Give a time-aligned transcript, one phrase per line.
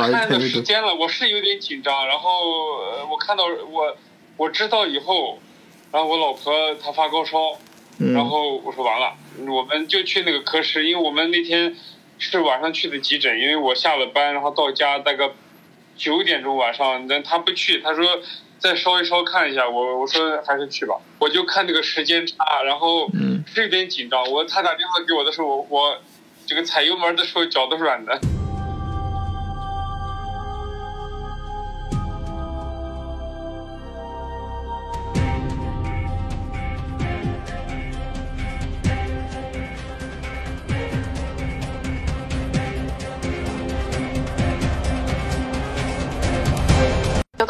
[0.00, 2.06] 看那个时间了，我是有点紧张。
[2.06, 2.30] 然后
[3.10, 3.96] 我看到我
[4.36, 5.38] 我知道以后，
[5.92, 7.58] 然后我老婆她发高烧，
[8.14, 9.14] 然后我说完了，
[9.48, 11.76] 我们就去那个科室，因为我们那天
[12.18, 15.30] 是晚上去的急诊，因为我下了班，然后到家大概
[15.96, 18.20] 九点钟晚上，但他不去，他说
[18.58, 23.08] 再烧一烧看一下，我我说还是去吧，我就看那个时间差，然后
[23.46, 24.24] 是有点紧张。
[24.30, 25.98] 我他打电话给我的时候，我我
[26.46, 28.18] 这个踩油门的时候脚都软的。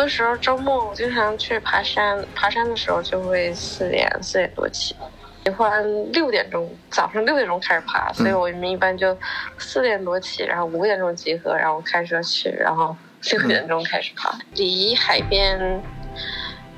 [0.01, 4.97] 的时候周末我经常去爬山，爬山的时候就会四点四点多起，
[5.45, 9.17] 喜欢六点钟早上六点钟开始爬，所以我们一般就
[9.59, 12.97] 四点多起，然后五点钟集合，然后开车去，然后
[13.31, 14.37] 六点钟开始爬。
[14.55, 15.83] 离海边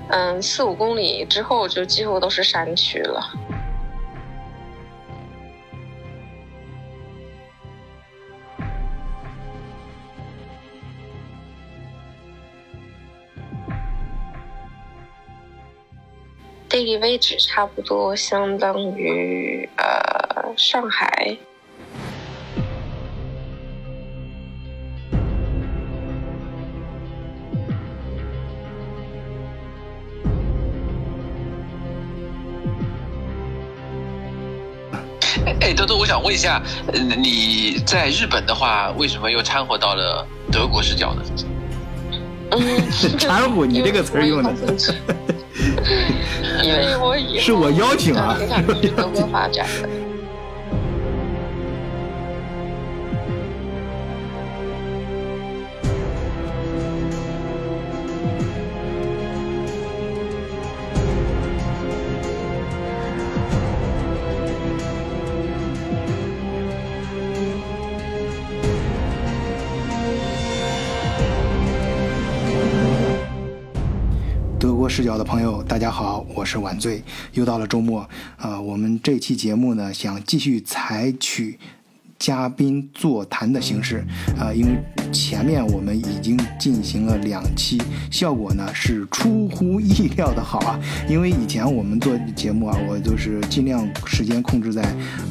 [0.09, 3.21] 嗯四五公里之后就几乎都是山区了。
[16.73, 21.37] 地理位置差不多相当于呃上海。
[35.61, 36.63] 哎，多多，我想问一下，
[37.19, 41.23] 你在日本的话，为什么又掺和到了德国视角呢？
[42.59, 44.53] 嗯， 掺和，你这个词用的。
[46.63, 48.37] 因为我是我邀请啊。
[75.03, 77.03] 角的朋友，大家好，我是晚醉，
[77.33, 81.59] 又到了周末啊，我们这期节目呢，想继续采取。
[82.23, 84.05] 嘉宾座谈的形式
[84.39, 84.79] 啊，因为
[85.11, 90.79] 前面我们已经进行了两期，效果呢是出乎意料的好啊。
[91.11, 94.85] 因为以前我们做节目啊，我都是尽量时间控制在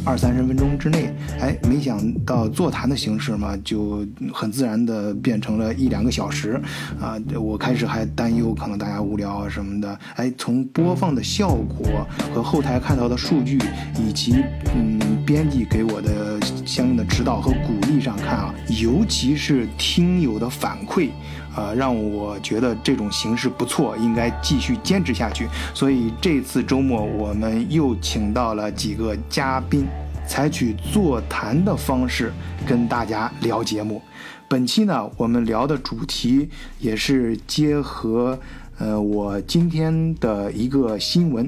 [0.03, 6.62] 二三十分钟之内，哎，没想到座谈的形式嘛，就很自然的变成了一两个小时
[7.00, 7.16] 啊。
[7.40, 13.58] 我开始还担忧可能大家无聊啊什么的，哎，从播放的效果和后台看到的数据，
[13.97, 14.44] 以及
[14.75, 16.38] 嗯编辑给我的。
[16.81, 21.09] 相应的指导和鼓励上看啊，尤其是听友的反馈，
[21.56, 25.47] 呃，让我觉得这种形式不错，应该继续坚持下去。
[25.75, 29.86] 所以这次周末我们又请到了几个嘉宾，
[30.28, 32.34] 采取座谈的方式
[32.66, 34.02] 跟大家聊节目。
[34.47, 36.50] 本期呢，我们聊的主题
[36.80, 38.40] 也是结合
[38.80, 41.47] 呃我今天的一个新闻。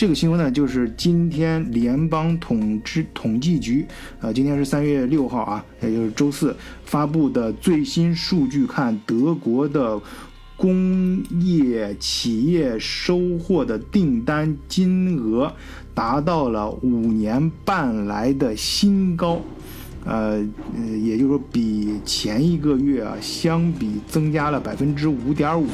[0.00, 3.84] 这个新闻呢，就是今天联邦统治统计局，
[4.22, 6.56] 呃，今天是三月六号啊，也就是周四
[6.86, 10.00] 发布的最新数据，看德国的
[10.56, 15.52] 工业企业收获的订单金额
[15.92, 19.38] 达到了五年半来的新高。
[20.04, 20.40] 呃，
[21.02, 25.66] 也就是说，比前一个月啊相比增加了百分之五点五，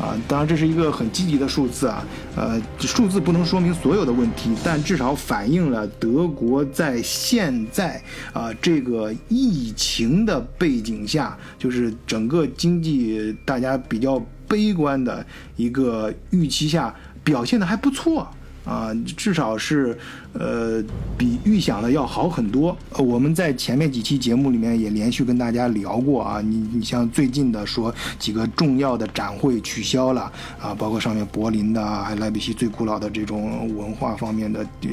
[0.00, 2.02] 啊，当然这是一个很积极的数字啊，
[2.36, 15.24] 呃，数字不能说明所有的问题，但至少反映了德国在现在啊这个疫情的背景下，就是整个经济大家比较悲观的
[15.56, 18.26] 一个预期下，表现的还不错。
[18.64, 19.96] 啊，至少是，
[20.38, 20.82] 呃，
[21.16, 22.76] 比预想的要好很多。
[22.92, 30.30] 呃，我们在前面几期节目里面也连续跟大家聊过啊，你你像最近的说几个重要的展会取消了
[30.60, 34.88] 啊，包括上面柏林的，还莱比锡最古老的这种文化方面的呃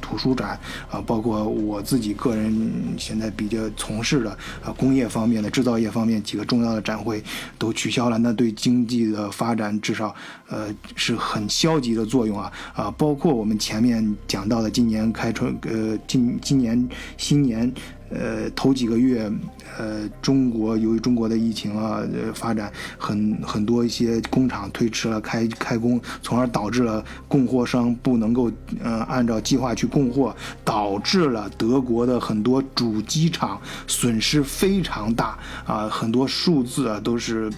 [0.00, 0.58] 图书展
[0.90, 4.30] 啊，包括我自己个人现在比较从事的
[4.64, 7.22] 啊工业方面的制造业方面几个重要的展会
[7.58, 10.14] 都取消了，那对经济的发展至少
[10.48, 10.66] 呃
[10.96, 12.90] 是很消极的作用啊啊。
[12.96, 17.72] 包括我们前面讲到今年开春，呃，今今年新年，
[18.10, 19.30] 呃，头几个月，
[19.78, 28.50] 呃，中国由于中国的疫情啊，呃，发展很很多一些工厂推迟了开开工，从而导致了供货商不能够
[28.82, 30.34] 呃按照计划去供货，
[30.64, 37.50] 导致了德国的很多主机厂损失非常大啊，很多数字啊都是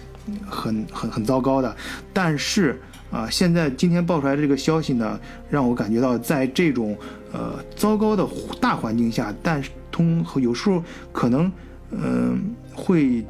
[0.45, 1.75] 很很很糟糕的。
[2.13, 2.81] 但是
[3.11, 5.19] 啊，现在今天爆出来的这个消息呢，
[5.49, 6.97] 让我感觉到在这种
[7.31, 8.27] 呃糟糕的
[8.59, 11.51] 大环境下，但是通有时候可能
[11.91, 13.25] 嗯、会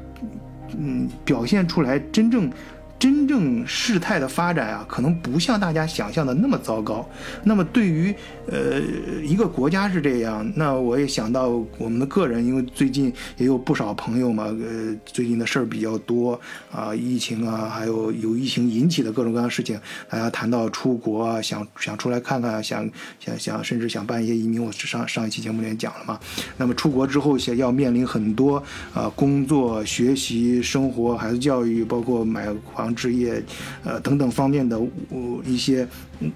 [0.78, 2.52] 嗯表现出来真正。
[3.00, 7.08] 真正事态的发展啊，可能不像大家想象的那么糟糕。
[7.44, 8.14] 那么对于
[8.52, 8.82] 呃
[9.24, 16.40] 一个国家是这样，那我也想到我们的个人，因为最近也有不少朋友嘛，呃最近的事儿比较多
[16.72, 19.80] 啊，疫情啊，还有有疫情引起的各种各样的事情，
[20.10, 22.90] 大家谈到出国啊，想想出来看看，想
[23.20, 24.64] 想想，甚至想办一些移民。
[24.64, 26.20] 我上上一期节目里面讲了嘛。
[26.58, 28.58] 那么出国之后，想要面临很多
[28.92, 32.87] 啊工作、学习、生活、孩子教育，包括买房。
[32.96, 33.42] 置业，
[33.84, 35.88] 呃等等方面的呃一些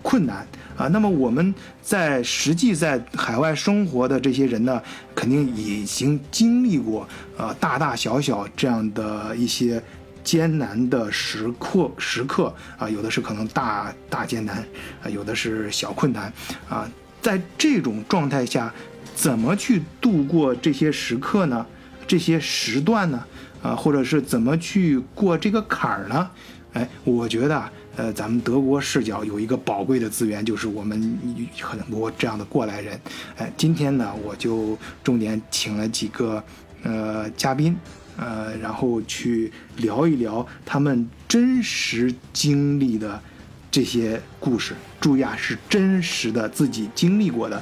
[0.01, 0.45] 困难
[0.77, 4.81] 啊，那么我们在实际在海外生活的这些人呢，
[5.15, 7.07] 肯定已经经历过
[7.38, 9.81] 呃大大小小这样的一些
[10.24, 14.57] 艰难的时刻时刻啊，有的是可能大大艰难
[15.03, 16.31] 啊，有的是小困难
[16.69, 16.89] 啊，
[17.21, 18.74] 在这种状态下，
[19.15, 21.65] 怎么去度过这些时刻呢？
[22.07, 23.24] 这些时段呢？
[23.62, 26.30] 啊，或者是怎么去过这个坎儿呢？
[26.74, 31.19] 哎，我觉得，呃，咱们德国视角有一个宝贵的资源，就是我们
[31.60, 32.98] 很多这样的过来人。
[33.38, 36.42] 哎，今天呢，我就重点请了几个
[36.84, 37.75] 呃嘉宾，
[38.16, 43.22] 呃，然后去聊一聊他们真实经历的
[43.69, 44.74] 这些故事。
[45.02, 47.62] 注意啊，是真实的自己经历过的。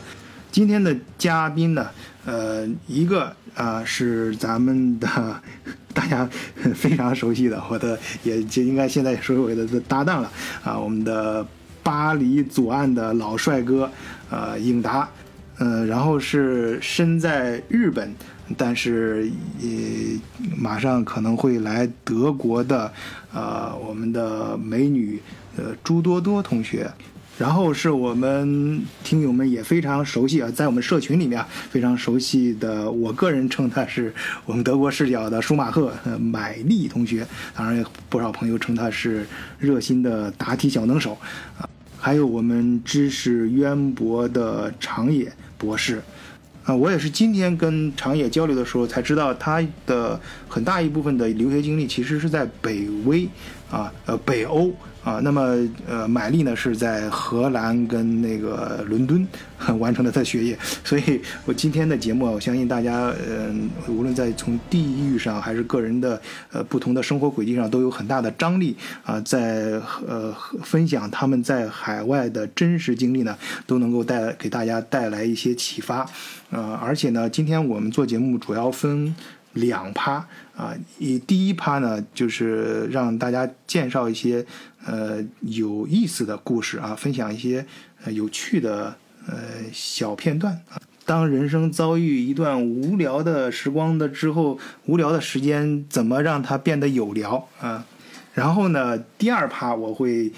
[0.52, 1.88] 今天的嘉宾呢，
[2.26, 5.08] 呃，一个啊是咱们的
[5.94, 6.28] 大家
[6.74, 10.32] 非常熟悉的，我的也就应该现在也是我的搭档了
[10.64, 11.46] 啊，我们的
[11.84, 13.90] 巴黎左岸的老帅哥，
[14.30, 15.08] 呃，应达，
[15.60, 18.12] 呃，然后是身在日本，
[18.58, 19.30] 但是
[19.60, 20.20] 也
[20.58, 22.92] 马上可能会来德国的，
[23.34, 25.22] 呃，我们的美女，
[25.58, 26.92] 呃，朱多多同学。
[27.40, 34.14] 然后是我们听友们也非常熟悉啊，在我们社群里面非常熟悉的，我个人称他是
[34.46, 37.26] 我们德国视角的舒马赫买力同学，
[37.56, 39.26] 当然不少朋友称他是
[39.58, 41.18] 热心的答题小能手
[41.58, 41.64] 啊，
[41.98, 46.02] 还有我们知识渊博的长野博士
[46.66, 50.20] 啊，我也是今天跟长野交流的时候才知道，他的
[50.50, 53.26] 很大一部分的留学经历其实是在北威
[53.72, 54.74] 啊，呃，北欧。
[55.04, 55.58] 啊，那么
[55.88, 59.26] 呃，买力呢是在荷兰跟那个伦敦
[59.80, 76.06] 完成了他的学业，所以我今天的节目，我相信大家，嗯，无论在从地域上还是个人的呃不同的生活轨迹上，都有很大的张力啊，在呃分享他们在海外的真实经历呢，都能够带给大家带来一些启发，
[76.50, 79.16] 呃，而且呢，今天我们做节目主要分。
[79.54, 84.46] 两趴啊，以第一趴呢，就是让大家介绍一些
[84.86, 87.66] 呃有意思的故事啊，分享一些
[88.04, 88.96] 呃有趣的
[89.28, 89.36] 呃
[89.72, 90.80] 小片段啊。
[91.06, 97.86] 当人生遭遇一段无聊的时光的之后，无聊的时间怎么让它变得有聊啊？
[98.34, 100.32] 然后呢，第二趴我会。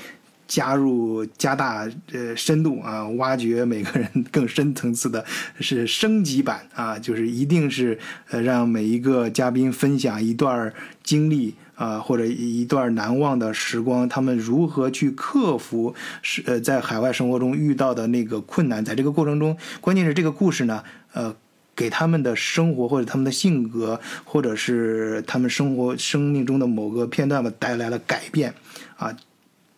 [0.52, 5.24] 加入加大呃深度啊，挖掘每个人更深层次的，
[5.62, 7.98] 是升级版啊，就是一定是
[8.30, 21.34] 呃让每一个嘉宾分享一段经历啊，或者一段难忘的时光，他们如何去克服是呃在海外生活中遇到的那个困难，在这个过程中，关键是这个故事呢，呃，
[21.74, 28.54] 给他们的生活或者他们的性格，或者是他们生活生命中的某个片段吧，带来了改变
[28.98, 29.16] 啊。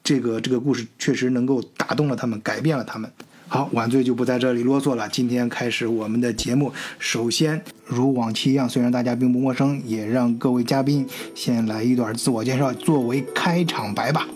[0.03, 3.09] 这个这个故事确实能够打动了他们，改变了他们。
[3.47, 5.07] 好，晚醉就不在这里啰嗦了。
[5.09, 14.27] 今天开始我们的节目，首先如往期一样，虽然大家并不陌生，也让各位嘉宾先来一段自我介绍，作为开场白吧。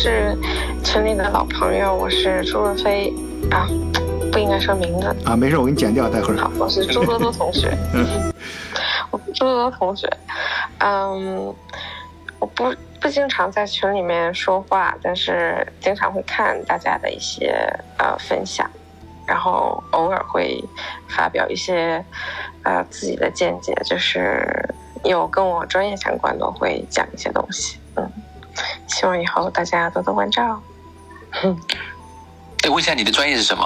[0.00, 0.38] 是
[0.84, 3.12] 群里的老朋友，我是朱若飞
[3.50, 3.66] 啊，
[4.30, 6.36] 不应该说名字啊，没事，我给你剪掉，待会儿。
[6.36, 8.32] 好，我是朱多多同学，嗯，
[9.10, 10.08] 我朱多多同学，
[10.78, 11.52] 嗯，
[12.38, 17.52] 我不不经常在群里面说话，但是经常会看大家的一些
[17.98, 18.70] 呃分享，
[19.26, 20.62] 然后偶尔会
[21.08, 22.04] 发表一些
[22.62, 24.48] 呃自己的见解，就是
[25.02, 27.78] 有跟我专业相关的会讲一些东西。
[27.96, 28.08] 嗯，
[28.88, 30.60] 希望以后大家多多关照。
[32.64, 33.64] 哎，问一下你的专业是什么？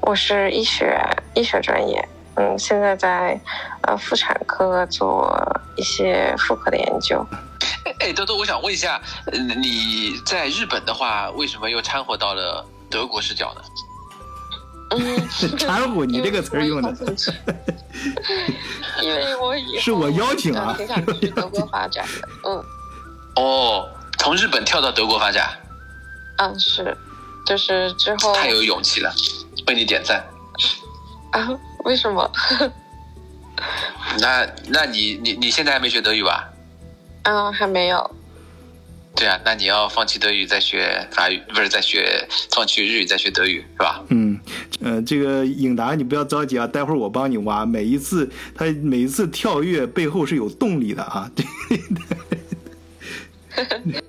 [0.00, 1.00] 我是医学
[1.34, 3.40] 医学专业，嗯，现在在
[3.82, 5.32] 呃妇产科做
[5.76, 7.24] 一些妇科的研究。
[8.00, 9.00] 哎，多多，我想问一下，
[9.32, 13.60] 你在日本的话，为什么又掺和到了德国视角呢？
[14.90, 16.92] 嗯， 掺和，你这个词儿用的。
[19.00, 22.28] 因为我以后是我邀请啊，挺想去德国发展的。
[22.44, 22.64] 嗯。
[23.36, 23.88] 哦，
[24.18, 25.50] 从日本跳到德国发展。
[26.38, 26.96] 嗯，是，
[27.46, 28.34] 就是之后。
[28.34, 29.12] 太有勇气了，
[29.66, 30.24] 为你点赞。
[31.32, 31.48] 啊？
[31.84, 32.30] 为什么？
[34.18, 36.48] 那，那你，你，你现在还没学德语吧？
[37.24, 38.10] 嗯，还没有。
[39.16, 44.02] 对啊，那你要放弃德语再学法语，不是再学放弃日语再学德语，是吧？
[44.08, 44.40] 嗯，
[44.80, 47.64] 呃，这个颖达，你不要着急啊，待会儿我帮你挖。
[47.64, 51.30] 每一次他每一次跳跃背后是有动力的啊。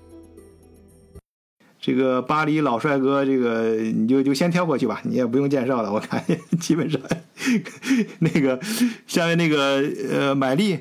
[1.79, 5.91] 这个巴黎老帅哥，这个你就就先跳过去吧，你也不用介绍了。
[5.93, 6.23] 我看
[6.59, 7.01] 基本上
[8.19, 8.59] 那个
[9.07, 10.79] 下面那个呃，买力，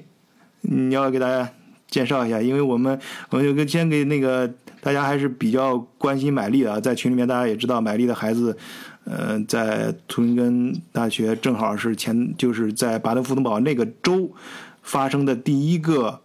[0.62, 1.50] 你要给大家。
[1.86, 2.98] 介绍一下，因为我们
[3.30, 8.56] 我们就跟先给那个大家还是比较关心买力的，在群里面大家也知道，买力的孩子，
[9.04, 14.32] 呃，在图林根大学正好是前就是在巴登符登堡那个州
[14.82, 16.20] 发生的第一个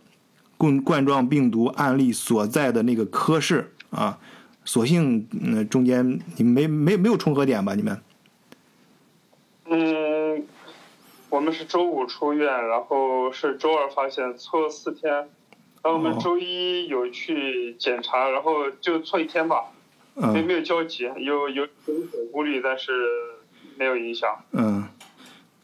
[0.59, 4.19] 冠冠状病毒案例所在的那个科室啊，
[4.65, 7.75] 所幸嗯中间你没没没有重合点吧？
[7.75, 8.01] 你们？
[9.71, 10.45] 嗯，
[11.29, 15.29] 我们是周五出院，然后是周二发现，错四天。
[15.81, 19.71] 然后我们周一有去检查，然后就错一天吧，
[20.13, 22.91] 没没有交集，有有有点顾虑，但是
[23.77, 24.29] 没有影响。
[24.51, 24.83] 嗯，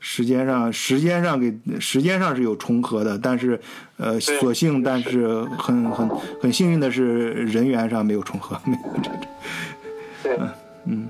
[0.08, 3.60] 时间上时间上给时间上是有重合的，但是
[3.98, 6.08] 呃，所幸但是很很
[6.40, 9.28] 很幸运的是人员上没有重合，没有这这。
[10.38, 10.40] 对，
[10.86, 11.10] 嗯。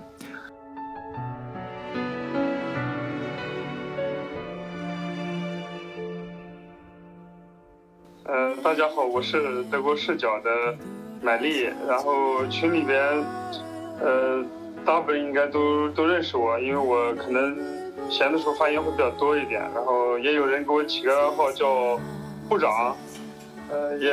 [8.64, 10.76] 大家好，我是德国视角的
[11.22, 12.98] 买丽，然后群里边，
[14.02, 14.44] 呃，
[14.86, 17.56] 大部分应该都都认识我，因为我可能
[18.10, 22.00] 闲的时候发言会比较多一点，然后也有人给我起个外号叫
[22.48, 22.96] 部长，
[23.70, 24.12] 呃，也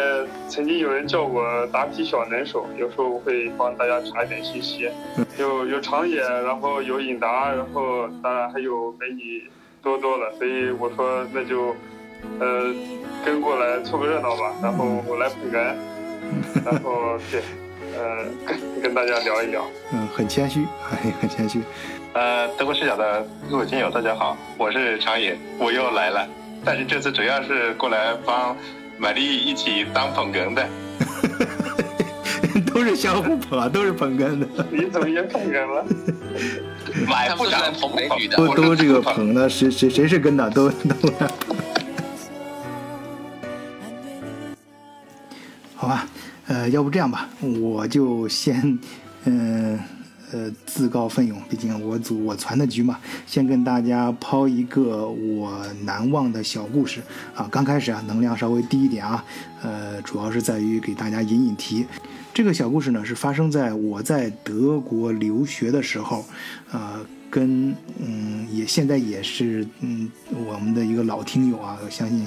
[0.49, 4.89] 曾经有人叫我答题小能手，有时候会帮大家查一点信息，
[5.39, 9.51] 有有长野，然后有尹达，然后当然还有美女
[9.83, 11.75] 多多了，所以我说那就，
[12.41, 12.75] 呃。
[13.25, 15.77] 跟过来凑个热闹吧，然后我来捧哏，
[16.67, 17.41] 然后对，
[17.97, 19.65] 呃，跟跟大家聊一聊。
[19.93, 21.61] 嗯，很谦虚，哎 很谦虚。
[22.15, 26.29] 呃，德国视角的各位听友，大家好，我是长野，我又来了。
[26.63, 28.55] 但是这次主要是过来帮
[28.99, 30.69] 玛丽一起当捧哏的。
[32.67, 34.47] 都是相互捧啊，都是捧哏的。
[34.71, 35.83] 你怎么也捧哏了？
[37.09, 40.95] 买不长捧美女的，都都这个捧的，谁谁谁是跟的，都都。
[45.75, 46.07] 好吧，
[46.47, 48.79] 呃，要不这样吧，我就先，
[49.25, 49.85] 嗯，呃，
[50.33, 57.01] 呃自告奋勇，毕竟我组我传的局嘛，先跟大家抛一个我难忘的小故事
[57.35, 57.47] 啊。
[57.51, 59.25] 刚开始啊，能量稍微低一点啊，
[59.63, 61.87] 呃，主要是在于给大家引引题。
[62.35, 66.25] 这个小故事呢，是发生在我在德国留学的时候，
[66.71, 66.99] 呃，
[67.31, 70.11] 跟嗯，也现在也是嗯，
[70.47, 72.27] 我们的一个老听友啊，我相信。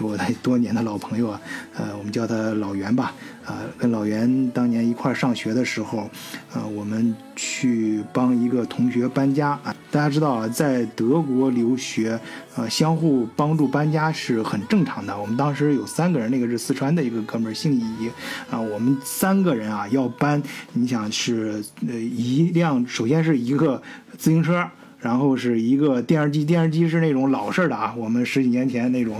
[0.00, 1.40] 我的 多年的老朋友啊，
[1.76, 3.14] 呃，我们叫他老袁吧，
[3.44, 6.08] 啊，跟老袁当年一块上学的时候，
[6.54, 9.74] 呃，我们去帮一个同学搬家啊。
[9.90, 12.18] 大家知道啊，在德国留学，
[12.56, 15.18] 呃，相互帮助搬家是很正常的。
[15.18, 18.10] 我们当时有三个人，那个是四川的一个哥们儿，姓乙，
[18.50, 20.42] 啊，我们三个人啊要搬，
[20.72, 23.82] 你想是呃一辆，首先是一个
[24.16, 24.64] 自行车。
[25.02, 29.18] 然后是一个电视机，电视机是那种老式的啊，我们十几年前那种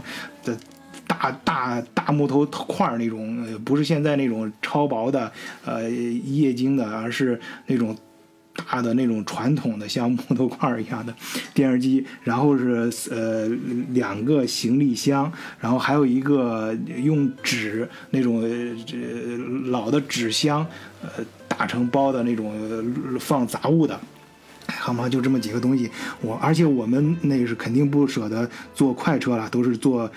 [1.10, 5.30] 大大大木头块那种，不是现在那种超薄的
[5.64, 7.96] 呃液晶的，而是那种
[8.54, 11.12] 大的那种传统的像木头块一样的
[11.52, 12.06] 电视机。
[12.22, 13.48] 然后是呃
[13.90, 20.64] 两个行李箱，然后还有一个用纸那种呃老的纸箱
[21.02, 21.10] 呃
[21.48, 22.54] 打成包的那种
[23.18, 23.98] 放杂物的。
[24.78, 25.08] 好吗？
[25.08, 25.90] 就这么几个东西，
[26.20, 30.08] 我而且我们那是肯定不舍得坐快车了，都是坐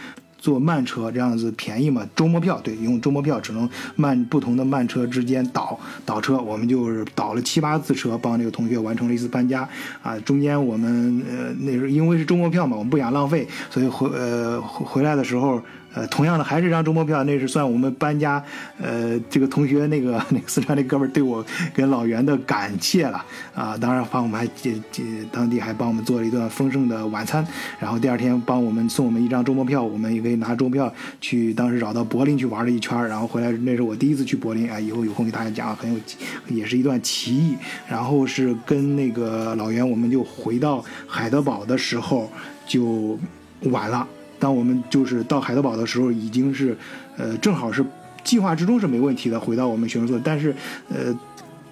[0.44, 9.66] 坐慢车这样子便宜嘛，周末票对，用周末票只能慢不同的慢车之间倒倒车，我们就是倒了七八次车，帮这个同学完成了一次搬家
[10.02, 10.20] 啊。
[10.20, 15.62] 中间我们呃那时候因为是周末票嘛，我们不想浪费，所以回呃回来的时候。
[15.94, 18.44] 呃，同样的还是张周末票，那是算我们搬家，
[18.82, 23.24] 呃，这个同学那个 那个四川那哥们儿对我跟老袁的感谢了
[23.54, 27.46] 啊，当然帮我们还这这当地还帮我们做了一顿丰盛的晚餐，
[27.80, 36.00] 然后第二天帮我们送我们一张周末票，我们也可以拿周末票去当时绕到柏林去玩了一圈，然后回来那是我第一次去柏林，啊，以后有空给大家讲，很有
[36.48, 37.58] 也是一段奇遇，
[37.88, 42.32] 然后是跟那个老袁，我们就回到海德堡的时候
[42.66, 43.20] 就
[43.66, 44.08] 晚了。
[44.44, 46.78] 当我们就是到海德堡的时候，已经是，
[47.16, 47.82] 呃，正好是
[48.26, 50.22] 计划之中是没问题的，回到我们学生宿舍。
[50.22, 50.54] 但是，
[50.90, 51.18] 呃，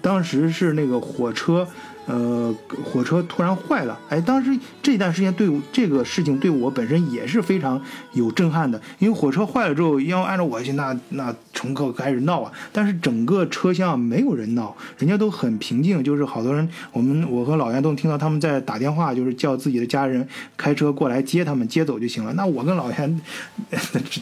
[0.00, 1.68] 当时是那个火车。
[2.06, 2.52] 呃，
[2.84, 7.80] 火车突然坏了，哎，当时这段时间对这个事情对我本身也是非常
[8.12, 22.32] 有震撼的，因为火车坏了之后，要按照我去，那那乘客开始闹啊，但是整个车厢没有人闹，人家都很平静，就是好多人，我们我和老袁都听到他们在打电话，就是叫自己的家人开车过来接他们接走就行了。
[22.32, 23.20] 那我跟老袁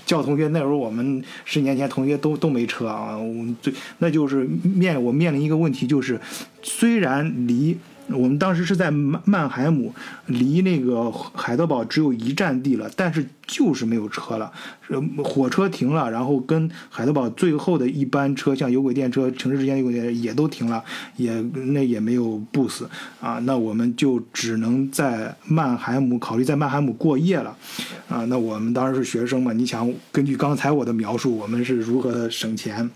[0.05, 6.21] 叫同学，那时候我们十年前同学都都没车啊，我们最那就是面我面临一个问题就是。
[6.63, 9.95] 虽然离我们当时是在曼曼海姆，
[10.27, 14.53] 离那个海德堡只有一站地了，但是就是没有车了，
[15.23, 20.83] 火车停了，然后跟海德堡最后的一班车，像有轨电车、城市之间有轨电车也都停了，
[21.17, 22.85] 也那也没有 bus
[23.21, 27.57] 啊，那我们就只能在曼海姆考虑在曼海姆过夜了，
[28.09, 32.91] 啊，那我们当时是学生嘛，你想根据刚才我的描述，我们是如何的省钱？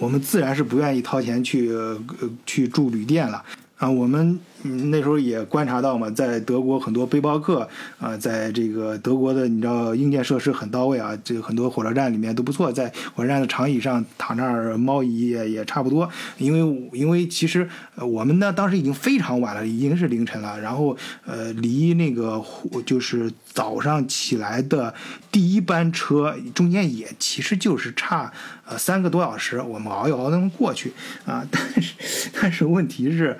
[0.00, 1.96] 我们自然是不愿意掏钱去呃
[2.44, 3.44] 去住旅店了
[3.76, 4.40] 啊，我们。
[4.62, 7.66] 那时候也观察到嘛，在德国很多背包客
[7.98, 17.66] 啊，在这个德国的你知道硬件设施很到位啊，这很多火车站里面都不错，在火车站的长椅上躺那儿猫椅也也差不多，因为因为其实
[17.96, 22.44] 我们呢当时已经非常晚了，已经是凌晨了，然后呃离那个
[22.84, 24.92] 就是早上起来的
[25.32, 28.30] 第一班车中间也其实就是差
[28.70, 30.92] 呃三个多小时，我们熬一熬能过去
[31.26, 33.36] 啊，但是但是问题是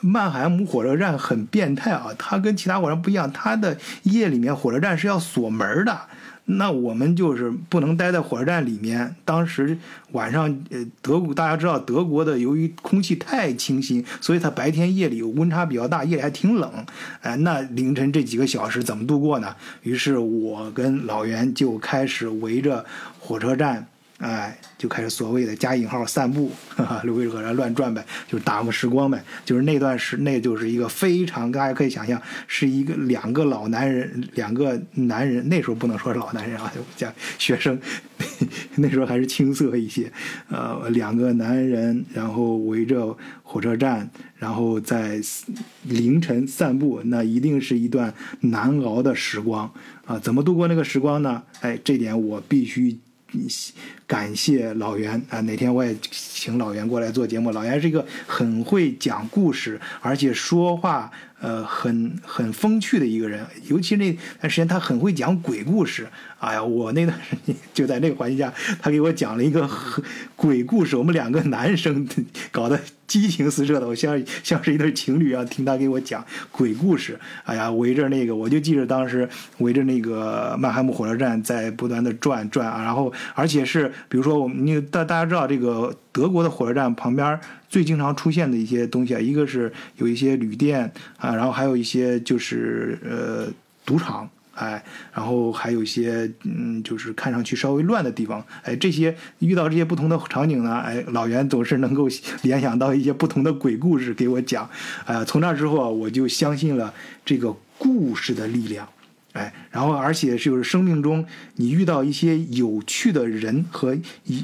[0.00, 0.62] 曼海姆。
[0.72, 6.00] 火车站很变态啊，它跟其他火车站不一样，它的夜里面火车站是要锁门的。
[6.44, 9.14] 那我们就是不能待在火车站里面。
[9.24, 9.76] 当时
[10.12, 16.70] 晚上，呃，德国大家知道，德国的由于空气太清新，所以它白天夜里温差比较大，夜里还挺冷。
[17.20, 19.54] 哎，那凌晨这几个小时怎么度过呢？
[19.82, 22.86] 于是我跟老袁就开始围着
[23.18, 23.86] 火车站。
[24.22, 29.20] 哎，就开始所谓的加引号散步， 哈哈，溜着火乱转呗，就是打发时光呗。
[29.44, 37.76] 就是那段时，那就是一个非常，大家可以想象，是一个两个老男人，两个男人，那时候不能说是老男人啊，就讲学生，
[38.76, 40.12] 那时候还是青涩一些。
[40.48, 45.20] 呃，两个男人，然后围着火车站，然后在
[45.82, 49.68] 凌晨散步，那一定是一段难熬的时光
[50.04, 50.16] 啊。
[50.20, 51.42] 怎么度过那个时光呢？
[51.60, 53.00] 哎，这点我必须。
[54.06, 55.40] 感谢老袁啊！
[55.40, 57.50] 哪天我也请老袁过来做节目。
[57.52, 61.10] 老袁是一个很会讲故事，而且说话。
[61.42, 66.06] 呃，很很风趣的一个人，尤其那段时间他很会讲鬼故事。
[66.42, 69.70] 哎呀，我那段时间就在那个环境下，他给我讲了一个
[70.34, 70.96] 鬼故事。
[70.96, 72.04] 我们两个男生
[72.50, 77.16] 搞得激情四射的，我像像是一对情侣啊听他给我讲鬼故事。
[77.44, 79.28] 哎呀，围着那个，我就记着当时
[79.58, 87.38] 围着那个曼海姆火车站在不断的转转啊，然后而且是比如说我们，你大大家知道这个德国的火车站旁边。
[87.68, 93.48] 最经常出现的一些东西啊，一个是有一些旅店啊，然后还有一些就是呃
[93.86, 102.08] 赌场，哎，然后还有一些嗯，就是看上去稍微乱的地方，哎，这些遇到这些不同的场景呢，哎，老袁总是能够
[102.42, 104.68] 联想到一些不同的鬼故事给我讲，
[105.06, 106.92] 哎，从那之后啊，我就相信了
[107.24, 108.88] 这个故事的力量。
[109.32, 111.24] 哎，然后而且就是生命中
[111.56, 113.96] 你遇到一些有趣的人和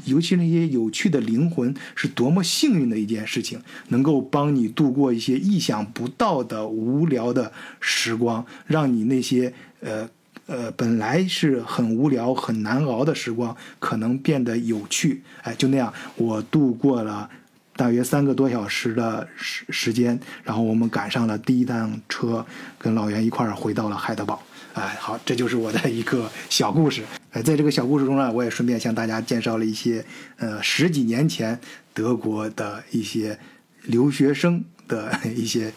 [0.07, 10.09] 尤其那些有趣的灵魂，是多么幸运的一件事情，能够帮你度过一些意想不到的无聊的时光，让你那些呃
[10.47, 15.23] 呃本来是很无聊很难熬的时光，可能变得有趣。
[15.43, 17.29] 哎，就那样，我度过了
[17.77, 22.45] 大约三个多小时的时时间，然后我们赶上了第一趟车，
[22.79, 24.43] 跟老袁一块儿回到了海德堡。
[24.75, 27.03] 哎，好，这就是我的一个小故事。
[27.31, 30.05] 哎，在这个小故事中呢，我也顺便向大家介绍了一些，
[30.37, 31.59] 呃，十几年前
[31.93, 33.39] 德国的一些
[33.85, 35.73] 留学生的一些，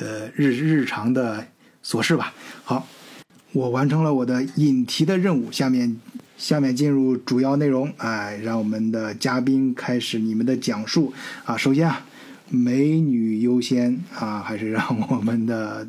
[0.00, 1.46] 呃，日日常的
[1.84, 2.32] 琐事吧。
[2.64, 2.88] 好，
[3.52, 5.98] 我完成了我的引题的任务，下面
[6.36, 11.12] 下面进入主要内容，哎，让我们的嘉宾开始你们的讲述
[11.44, 11.56] 啊。
[11.56, 12.04] 首先啊，
[12.50, 15.88] 美女优先啊，还是让我们的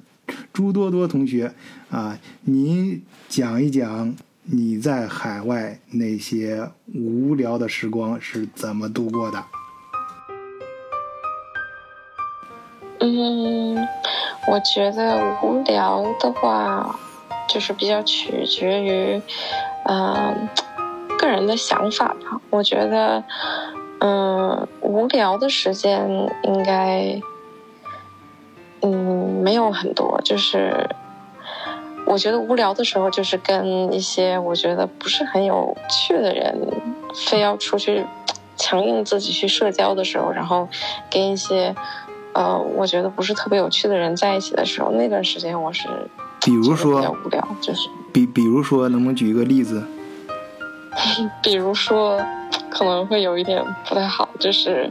[0.54, 1.54] 朱多多同学
[1.89, 9.43] 啊，您讲一讲你在海外那些无聊的时光是怎么度过的？
[13.00, 13.76] 嗯，
[14.50, 17.00] 我觉得无聊的话，
[17.48, 19.22] 就是比较取决于。
[19.90, 20.50] 嗯，
[21.18, 22.42] 个人的想法吧。
[22.50, 23.24] 我觉得，
[24.02, 26.06] 嗯，无聊的时间
[26.44, 27.22] 应该，
[28.82, 30.20] 嗯，没有很多。
[30.26, 30.90] 就是
[32.06, 36.54] 我觉得无聊的时候，就是跟一些我觉得不是很有趣的人，
[37.30, 38.06] 非要出去
[38.58, 40.68] 强硬自己去社交的时候，然后
[41.10, 41.74] 跟一些
[42.34, 45.88] 呃，我觉得不是特别有趣的人在一起的时候，那段时间我是。
[46.48, 49.84] 比如说，比较无聊，就是比比如说，能不能举一个例子？
[51.44, 52.24] 比如说，
[52.70, 54.90] 可能会有一点不太好，就是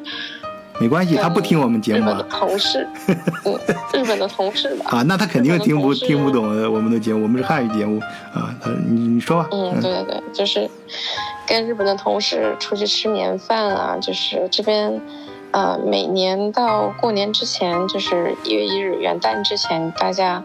[0.79, 2.01] 没关系，他不听我们节目。
[2.01, 2.87] 日本的同事，
[3.47, 3.59] 嗯，
[3.95, 4.99] 日本的同事吧。
[4.99, 7.99] 啊，那他肯定听不听不懂我们的节目，我们是汉语节目
[8.35, 8.55] 啊。
[8.61, 9.49] 他，你你说吧。
[9.51, 10.69] 嗯，对对对，就是
[11.47, 15.01] 跟日本的同事出去吃年饭啊，就是这边。
[15.53, 20.45] 呃，每年到过年之前，就是一月一日元旦之前，大家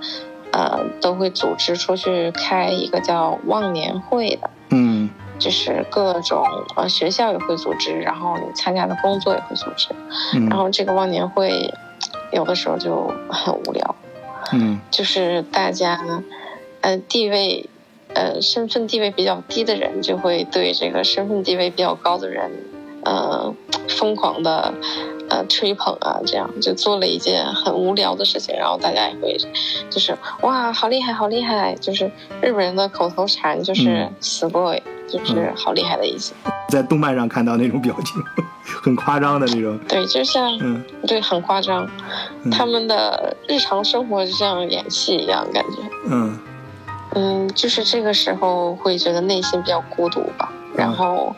[0.51, 4.49] 呃都会组织出去开一个叫忘年会的。
[4.69, 9.89] 嗯，就是各种呃学校也会组织，然后你参加的工作也会组织。
[10.33, 11.73] 嗯，然后这个忘年会
[12.31, 13.95] 有的时候就很无聊。
[14.53, 15.99] 嗯，就是大家
[16.81, 17.69] 呃地位
[18.13, 22.51] 呃身份地位比较低的人，就会对这个身份地位比较高的人。
[23.03, 23.53] 呃，
[23.89, 24.73] 疯狂的
[25.29, 29.35] 呃吹捧啊，这样就做了一件很无聊的事情，然后大家也会
[29.89, 31.73] 就是哇，好厉害，好厉害！
[31.75, 32.05] 就是
[32.41, 36.33] 日本人的口头禅就是“死 boy”，就是好厉害的意思。
[36.69, 38.21] 在动漫上看到那种表情，
[38.83, 39.77] 很夸张的那种。
[39.87, 41.89] 对，就像嗯，对，很夸张。
[42.51, 45.77] 他们的日常生活就像演戏一样，感觉。
[46.07, 46.39] 嗯
[47.13, 51.35] 嗯，就是这个时候会觉得内心比较孤独吧，然后。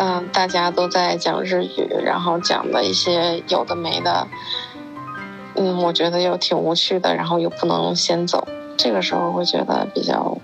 [0.00, 4.28] 嗯，大家都在讲日语，然后讲的一些有的没的，
[5.56, 10.38] 嗯，我觉得又挺无趣的，然后又不能先走，这个时候会觉得比较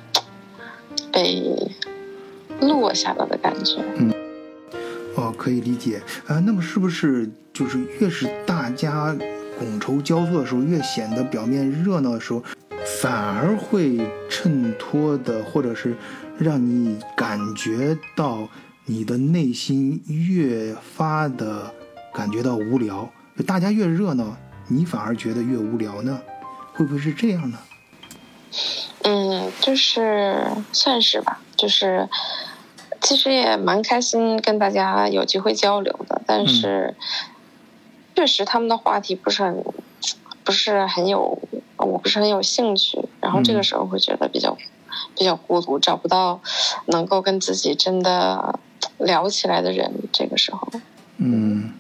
[1.13, 1.71] 被
[2.61, 3.81] 落下了的感觉。
[3.95, 4.13] 嗯，
[5.15, 6.41] 哦，可以理解啊。
[6.41, 9.17] 那么是不是就是越是大家
[9.61, 12.43] 觥筹交错的时候，越显得表面热闹的时候，
[13.01, 15.95] 反而会衬托的，或者是
[16.41, 18.49] 让你感觉到？
[18.87, 21.73] 你的内心越发的
[22.13, 23.11] 感觉到无聊，
[23.47, 24.37] 大家越热闹，
[24.69, 26.21] 你反而觉得越无聊呢？
[26.75, 27.59] 会不会是这样呢？
[29.05, 32.11] 嗯，就是算是吧，就是
[33.01, 36.95] 其实也蛮开心跟大家有机会交流的，但是
[38.15, 39.65] 确实他们的话题不是很
[40.45, 41.39] 不是很有，
[41.79, 44.59] 我不是很有兴趣，然后这个时候会觉得比较
[45.17, 46.43] 比较孤独，找不到
[46.85, 48.61] 能够跟自己真的。
[48.99, 50.71] 聊起来的人，这个时候，
[51.19, 51.71] 嗯，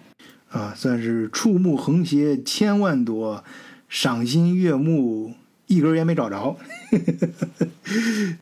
[0.50, 3.44] 啊，算是触目横斜千万朵，
[3.88, 5.34] 赏心悦目
[5.66, 6.56] 一根烟没找着。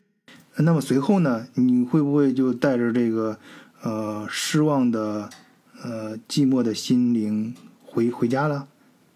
[0.57, 3.37] 那么随后呢，你会不会就带着这个
[3.81, 5.29] 呃失望的
[5.81, 8.67] 呃寂寞的心灵回回家了？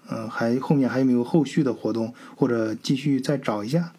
[0.10, 3.94] 呃，还后面还有没有后续的活动，或者继续再找一下？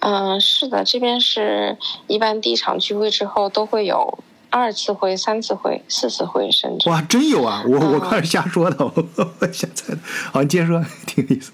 [0.00, 7.62] 嗯，是的，这边是一般第一场聚会之后都会有二次会、三次会、四次会，甚至哇，真有啊！
[7.66, 9.98] 我我刚是瞎说的，我瞎猜的。
[10.32, 11.52] 好，你接着说，挺有意思。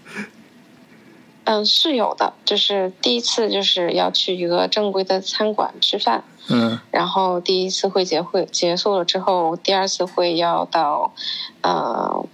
[1.42, 11.12] 嗯，是有的，就是第一次就是要去一个正规的餐馆吃饭，嗯，然后第一次会结会结束了之后，第二次会要到，
[11.62, 12.24] 呃。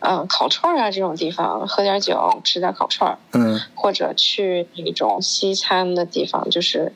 [0.00, 6.92] 嗯，烤串啊，这种地方喝点酒，吃点烤串嗯，或者去那种西餐的地方，就是，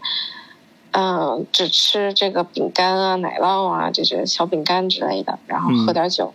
[0.93, 6.33] 嗯，只吃这个饼干啊、奶酪啊这些小饼干之类的，然后喝点酒，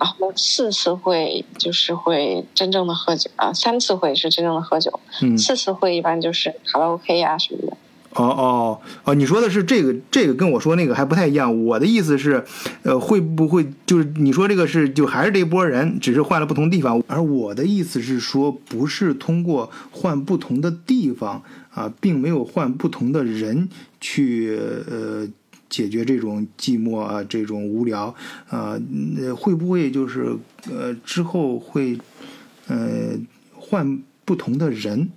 [0.00, 7.76] 然后四次会就是会真正的喝酒啊，三次会是真正的喝酒，嗯，四次会一般就是卡拉 OK 啊什么的。
[8.18, 11.64] 哦哦哦，你说的是这个，这个跟我说那个还不太一样。
[11.64, 12.44] 我的意思是，
[12.82, 17.00] 呃，会不会就是你说这个是就还是这波人，只是换了不同地方。
[17.06, 23.68] 而我的意思是说，不是通过换不同的地方啊，并没有换不同的人
[24.00, 24.58] 去
[24.90, 25.24] 呃
[25.68, 28.12] 解决这种寂寞啊，这种无聊
[28.48, 28.76] 啊，
[29.36, 30.36] 会不会就是
[30.68, 31.96] 呃之后会
[32.66, 33.16] 呃
[33.54, 35.08] 换不同的人？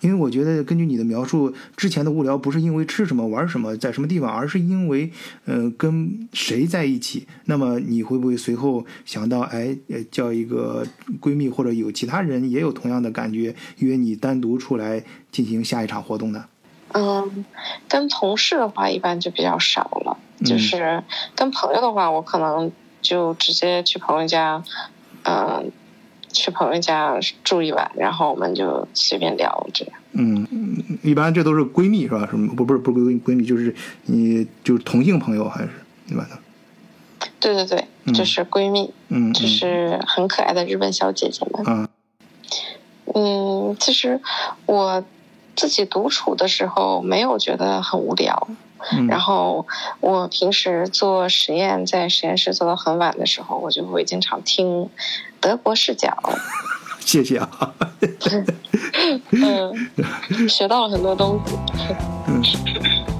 [0.00, 5.10] 因为我觉得根据你的描述，之前的无聊不是因为吃什么、玩什么、在什么地方，而是因为，
[5.44, 7.26] 呃，跟谁在一起。
[7.44, 9.76] 那么你会不会随后想到，哎，
[10.10, 10.86] 叫一个
[11.20, 16.46] 闺蜜或者有其他人也有同样的感觉，约你单独出来进行下一场活动呢？
[16.92, 17.44] 嗯，
[17.88, 21.02] 跟同事的话一般就比较少了，就是
[21.34, 24.62] 跟朋友的话，我可能就直接去朋友家，
[25.24, 25.70] 嗯。
[26.32, 29.94] 去朋友家住一晚，然后我们就随便聊这样。
[30.12, 30.46] 嗯，
[31.02, 32.26] 一般这都是闺蜜是吧？
[32.30, 33.74] 什么不不是不是闺闺蜜，就是
[34.06, 35.70] 你就是同性朋友还是
[36.08, 36.38] 一般的？
[37.38, 41.64] 对对对，就是闺蜜，嗯，就是很可爱的日本小姐姐们。
[41.66, 41.88] 嗯，
[43.14, 44.20] 嗯，其实
[44.66, 45.04] 我
[45.56, 48.48] 自己独处的时候没有觉得很无聊。
[49.08, 49.66] 然后
[50.00, 54.88] 我平时做实验，在实验室做到很晚的时候，我就会经常听
[55.40, 56.16] 德国视角。
[57.00, 57.74] 谢谢啊。
[59.32, 61.54] 嗯，学到了很多东西。
[62.26, 63.19] 嗯。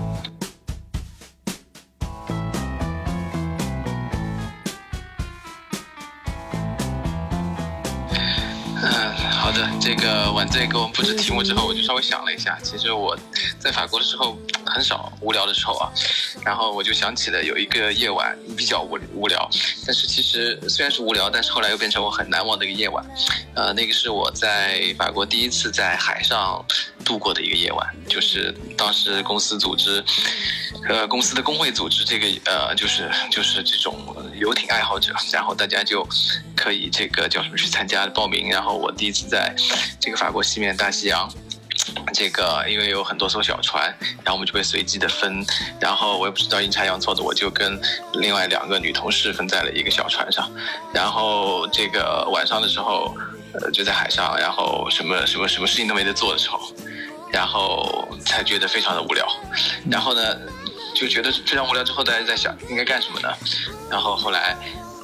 [9.50, 12.56] 好的，这个晚醉给我们布置题目之后，我就稍微想了一下。
[12.62, 13.18] 其实我
[13.58, 15.90] 在法国的时候很少无聊的时候啊，
[16.44, 19.50] 然后我就想起了有一个夜晚比较无无聊，
[19.84, 23.04] 但是其实虽然是无聊，但是后来又变成我很难忘的一个夜晚。
[23.56, 26.64] 呃，那个是我在法国第一次在海上
[27.04, 30.04] 度过的一个夜晚，就是当时公司组织，
[30.88, 33.94] 呃，公司的工会组织这个呃，就是就是这种
[34.38, 36.06] 游艇爱好者，然后大家就
[36.56, 39.54] 可以这个叫什么去参加报名，然后我第一次在。
[40.00, 41.30] 这个法国西面大西洋，
[42.12, 43.84] 这个因为有很多艘小船，
[44.24, 45.44] 然后我们就被随机的分，
[45.80, 47.80] 然后我也不知道阴差阳错的，我就跟
[48.14, 50.50] 另外两个女同事分在了一个小船上，
[50.92, 53.14] 然后这个晚上的时候，
[53.54, 56.60] 呃，就在海上，然后什么什么什么事情都没得做的时候，
[57.32, 59.26] 然后才觉得非常的无聊，
[59.90, 60.36] 然后呢，
[60.94, 63.28] 就觉得非常无聊之后，大家在想应该干什么呢？
[63.90, 64.56] 然后后来。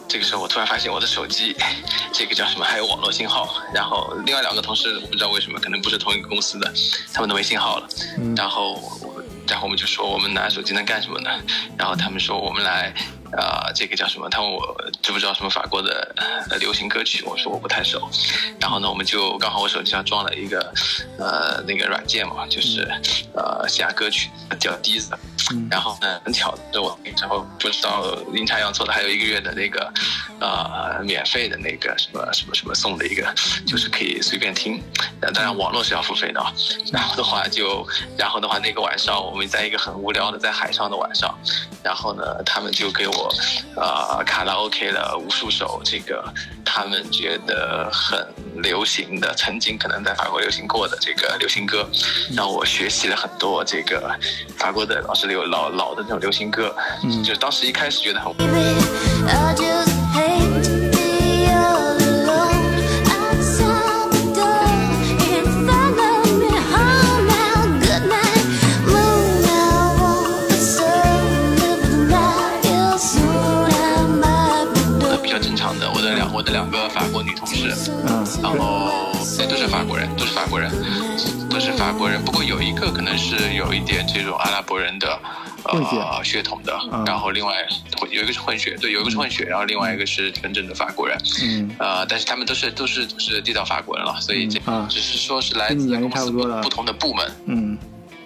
[0.08, 1.56] 这个时候，我突然发现我的手机，
[2.12, 2.64] 这个叫什么？
[2.64, 3.62] 还有网络信号。
[3.74, 6.72] 然后另外两个同事，我不知道为什么，可能不是同一个公司的，
[7.12, 7.88] 他们都没信号了。
[8.36, 8.80] 然后，
[9.48, 11.30] 然后我们就说，我们拿手机能干什么呢？
[11.76, 12.94] 然后他们说，我们来。
[13.32, 14.28] 啊，这个叫什么？
[14.28, 16.14] 他问我知不知道什么法国的
[16.60, 18.08] 流行歌曲，我说我不太熟。
[18.60, 20.72] 然后呢，我们就刚好我手机上装了一个
[21.18, 22.88] 呃那个软件嘛，就是
[23.34, 25.16] 呃下歌曲叫 Deezer。
[25.70, 29.92] 然后呢，很巧的我那时候不知道阴差阳错的还有一个月的那个
[30.40, 33.32] 呃免费的那个什么什么什么送的一个，
[33.64, 34.82] 就是可以随便听。
[35.20, 36.44] 当然网络是要付费的。
[36.92, 37.86] 然后的话就，
[38.18, 41.32] 然后的话那个晚上我们在一个很无聊的在海上的晚上，
[41.84, 43.25] 然后呢他们就给我。
[43.26, 46.22] 我呃卡拉 OK 了无数首这个
[46.64, 48.26] 他们觉得很
[48.62, 51.88] 流行的，曾经可能在法国流行过的这个流行歌，
[52.34, 54.14] 让我学习了很多这个
[54.56, 58.34] 法国的老师流老老的那种流行歌，嗯，就是当时一开始觉得很。
[76.42, 77.74] 两个法国女同事，
[78.06, 80.70] 嗯，然后哎都是法国人，都是法国人，
[81.50, 82.22] 都是法国人。
[82.24, 85.18] 不过有一个可能是有一点这种阿拉伯人的
[85.64, 86.72] 呃血统的，
[87.06, 87.54] 然后另外
[88.10, 97.78] 有一个是混血，对，有一个是混血，然后另外一个是纯正的法国人，嗯，呃，但是他们都是都是都是地道法国人了，所以这只是说是来自公司不同的部门，嗯。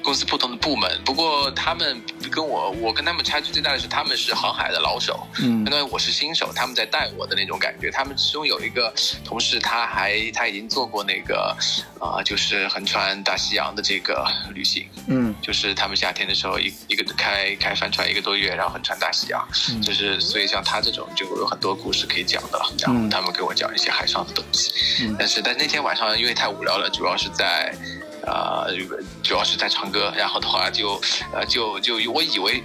[0.02, 7.90] 公司不同的部门，不过他们跟我，我跟他们差距最大的是，他们是航海的老手，嗯，相当于我是新手，他们在带我的那种感觉。
[7.90, 8.92] 他们其中有一个
[9.24, 11.56] 同事，他还他已经做过那个，
[12.00, 19.46] 啊，就是横穿大西洋的这个旅行，嗯，就是他们夏天的时候一一个开开帆船一个多月，然后横穿大西洋，
[19.82, 27.74] 就是所以像他这种就有很多故事可以讲的，然后他们给我讲一些海上的东西，但是但那天晚上因为太无聊了，主要是在。
[28.26, 28.66] 呃，
[29.22, 31.00] 主要是在唱歌，然后的话就，
[31.32, 32.62] 呃，就就我以为，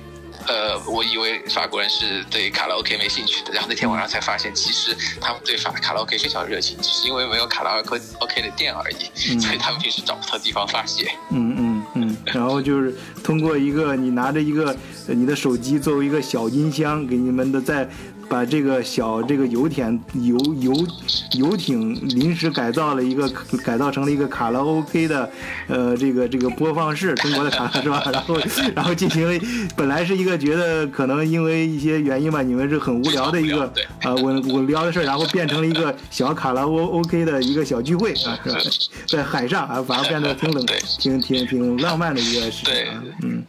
[0.48, 11.10] 呃，我以为法国人是对卡拉 OK 没兴趣的，然后那天晚上才发现，其实他们对法卡拉 OK 非常热情，只是因为没有卡拉 OK OK 的店而已，所以他们平时找不到地方发泄。
[11.32, 12.18] 嗯嗯嗯。
[12.26, 14.76] 然后就是通过一个你拿着一个
[15.08, 17.89] 你的手机作为一个小音箱，给你们的在。
[18.28, 20.88] 把这个小这个游艇游游
[21.34, 23.30] 游艇临时改造了一个
[23.64, 25.30] 改造成了一个卡拉 OK 的
[25.68, 28.04] 呃这个这个播放室，中国的卡拉是吧？
[28.12, 28.38] 然后
[28.76, 29.40] 然后进行
[29.76, 38.60] 本来是一个觉得可能因为一些原因吧，你们是很无聊的一个呃我我聊的事儿然后变成了一个小卡拉 O OK 的一个小聚会啊，是吧？
[39.08, 40.66] 在海上啊，反而变得挺冷，
[41.00, 43.44] 挺挺挺浪漫的一个事情啊，嗯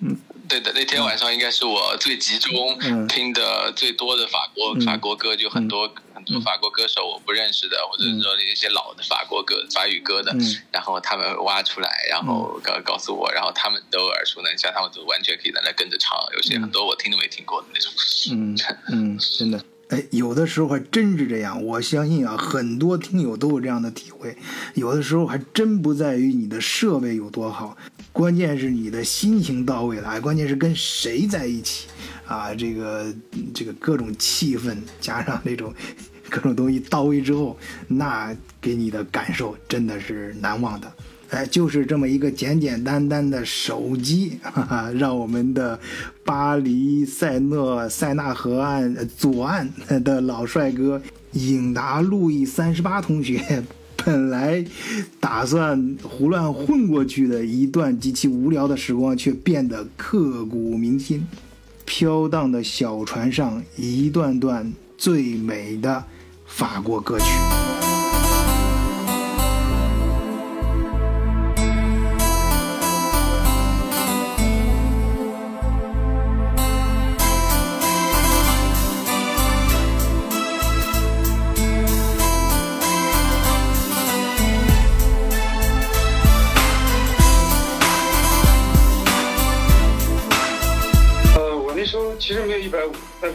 [0.00, 0.16] 嗯。
[0.48, 2.78] 对的，那天晚上应该是我最集中
[3.08, 10.34] 听的最多的法国法国歌，就很多很多法国歌手我不认识的，或者说一些老的法国歌法语歌的，
[10.70, 17.92] 然后他们挖出来，然后告告诉我，然后他们都耳熟能详，他们都完全可以在那跟着唱，有些很多我听都没听过的那种。
[18.32, 18.56] 嗯
[18.92, 19.64] 嗯，真的。
[19.90, 21.62] 哎，有的时候还真是这样。
[21.62, 24.34] 我相信啊，很多听友都有这样的体会。
[24.74, 27.76] 有的时候还真不在于你的设备有多好，
[28.14, 30.08] 关键是你的心情到位了。
[30.08, 31.88] 哎，关键是跟谁在一起
[32.24, 32.54] 啊？
[32.54, 33.12] 这个
[33.52, 35.74] 这个各种气氛加上那种
[36.30, 40.92] 各种东西到位之后，那给你的感受真的是难忘的。
[41.30, 45.76] 哎，就是这么一个简简单单的手机，哈哈，让我们的
[46.24, 49.68] 巴黎塞诺塞纳河岸左岸
[50.04, 53.64] 的老帅哥影达路易三十八同学，
[54.04, 54.64] 本来
[55.18, 61.26] 打算胡乱混过去的一段极其无聊的时光，却变得刻骨铭心。
[61.86, 66.04] 飘荡的小船上，一段段最美的
[66.46, 67.24] 法国歌曲。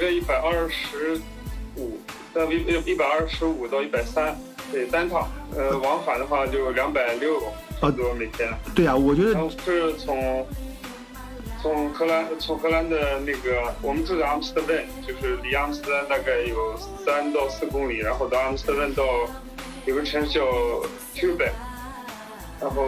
[0.10, 1.20] 一百二十
[1.76, 1.98] 五，
[2.34, 4.36] 到一一百二十五到一百三，
[4.72, 7.40] 对单趟，呃，往返的话就两百六，
[7.80, 8.50] 差不多每天。
[8.76, 9.34] 对啊，我觉得。
[9.34, 10.46] 然后是从
[11.62, 19.04] 从荷兰，从荷兰的那个，我们住在阿姆斯特丹，就是离阿姆斯特丹大概有三到四公里，然后到阿姆斯特丹到
[19.86, 20.42] 有个城市叫
[21.14, 21.50] t u b e
[22.62, 22.84] 然后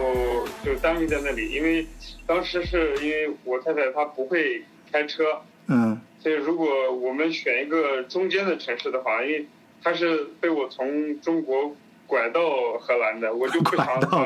[0.64, 1.86] 就单位在那里，因为
[2.26, 5.24] 当时是因为我太太她不会开车，
[5.68, 6.00] 嗯。
[6.22, 9.44] 所以，如果我们选一个中间的城市的话，因为
[9.82, 11.74] 他是被我从中国
[12.06, 14.18] 拐到荷兰的，我就不想他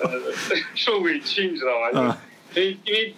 [0.00, 0.20] 呃
[0.76, 2.16] 受委屈，你知道吧？
[2.54, 3.14] 因为因为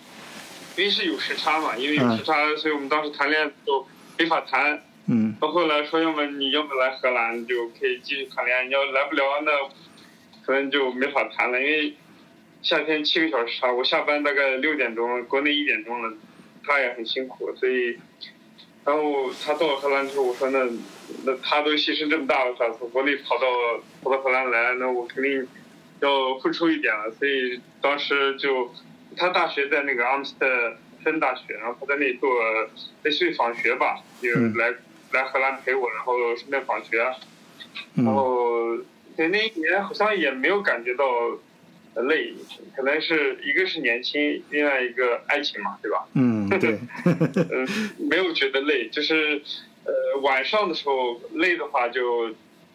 [0.78, 3.86] 因为是有时差嘛，因为有时差，所以我们当时谈恋爱都
[4.18, 4.82] 没法谈。
[5.08, 5.36] 嗯。
[5.38, 9.52] 到后来说，要么你要么来荷兰就可以继续谈恋爱，你要来不了，那
[10.46, 11.92] 可能就没法谈了，因为
[12.62, 16.10] 夏天七个小时差，我下班大概六点钟，国内一点钟了。
[16.64, 17.98] 他也很辛苦，所以，
[18.84, 20.68] 然后他到了荷兰之后，我说那
[21.24, 23.46] 那他都牺牲这么大了，他从国内跑到
[24.02, 25.46] 跑到荷兰来，那我肯定
[26.00, 27.10] 要付出一点了。
[27.18, 28.72] 所以当时就
[29.16, 30.46] 他大学在那个阿姆斯特
[31.04, 32.30] 芬大学，然后他在那里做
[33.02, 34.74] 类似于访学吧，就来
[35.12, 36.98] 来荷兰陪我，然后顺便访学，
[37.94, 38.76] 然后
[39.16, 41.04] 对那一年好像也没有感觉到。
[41.94, 42.32] 累，
[42.74, 46.06] 可能是一个是年轻，另外一个爱情嘛，对吧？
[46.14, 46.78] 嗯，对。
[47.04, 47.68] 嗯，
[48.08, 49.42] 没有觉得累，就是
[49.84, 52.30] 呃晚上的时候累的话，就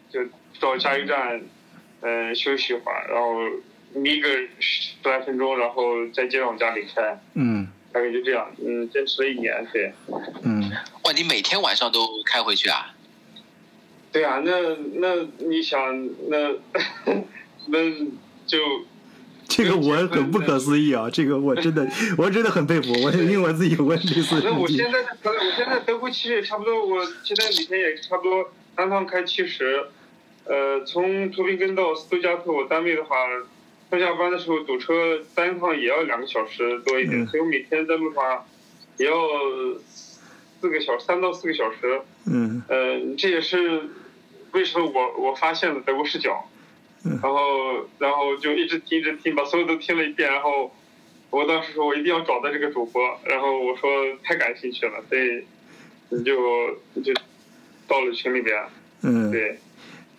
[0.08, 0.20] 就
[0.60, 1.42] 到加油站
[2.02, 3.40] 嗯休息一会儿，然后
[3.94, 4.28] 眯个
[4.60, 7.20] 十来分钟，然后再接着往家里开。
[7.34, 9.92] 嗯，大概就这样，嗯，坚持了一年，对。
[10.44, 10.70] 嗯，
[11.04, 12.94] 哇，你每天晚上都开回去啊？
[14.12, 14.52] 对啊，那
[14.94, 16.54] 那你想，那
[17.66, 17.78] 那
[18.46, 18.84] 就。
[19.50, 21.08] 这个我很不可思议啊！
[21.10, 22.92] 这个我真的， 我真的很佩服。
[23.02, 29.86] 我因为我自己有问题，那我现在我现在德国其实也差不多，我现在每天也差不多单趟开七十。
[30.44, 33.16] 呃，从图林根到斯图加特，我单位的话，
[33.90, 38.44] 上下班的时候堵车，单趟也要两个小时多一点，所以我每天在路上
[38.98, 39.14] 也要
[40.60, 42.02] 四个小三到四个小时。
[42.26, 42.62] 嗯。
[42.68, 43.88] 呃，这也是
[44.52, 46.48] 为什么我我发现了德国视角。
[47.04, 50.30] 然后，然后就一直听，一直听，把所有都听了一遍。
[50.30, 50.72] 然后，
[51.30, 53.02] 我当时说我一定要找到这个主播。
[53.24, 53.88] 然后我说
[54.24, 55.44] 太感兴趣了，所以
[56.10, 56.36] 你就
[57.02, 57.14] 就
[57.86, 58.56] 到了群里边。
[59.02, 59.58] 嗯，对，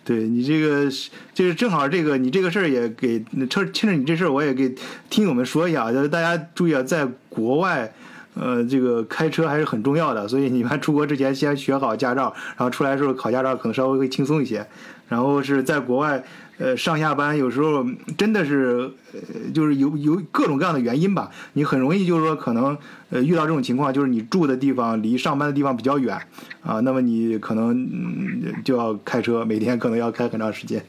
[0.04, 0.90] 对你这个
[1.34, 4.74] 就是正好这个你这个事儿也给趁趁着你这事儿，我也给
[5.10, 7.92] 听友们说一下，就是大家注意啊，在国外，
[8.34, 14.66] 呃，这个开车还是很重要的，所以你们出国之前先学好驾照，然后出来的时候考驾照可能稍微会轻松一些。
[15.08, 16.22] 然后是在国外，
[16.60, 17.86] 呃，上下班有时候
[18.18, 22.76] 真的是，呃，就是有有各种各样的原因吧，你很容易就是说可能
[23.08, 26.20] 呃遇到这种情况，就是你住的地方离上班的地方比较远
[26.62, 30.84] 啊，那么你可能嗯就要开车，每天可能要开很长时间。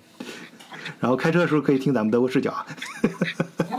[0.99, 2.53] 然后开车的时候可以听咱们德国视角。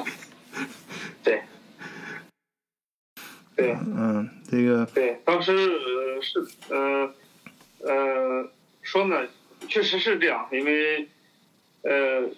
[1.22, 1.42] 对，
[3.54, 7.14] 对，嗯，这个对，当时呃是呃
[7.86, 8.48] 呃
[8.80, 9.16] 说呢。
[9.68, 11.08] 确实是这样，因为，
[11.82, 12.30] 呃，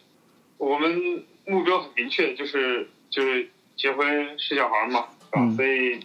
[0.59, 6.01] 我们目标很明确，就是就是结婚生小孩嘛，啊，所以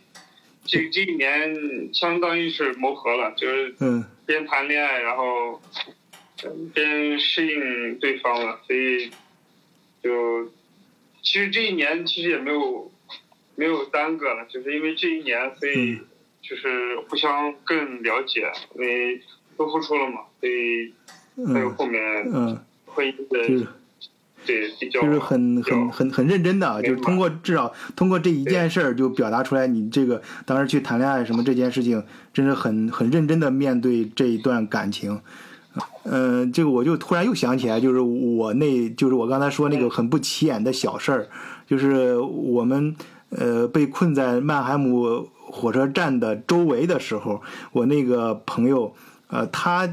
[0.65, 3.73] 这这一年相当于是磨合了，就是
[4.25, 5.61] 边谈恋爱，然后
[6.73, 9.09] 边适应对方了，所以
[10.03, 10.45] 就
[11.21, 12.91] 其实这一年其实也没有
[13.55, 15.97] 没有耽搁了，就是因为这一年，所以
[16.41, 19.21] 就是互相更了解，因为
[19.55, 20.93] 都付出了嘛，所以。
[21.53, 22.01] 还有后面，
[22.33, 22.59] 嗯，
[22.93, 23.67] 婚姻的，
[24.45, 35.19] 对，比较就是很很很很认真的，就是通过至少通过这一件事儿，就表达出来你这个当时去谈恋爱什么这件事情，真是很很认真的面对这一段感情。
[36.03, 41.27] 嗯，这个我就突然又想起来，就是我那，就是我刚才说那个很不起眼的小事儿，
[41.67, 42.95] 就是我们
[43.29, 48.93] 呃被困在曼海姆火车站的周围的时候，我那个朋友，
[49.27, 49.87] 呃，他。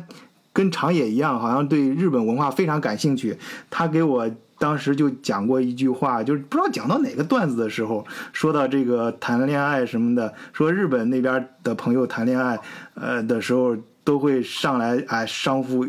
[0.56, 3.36] 跟长野一样，好像对日本文化非常感兴趣。
[3.68, 4.26] 他给我
[4.58, 12.58] 当时就讲过一句话，就是不知道讲到哪个段子的时候，说到这个谈恋爱什么的，说日本那边的朋友谈恋爱，
[12.94, 15.86] 呃的时候都会上来哎商夫。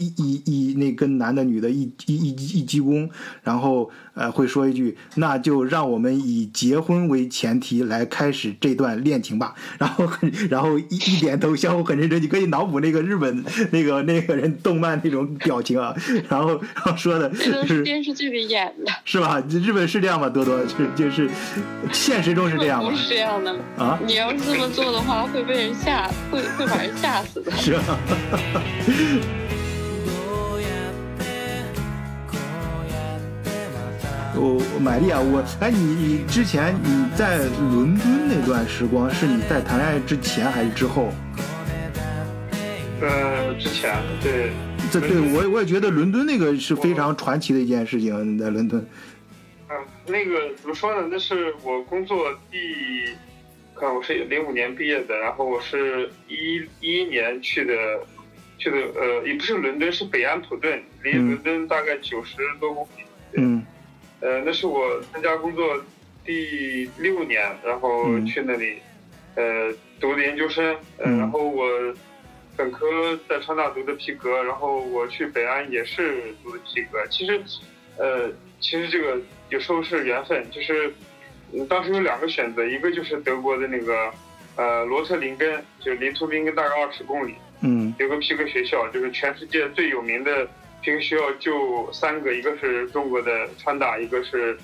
[0.00, 3.08] 一一一那跟男的女的一一一一鞠躬，
[3.42, 9.54] 然后呃会说一句，那就让我们以结婚为前提来开始这段恋情吧。
[9.78, 12.22] 然后很然后一一点头，相互很认真。
[12.22, 15.94] 你可以脑补那个日本那个那个人动漫那种表情啊。
[16.30, 19.42] 然后然后说的这是电视剧里演的，是吧？
[19.48, 20.28] 日本是这样吗？
[20.30, 21.28] 多多是就是
[21.92, 22.90] 现实中是这样吗？
[22.90, 23.98] 不是这样的啊！
[24.06, 27.50] 你要是这么做的话，会被人吓，会会把人吓死的。
[27.52, 27.82] 是啊。
[34.36, 41.12] 我买丽啊，我哎，你你之前你在伦敦那段时光，是你在谈恋爱之前还是之后？
[43.00, 44.50] 呃，之前，对，
[44.90, 48.86] 这对我我也觉得伦敦那个是非常传奇的一件事情，在伦敦。
[49.68, 49.76] 嗯，
[50.06, 51.08] 那个怎么说呢？
[51.10, 52.58] 那是我工作第，
[53.74, 57.74] 看我是零五年毕业的，然后我是一一一年去的，
[58.58, 63.02] 去的呃，也不是伦敦，是北安普顿，离伦敦大概九十多公里。
[63.36, 63.62] 嗯。
[64.20, 65.82] 呃，那是我参加工作
[66.24, 68.78] 第六年，然后去那里，
[69.34, 71.66] 呃，读的研究生，呃，然后我
[72.54, 77.06] 本科在川大读的皮革，然后我去北安也是读的皮革。
[77.08, 77.40] 其实，
[77.96, 79.18] 呃，其实这个
[79.48, 80.92] 有时候是缘分，就是
[81.66, 84.12] 当时有两个选择，一个就是德国的那个，
[84.56, 90.46] 呃，罗特林根，就离图林根大概二十公里，嗯，有个皮革学校，就是全世界最有名的。
[90.82, 94.56] 皮革学校就三个，一个是中国的川大，一个是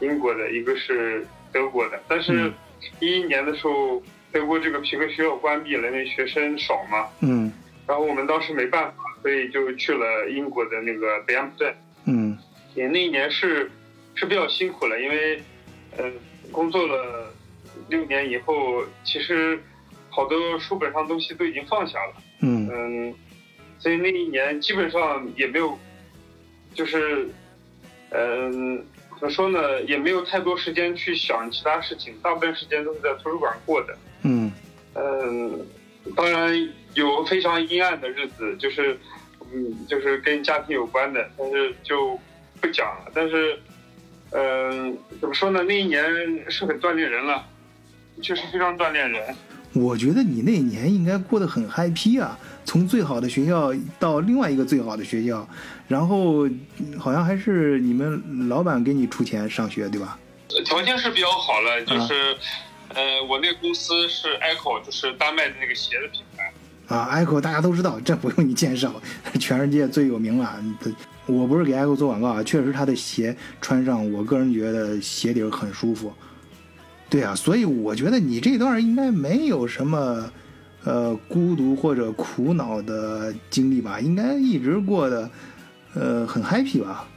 [0.00, 2.00] 英国的，一个是德国的。
[2.06, 2.52] 但是，
[3.00, 4.00] 一一年的时候，
[4.30, 7.08] 德国这个皮革学校关闭了，因为学生少嘛。
[7.20, 7.52] 嗯。
[7.86, 11.74] 然后我们当时没办法，所以就去了英国的那个北安普顿。
[12.06, 12.38] 嗯。
[12.74, 13.70] 也那一年是
[14.14, 15.42] 是比较辛苦了，因为，
[15.98, 16.12] 嗯，
[16.52, 17.32] 工作了
[17.88, 19.58] 六年以后，其实
[20.08, 22.14] 好多书本上东西都已经放下了。
[22.42, 22.68] 嗯。
[22.72, 23.14] 嗯。
[23.84, 25.78] 所以那一年基本上也没有，
[26.72, 27.28] 就是，
[28.08, 28.82] 嗯，
[29.20, 33.94] 怎么说呢，也没有太多时间去想其他事情，大部分时间都是在图书馆过的。
[34.22, 34.50] 嗯，
[34.94, 35.66] 嗯，
[36.16, 38.98] 当然有非常阴暗的日子，就是，
[39.52, 42.18] 嗯，就是跟家庭有关的，但是就
[42.62, 43.12] 不讲了。
[43.12, 43.60] 但是，
[44.30, 46.02] 嗯，怎么说呢，那一年
[46.50, 47.46] 是很锻炼人了，
[48.22, 49.36] 确实非常锻炼人。
[49.74, 52.38] 我觉得你那年应该过得很 happy 啊。
[52.64, 55.46] 从最好的学校到另外一个最好的学校，
[55.86, 56.48] 然后
[56.98, 60.18] 好像还是你们老板给你出钱上学，对吧？
[60.64, 62.36] 条件是比较好了，就是，
[62.88, 66.52] 呃，我那公司是 Echo，就是丹麦的那个鞋的品牌。
[66.86, 68.94] 啊，Echo 大家都知道，这不用你介绍，
[69.38, 70.62] 全世界最有名了。
[71.26, 76.12] 我不是给 Echo 做广告啊，确实他的鞋穿上，我个人觉得鞋底很舒服。
[77.10, 80.30] 对啊，所以我觉得你这段应该没有什么。
[80.84, 85.30] 呃，孤独或者苦恼的经历吧，应该一直过得，
[85.94, 87.08] 呃，很 happy 吧？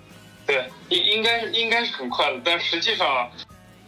[0.46, 3.30] 对，应应该应该是很快乐，但实际上，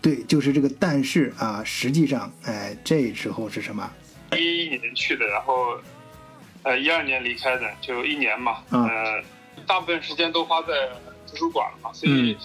[0.02, 3.90] 对，就是这个，但是啊，实际上，哎，这时候是什么？
[4.36, 5.80] 一一年去的，然后，
[6.64, 8.58] 呃，一二年离开的，就一年嘛。
[8.72, 9.24] 嗯呃，
[9.66, 10.68] 大部分时间都花在
[11.26, 12.38] 图书馆了嘛，所以，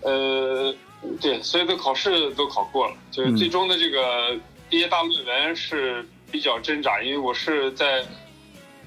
[0.00, 0.74] 呃，
[1.20, 4.34] 对，所有的考试都考过了，就是嗯最终的这个
[4.70, 6.04] 毕业大论文是
[6.34, 8.04] 比较挣扎，因为我是在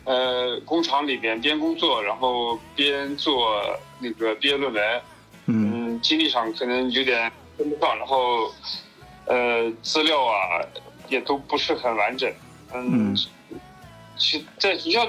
[0.03, 3.63] 呃工厂里边边工作，然后边做
[3.99, 5.01] 那个毕业论文，
[5.45, 5.71] 嗯。
[5.71, 8.53] 嗯，精力上可能有点跟不上，然后
[9.27, 10.59] 呃资料啊
[11.07, 12.29] 也都不是很完整，
[12.73, 13.15] 嗯，
[14.17, 15.07] 其在学校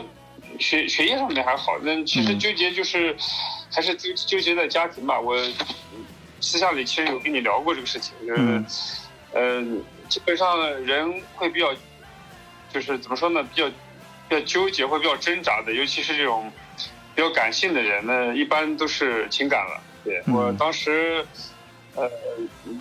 [0.61, 2.39] 学学业上面还好，但其实嗯。
[2.39, 3.17] 纠结就是、
[3.73, 5.19] 还是纠纠结在家庭吧。
[5.19, 5.37] 我
[6.41, 8.65] 私下里其实有跟你聊过这个事情，就是嗯。
[9.35, 11.75] 嗯、基本上人会比较
[12.73, 13.69] 就是怎么说呢，比较
[14.29, 16.51] 比较纠结或比较挣扎的，尤其是这种
[17.15, 19.83] 比较感性的人呢，一般都是情感了。
[20.05, 21.25] 对、嗯我当时，
[21.95, 22.09] 呃，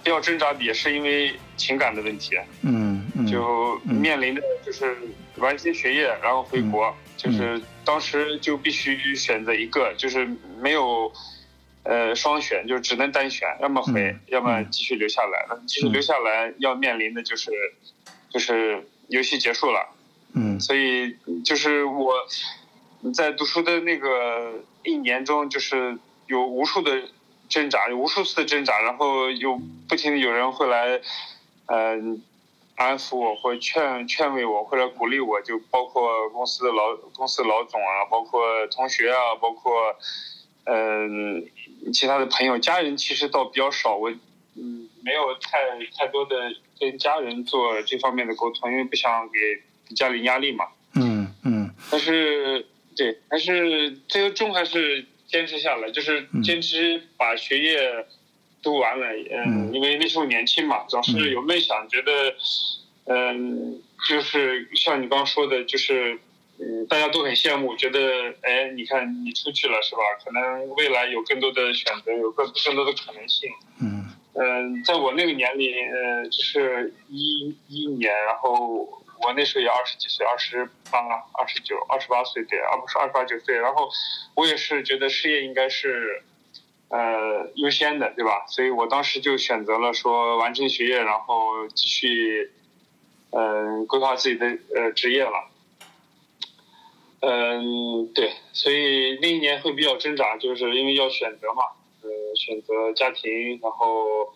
[0.04, 4.98] 比较挣扎的也是因为情感的问题，嗯嗯，就嗯面临的就是
[5.38, 10.28] 完成学业，然后回国，就是当时就必须选择一个，就是
[10.60, 11.12] 没有。
[11.90, 15.46] 呃，双选就只能单选，要么回，嗯要么嗯继续留下来。
[15.48, 17.50] 那继续嗯留下来要面临的就是，
[18.30, 19.90] 就是游戏结束了，
[20.34, 22.14] 嗯所以就是我
[23.14, 25.98] 在读书的那个一年中，就是
[26.28, 27.04] 有无数的
[27.48, 31.00] 挣扎，有无数次的挣扎，然后有不停的有人会来，
[31.68, 32.22] 嗯、
[32.76, 39.96] 安抚我，或劝劝慰我，或者鼓励我，就包括公司的老公司的老总啊，包括同学啊，包括
[40.66, 41.48] 嗯、
[41.94, 43.96] 其他的朋友、家人，其实倒比较少。
[43.96, 44.12] 我
[44.56, 45.58] 嗯没有太
[45.98, 46.36] 太多的
[46.78, 49.40] 跟家人做这方面的沟通，因为不想给
[49.96, 50.66] 家里压力嘛。
[50.96, 52.66] 嗯嗯但是
[52.98, 58.06] 对，还是最终还是坚持下来，就是坚持把学业
[58.62, 59.08] 读完了。
[59.32, 62.36] 嗯，嗯因为那时候年轻嘛，总是有梦想，觉得
[63.06, 66.20] 嗯，就是像你刚刚说的，就是。
[66.60, 68.00] 嗯，大家都很羡慕，觉得
[68.42, 70.02] 哎，你看你出去了是吧？
[70.26, 73.48] 可能未来有更多的选择，有更更多的可能性。
[73.80, 74.04] 嗯
[74.40, 78.88] 嗯，在我那个年龄，呃，就是一一年，然后
[79.20, 81.00] 我那时候也二十几岁，二十八、
[81.34, 83.58] 二十九、二十八岁，对，而不是二十八九岁。
[83.58, 83.90] 然后
[84.36, 86.22] 我也是觉得事业应该是，
[86.90, 88.46] 呃，优先的，对吧？
[88.48, 92.52] 所以我当时就选择了说完成学业，然后继续，
[93.32, 95.50] 嗯、规划自己的呃职业了。
[97.22, 101.64] 嗯，对，所以那一年会比较挣扎，就是因为要选择嘛，
[102.08, 104.34] 呃，选择家庭，然后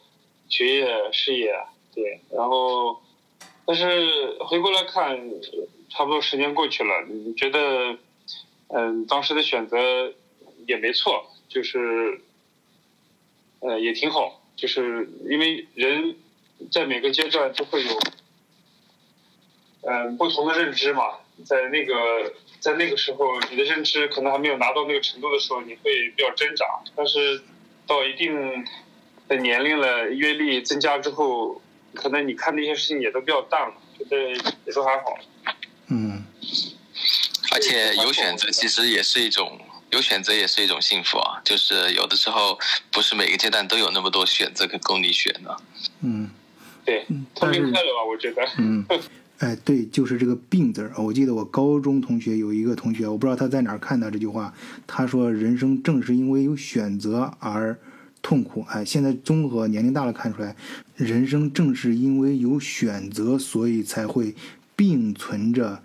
[0.49, 1.55] 学业、事业，
[1.95, 3.01] 对，然后，
[3.65, 5.17] 但是回过来看，
[5.89, 7.97] 差不多十年过去了，你觉得，
[8.67, 10.13] 嗯，当时的选择
[10.67, 12.19] 也没错，就是，
[13.61, 16.17] 呃，也挺好，就是因为人
[16.69, 17.91] 在每个阶段都会有，
[19.83, 26.65] 嗯，不同的认知嘛，在那个在那个时候，你的认知可能还没有达到那个程度的时候，你会比较挣扎。
[26.95, 27.41] 但是
[27.91, 28.33] 到一定
[29.27, 31.61] 的年龄了，阅历增加之后，
[31.93, 34.29] 可能你看那些事情也都比较淡了，觉得
[34.65, 35.17] 也都还好。
[35.87, 36.23] 嗯
[37.53, 42.57] 而且有选择其实也是一种有选择也是一种幸福啊，就是有的时候
[42.93, 45.57] 不是每个阶段都有那么多选择可供你选的。
[46.01, 46.31] 嗯
[46.85, 48.41] 对，通但是明快乐吧，我觉得。
[48.57, 48.85] 嗯，
[49.41, 50.91] 哎，对，就是这个“病”字儿。
[50.97, 54.53] 我记得我高中同学有一个同学，我不知道他在哪儿看到这句话，
[54.85, 57.75] 他说：“人生正是因为有选择而
[58.21, 60.55] 痛苦。”哎，现在综合年龄大了看出来，
[60.95, 64.35] 人生正是因为有选择，所以才会
[64.75, 65.81] 并存着，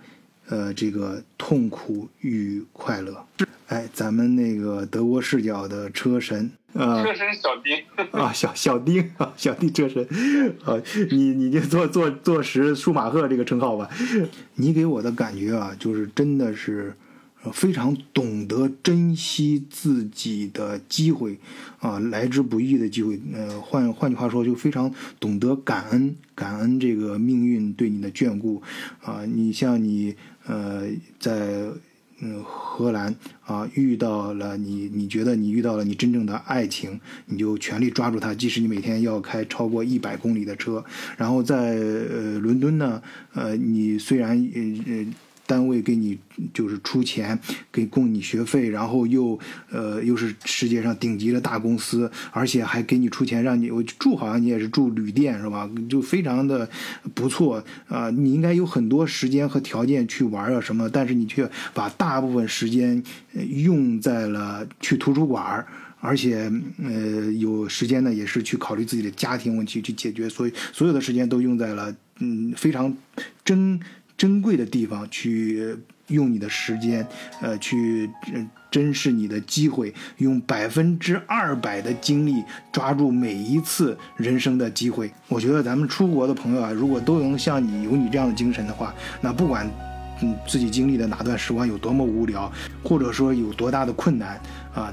[0.49, 3.25] 呃，这个痛苦与快乐。
[3.69, 6.51] 哎，咱们那个德国视角的车神。
[6.73, 10.05] 车神小丁， 啊，小小丁啊，小丁车神，
[10.63, 13.89] 啊，你你就坐坐坐实舒马赫这个称号吧。
[14.55, 16.93] 你给我的感觉啊，就是真的是
[17.43, 21.39] 呃非常懂得珍惜自己的机会
[21.79, 23.19] 啊，来之不易的机会。
[23.33, 28.61] 呃，换换句话说，就非常懂得感恩，感恩这个命运对你的眷顾
[29.01, 29.23] 啊。
[29.25, 30.15] 你像你
[30.45, 30.83] 呃
[31.19, 31.67] 在。
[32.19, 33.15] 嗯，荷兰
[33.45, 40.83] 啊，遇到了你，你觉得你遇到了你真正的爱情，你就全力抓住它，即使你每天要开超过一百公里的车。
[41.15, 43.01] 然后在呃伦敦呢，
[43.33, 45.05] 呃，你虽然呃呃
[45.47, 46.19] 单位给你
[46.53, 47.39] 就是出钱
[47.71, 49.39] 给供你学费，然后又
[49.71, 55.67] 呃又是世界上顶级的大公司，而且还给你出钱让你我住，好像你也是住旅店是吧？
[55.89, 56.69] 就非常的
[57.15, 63.01] 不错啊、你应该有很多时间和条件去玩啊什么，但是你却把大部分时间
[63.63, 65.65] 用在了去图书馆
[65.99, 66.51] 而且
[66.83, 72.95] 呃有时间呢也是去考虑自己的家庭问题去解决，所以所有的时间都用在了嗯非常
[73.43, 73.79] 真
[74.17, 77.07] 珍贵的地方去用你的时间，
[77.41, 78.09] 呃去
[78.71, 85.11] 珍视你的机会，用百分之二百的精力抓住每一次人生的机会。
[85.27, 89.69] 我觉得咱们出国的朋友啊，如果都能像你有你这样的精神的话，那不管。
[90.19, 92.51] 嗯，自己经历的哪段时光有多么无聊，
[92.83, 94.41] 或者说有多大的困难
[94.73, 94.91] 啊，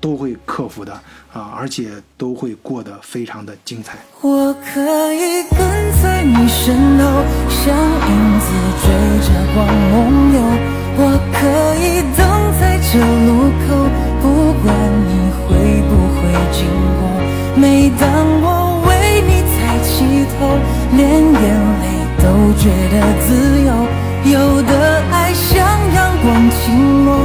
[0.00, 0.92] 都会克服的
[1.32, 3.98] 啊，而且都会过得非常的精彩。
[4.20, 5.58] 我可以跟
[6.02, 8.46] 在你身后，像影子
[8.82, 8.86] 追
[9.26, 10.40] 着光梦游。
[10.94, 11.00] 我
[11.32, 11.40] 可
[11.80, 12.20] 以等
[12.60, 13.88] 在这路口，
[14.20, 14.66] 不管
[15.08, 15.10] 你
[15.40, 15.48] 会
[15.88, 16.20] 不会
[16.52, 16.68] 经
[16.98, 17.00] 过。
[17.56, 18.04] 每当
[18.42, 18.46] 我
[18.86, 18.90] 为
[19.22, 19.92] 你抬起
[20.36, 20.36] 头，
[20.94, 21.42] 连眼
[21.80, 21.84] 泪
[22.18, 22.24] 都
[22.60, 22.94] 觉得
[23.24, 23.26] 自
[23.64, 23.70] 由。
[24.24, 24.70] 有的
[25.10, 25.56] 爱像
[25.94, 27.16] 阳光倾落，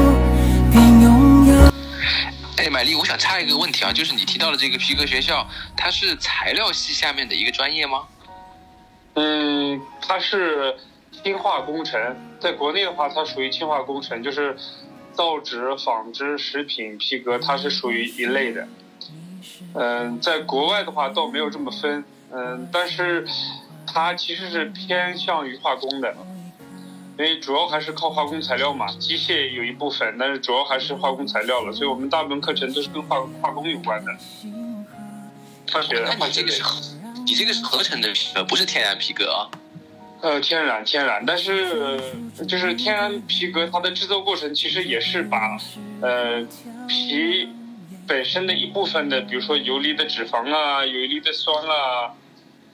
[0.72, 1.27] 便拥
[2.78, 2.84] 百。
[2.84, 5.44] 丽，我想插一个问题啊，就是你提到的这个皮革学校，
[5.76, 8.08] 它是材料系下面的一个专业吗？
[9.16, 10.76] 嗯，它是
[11.12, 14.56] 轻化工程，在国内的话，它属于轻化工程，就是
[15.12, 18.68] 造纸、纺织、食品、皮革，它是属于一类的。
[19.74, 23.28] 嗯，在国外的话倒没有这么分，嗯，但是
[23.92, 26.16] 它其实是偏向于化工的。
[27.18, 34.12] 因为主要还是靠化工材料嘛，机械有一部分，但是主要还是化工材料了，所以我们大部分课程都是跟化化工有关的。
[35.72, 36.64] 化学，化学是，
[37.26, 39.50] 你这个是合成的皮革，不是天然皮革啊？
[40.22, 42.00] 呃，天然天然，但是
[42.48, 45.58] 就是天然皮革，它的制作过程其实也是把
[46.02, 46.46] 呃
[46.88, 47.50] 皮
[48.06, 52.14] 本身的一部分的，比如说游离的脂肪啊、游离的酸啊。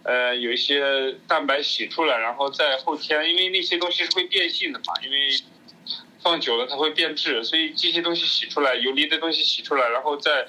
[0.04, 5.30] 呃，有一些蛋白洗出来，然后在后天，因为那些东西是会变性的嘛，因为
[6.22, 10.46] 放久了它会变质，所以这些东西洗出来，游离的东西洗出来，然后在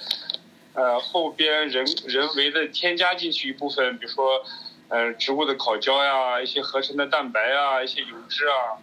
[0.74, 4.44] 呃后边人人为的添加进去一部分，比如说
[4.88, 8.82] 呃植物的烤焦呀，一些合成的蛋白啊，一些油脂啊，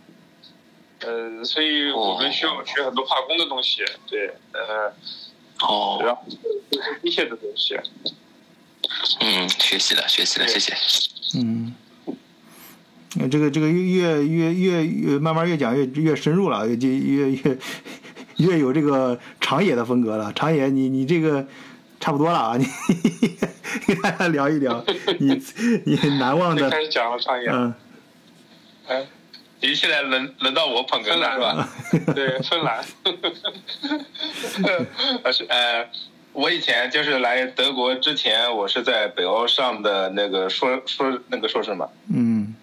[1.01, 4.93] 呃，所以我们需要学很多化工的东西，对，呃，
[5.67, 6.24] 哦，然后
[7.03, 7.78] 机械的东西。
[9.19, 10.73] 嗯，学习了，学习了，谢谢。
[11.36, 11.73] 嗯，
[13.29, 17.57] 这个这个越越越越慢慢越讲越越深入了，越越越
[18.38, 20.34] 越有这个长野的风格了。
[20.34, 21.45] 长野，你你这个
[21.99, 22.65] 差不多了啊，你
[23.86, 24.84] 跟大家聊一聊
[25.19, 25.41] 你
[25.86, 26.69] 你难忘的。
[26.71, 27.49] 开始讲了长野。
[27.49, 27.73] 嗯。
[28.88, 29.07] 哎，
[29.61, 31.69] 你现在轮轮到我捧哏了是吧？
[32.13, 32.84] 对，芬兰。
[35.23, 35.88] 呃 是呃。
[36.34, 41.89] 我以前就是来德国之前，我是在北欧上的那个硕硕那个硕士嘛。
[42.13, 42.55] 嗯。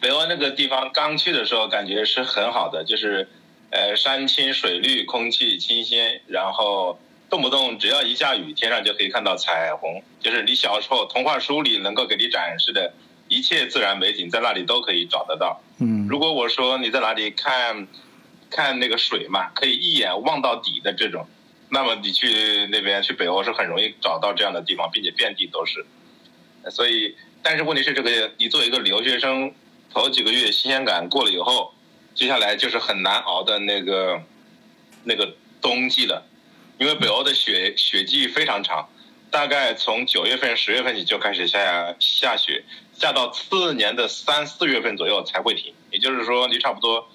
[0.00, 3.28] 北欧那个地方刚去的时候，感觉是很好的，就是，
[3.70, 6.98] 呃，山清水绿，空气清新，然后
[7.28, 12.92] 动不动只要一下雨，天上就可以看到彩虹，就是你小时候童话书里能够给你展示的
[13.28, 15.60] 一切自然美景，在那里都可以找得到。
[15.78, 16.06] 嗯。
[16.08, 17.86] 如果我说你在哪里看，
[18.50, 21.26] 看那个水嘛，可以一眼望到底的这种。
[21.70, 25.86] 那么你去那边去北欧是很容易找到这样的地方，并且遍地都是。
[26.70, 29.54] 所以，但是问题是这个，你作为一个留学生，
[29.92, 31.72] 头几个月新鲜感过了以后，
[32.14, 34.20] 接下来就是很难熬的那个
[35.04, 36.26] 那个冬季了，
[36.78, 38.88] 因为北欧的雪雪季非常长，
[39.30, 45.72] 大概从九月份、十月份起就开始下下雪，下到次年的三四月份左右才会停。
[45.90, 47.08] 也就是说，你差不多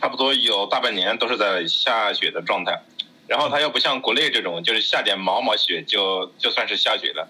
[0.00, 2.82] 差不多有大半年都是在下雪的状态。
[3.30, 7.28] 然后它又不像国内这种，就是下点毛毛雪就就算是下雪了。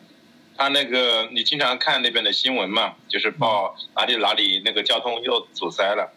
[0.57, 6.11] 它那个你经常看那边的新闻嘛，就是报哪里哪里那个交通又阻塞了，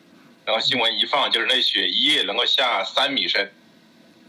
[0.46, 3.52] 然后新闻一放就是那雪一夜能够下三米深，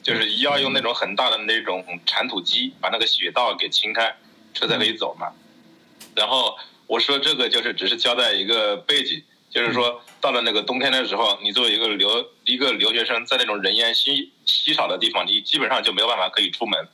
[0.03, 4.17] 就是要用那种很大的那种铲土机把那个雪道给清开，
[4.55, 5.29] 车才可以走嘛。
[6.17, 9.23] 然后我说这个就是只是交代一个背景。
[9.55, 16.89] 就是说，到了那个冬天的时候，你作为一个留一个留学生，在那种人烟稀稀少的地方，你基本上就没有办法可以出门，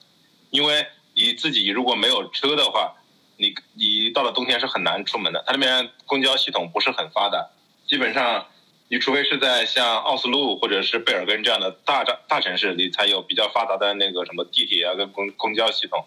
[0.50, 2.92] 因为你自己如果没有车的话，
[3.38, 5.42] 你你到了冬天是很难出门的。
[5.46, 7.48] 它那边公交系统不是很发达，
[7.86, 8.46] 基本上，
[8.88, 16.04] 你除非是在像奥斯陆或者是贝尔根这样的大大大城市，你才有比较发达的那个什么地铁啊跟公公交系统。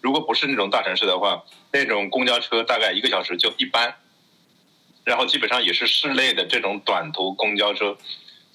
[0.00, 1.42] 如果不是那种大城市的话，
[1.72, 3.92] 那种公交车大概一个小时就一班。
[5.06, 7.96] 然后基本上也是室内的这种短途公交车，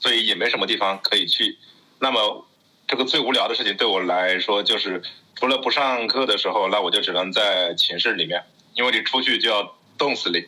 [0.01, 1.57] 所以也没什么地方可以去。
[1.97, 2.45] 那么，
[2.89, 5.01] 这个最无聊的事情对我来说就是，
[5.33, 8.43] 除了不上课的时候，那我就只能在寝室里面，
[8.75, 10.45] 因为你出去就要冻死你。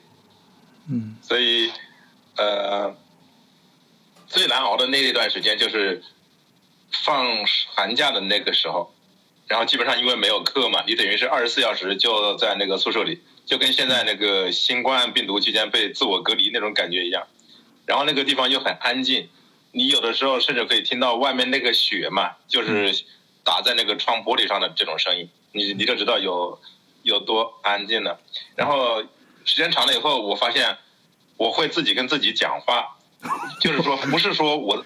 [0.92, 1.16] 嗯。
[1.22, 1.72] 所以，
[2.36, 2.94] 呃，
[4.28, 6.04] 最难熬的那一段时间就是
[7.06, 7.26] 放
[7.76, 8.94] 寒假的那个时候，
[9.48, 17.28] 然后基本上因为没有课嘛，你等于是二十四小时就在那个宿舍里，就跟现在那个新冠病毒期间被自我隔离那种感觉一样。
[17.86, 19.30] 然后那个地方又很安静，
[19.72, 23.04] 你有的时候甚至可以听到外面那个雪嘛，就是
[23.44, 26.60] 打在那个窗玻璃上的这种声音，你你就知道有
[27.02, 28.20] 有多安静了。
[28.56, 29.02] 然后
[29.46, 30.78] 时间长了以后，我发现
[31.38, 32.98] 我会自己跟自己讲话，
[33.60, 34.86] 就是说不是说我。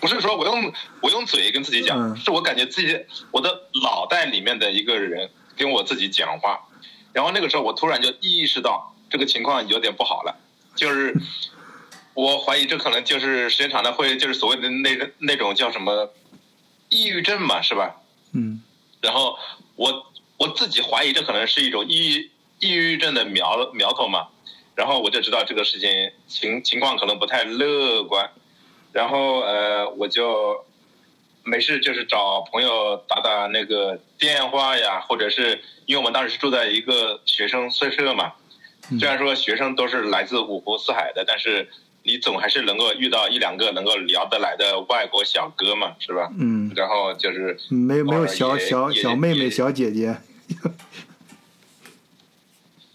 [0.00, 2.96] 不是说我用我用嘴跟自己讲，是我感觉自己
[3.32, 3.50] 我的
[3.82, 6.67] 脑袋里面的一个人跟我自己讲话，
[7.12, 10.36] 然后那个时候我突然就意识到这个情况有点不好了，
[10.76, 11.14] 就是
[12.14, 16.10] 我怀疑这可能就是时间长了会就是所谓的那个那种叫什么
[16.88, 17.96] 抑郁症嘛，是吧？
[18.32, 18.62] 嗯。
[19.00, 19.38] 然后
[19.76, 22.30] 我我自己怀疑这可能是一种抑郁
[22.60, 24.28] 抑郁症的苗苗头嘛，
[24.74, 28.30] 然后我就知道这个事情情情况可能不太乐观。
[28.92, 30.64] 然后呃，我就
[31.48, 38.34] 没事，就是找朋友打打那个电话呀，或者是因为我们当时是住在一个学生宿舍嘛，
[38.98, 41.68] 虽然说学生都是来自五湖四海的，但是
[42.02, 46.30] 你总还是能够遇到一两个能够聊得来的外国小哥嘛，是吧？
[46.38, 46.70] 嗯。
[46.76, 50.16] 然后就是没没有小小小妹妹、小姐姐，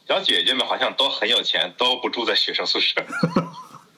[0.07, 3.03] 小姐姐们好像都很有钱，都不住在学生宿舍。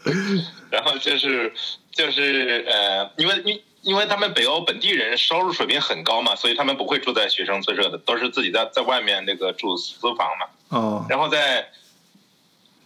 [0.72, 1.52] 然后就是
[1.92, 10.48] 就是呃，因为因因为他们北欧本地人收入水平很高嘛，所以他们不会住在学生宿舍的，都是自己在在外面那个住私房嘛。
[10.70, 11.06] 哦。
[11.08, 11.70] 然后在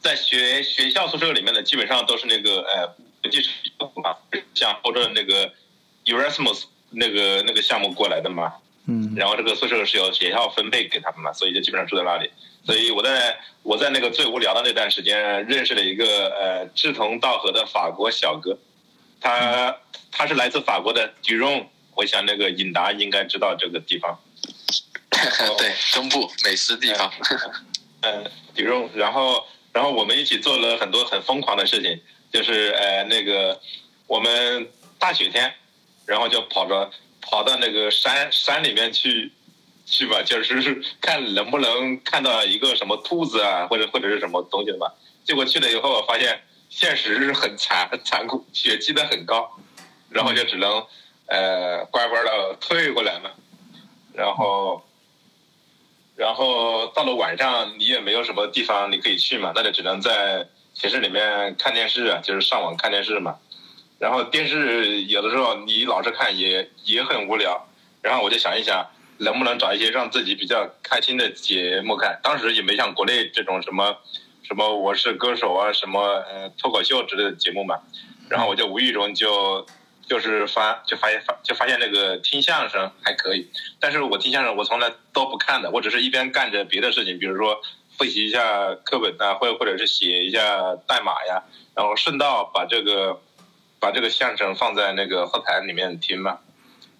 [0.01, 2.87] 在学学校宿舍里面的基本上都是那个呃
[3.21, 3.39] 国际
[4.03, 4.13] 嘛，
[4.53, 5.49] 像或者那个
[6.03, 8.53] Erasmus 那个那个项目过来的嘛。
[8.85, 9.13] 嗯。
[9.15, 12.29] 然后这个宿舍是由学校分配给他们嘛，所以就基本上住在那里。
[12.65, 18.57] 所以我在我在那个最无聊的那段时间，认识了一个呃志同道合的法国小哥，
[19.19, 19.75] 他
[20.11, 24.19] 他是来自法国的迪荣，我想那个尹达应该知道这个地方，
[25.57, 27.11] 对，中部美食地方，
[28.01, 31.99] 嗯，迪荣，然后然后我们一起做了很多很疯狂的事情，
[32.31, 33.59] 就是呃那个
[34.07, 34.67] 我们
[34.97, 35.53] 大雪天，
[36.05, 36.89] 然后就跑着
[37.21, 39.31] 跑到那个山山里面去。
[39.91, 44.93] 去吧，就是看能不能看到一个什么兔子啊，或者或者是什么东西吧。
[45.23, 46.39] 结果去了以后，发现
[46.69, 49.51] 现实是很残残酷，雪积得很高，
[50.09, 50.85] 然后就只能
[51.25, 53.31] 呃乖乖的退过来嘛。
[54.13, 54.81] 然后，
[56.15, 63.37] 然后到了晚上，你也没有什么地方你可以去嘛，那就只能在寝室里面看电视啊，就是上网看电视嘛。
[63.97, 67.67] 然后电视有的时候你老是看也也很无聊，
[68.01, 68.85] 然后我就想一想。
[69.21, 72.17] 能不能找一些让自己比较开心的节目看？
[72.23, 73.97] 当时也没像国内这种什么，
[74.49, 77.79] 什么我是歌手啊，什么呃脱口秀之类的节目嘛。
[78.29, 79.63] 然后我就无意中就
[80.07, 83.47] 就是发就发现发就发现那个听相声还可以，
[83.79, 87.61] 但是我听相声我从来都不看的，我只是一边干着别的事情，比如说
[87.95, 91.43] 复习一下课本啊，或或者是写一下代码呀，
[91.75, 93.21] 然后顺道把这个
[93.79, 96.39] 把这个相声放在那个后台里面听嘛。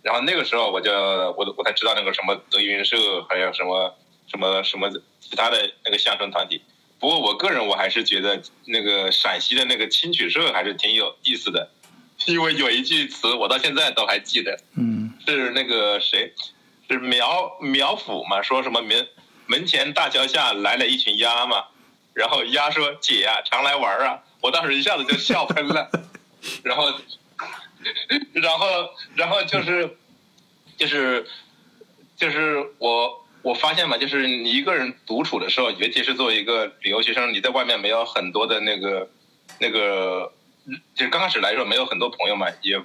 [0.04, 2.96] 然后那个时候我就我我才知道那个什么德云社，
[3.28, 3.96] 还有什么
[4.28, 4.88] 什么什么
[5.20, 6.62] 其他的那个相声团体。
[7.00, 11.72] 不过我个人我还是觉得那个陕西的那个青曲社还是挺有意思的，
[12.26, 16.34] 因为有一句词我到现在都还记得，嗯，是那个谁，
[16.90, 19.08] 是苗苗阜嘛，说什么门
[19.48, 21.66] 门前大桥下来了一群鸭嘛，
[22.14, 25.90] 然后鸭说姐呀常来玩啊，我当时一下子就笑喷了，
[26.64, 26.94] 然后。
[28.34, 28.68] 然后，
[29.16, 29.98] 然后就是，
[30.76, 31.26] 就是，
[32.18, 39.10] 就是我我发现嘛，就是你一个人独处的时候，尤其是作为一个旅游学生，你在外面没有很多的那个
[39.60, 40.32] 那个，
[40.96, 42.82] 就是刚开始来说没有很多朋友嘛，也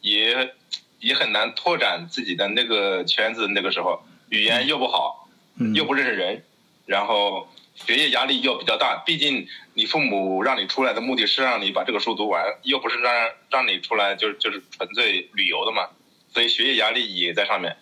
[0.00, 0.54] 也
[1.00, 3.48] 也很难拓展自己的那个圈子。
[3.48, 5.28] 那个时候语言又不好，
[5.74, 6.44] 又不认识人，
[6.86, 7.48] 然后。
[7.76, 13.12] 学业压力又比较大，毕竟你父母让你出来的目的是让你把这个书读完，又不是让
[13.50, 15.88] 让你出来就是就是纯粹旅游的嘛，
[16.32, 17.76] 所以学业压力也在上面。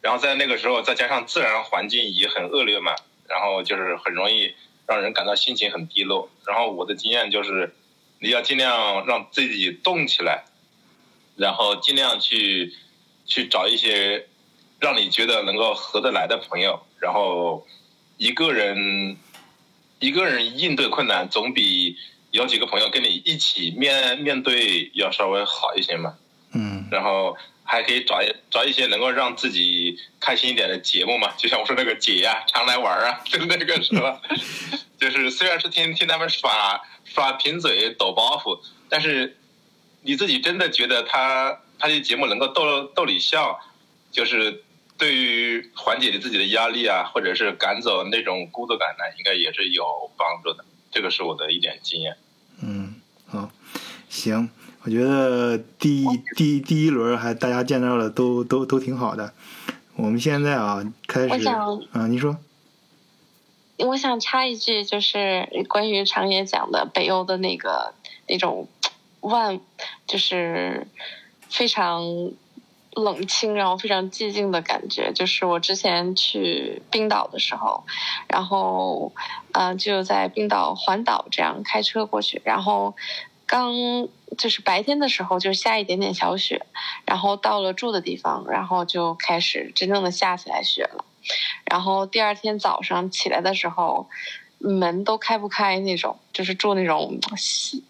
[0.00, 2.94] 然后在那个时候，再加上自然环境也很恶劣嘛，
[3.28, 4.54] 然后就是很容易
[4.86, 6.30] 让人感到心情很低落。
[6.46, 7.74] 然后我的经验就是，
[8.18, 10.44] 你要尽量让自己动起来，
[11.36, 12.74] 然后尽量去
[13.26, 14.26] 去找一些
[14.80, 17.66] 让你觉得能够合得来的朋友，然后
[18.16, 19.16] 一个人。
[20.00, 21.96] 一个人应对困难，总比
[22.30, 26.16] 有几个朋友跟你一起面面对要稍微好一些嘛。
[26.52, 26.86] 嗯。
[26.88, 27.36] 然后
[27.70, 34.20] 还可以找一找一些能够让自己开心一点的节目嘛，就像我说那个姐呀， 常来玩啊，就那个什么，
[34.98, 38.58] 就是虽然是听听他们耍耍贫嘴、抖包袱，
[38.88, 39.36] 但是
[40.00, 43.60] 你自己真的觉得他他这节目能够逗逗你笑，
[44.10, 44.64] 就是
[44.96, 50.64] 对于缓解你自己的压力啊，或者是赶走那种孤独感呢，应该也是有帮助的。
[50.90, 52.16] 这个是我的一点经验。
[52.62, 52.94] 嗯，
[53.26, 53.50] 好，
[54.08, 54.48] 行，
[54.88, 59.34] 我觉得第一第第一轮还大家见到了都都都挺好的。
[59.96, 62.38] 我们现在啊，开始我想啊，你说，
[63.76, 67.92] 我想插一句，就是关于常野讲的北欧的那个
[68.26, 68.66] 那种
[69.20, 69.60] 万，
[70.06, 70.86] 就是
[71.50, 72.02] 非常
[72.94, 75.12] 冷清，然后非常寂静的感觉。
[75.12, 77.84] 就是我之前去冰岛的时候，
[78.26, 79.12] 然后
[79.52, 82.96] 呃就在冰岛环岛这样开车过去，然后
[83.48, 83.72] 刚
[84.36, 86.66] 就是白天的时候就下一点点小雪，
[87.06, 91.04] 然后到了住的地方，然后就开始真正的下起来雪了。
[91.64, 94.08] 然后第二天早上起来的时候，
[94.58, 97.18] 门都开不开那种，就是住那种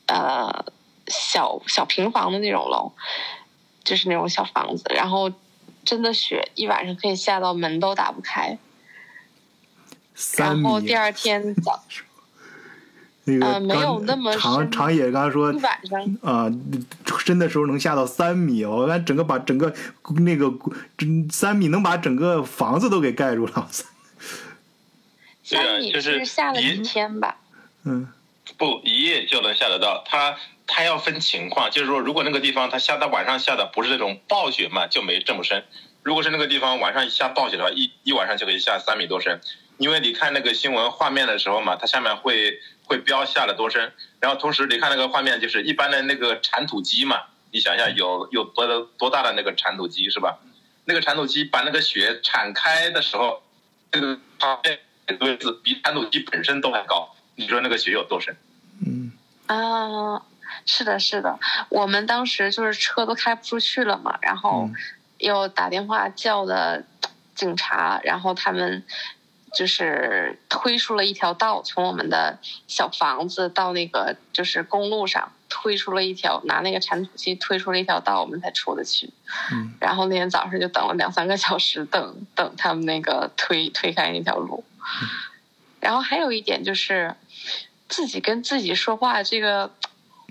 [0.07, 0.65] 呃
[1.09, 2.93] 小小平房的那种楼，
[3.83, 4.85] 就是那种小房子。
[4.95, 5.33] 然后
[5.85, 8.57] 真的雪一晚上可以下到门都打不开。
[10.37, 11.83] 然后第二天早
[13.29, 16.51] 那个呃没有那么长长野刚才说一晚上，啊，
[17.18, 19.72] 深的时候能下到三米，我看整个把整个
[20.20, 20.51] 那个
[20.97, 23.68] 真三米能把整个房子都给盖住了。
[25.51, 27.37] 对啊三米就是下了一一天吧。
[27.85, 28.09] 嗯
[28.57, 30.03] 不，一夜就能下得到。
[30.07, 35.64] 它它要分情况，就是说，如果那个地方它下到晚上下的不是那种暴雪嘛，就没这么深。
[36.03, 39.41] 如果是那个地方晚上一下暴雪的话，一一晚上就可以下三米多深。
[39.79, 47.22] 因为你看那个新闻画面的时候嘛，它下面会会标下了多深，然后同时你看那个画面，就是一般的那个铲土机嘛，
[47.53, 50.39] 你想一下有有多的多大的那个铲土机是吧？
[50.85, 53.43] 那个铲土机把那个雪铲开的时候，
[53.93, 54.79] 那个画面
[55.20, 58.37] 位置比铲土机本身都还高，你说那个雪有多深？
[58.85, 59.12] 嗯
[59.47, 60.22] 啊，
[60.66, 64.74] 是的，是的，我们当时就是车都开不出去了嘛，然后嗯
[65.18, 66.85] 又打电话叫的
[67.35, 68.85] 警察，然后他们
[69.55, 79.11] 就是推出了一条道，从我们的小房子到那个就是公路上推出了一条，拿那个铲土机推出了一条道，我们才出得去。
[79.53, 84.65] 嗯然后那天早上就等了两三个小时，等等他们那个推推开那条路。
[85.81, 87.15] 然后还有一点就是，
[87.89, 89.73] 自己跟自己说话，这个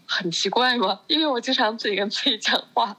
[0.05, 0.99] 很奇怪吗？
[1.07, 2.97] 因为我经常自己跟自己讲话。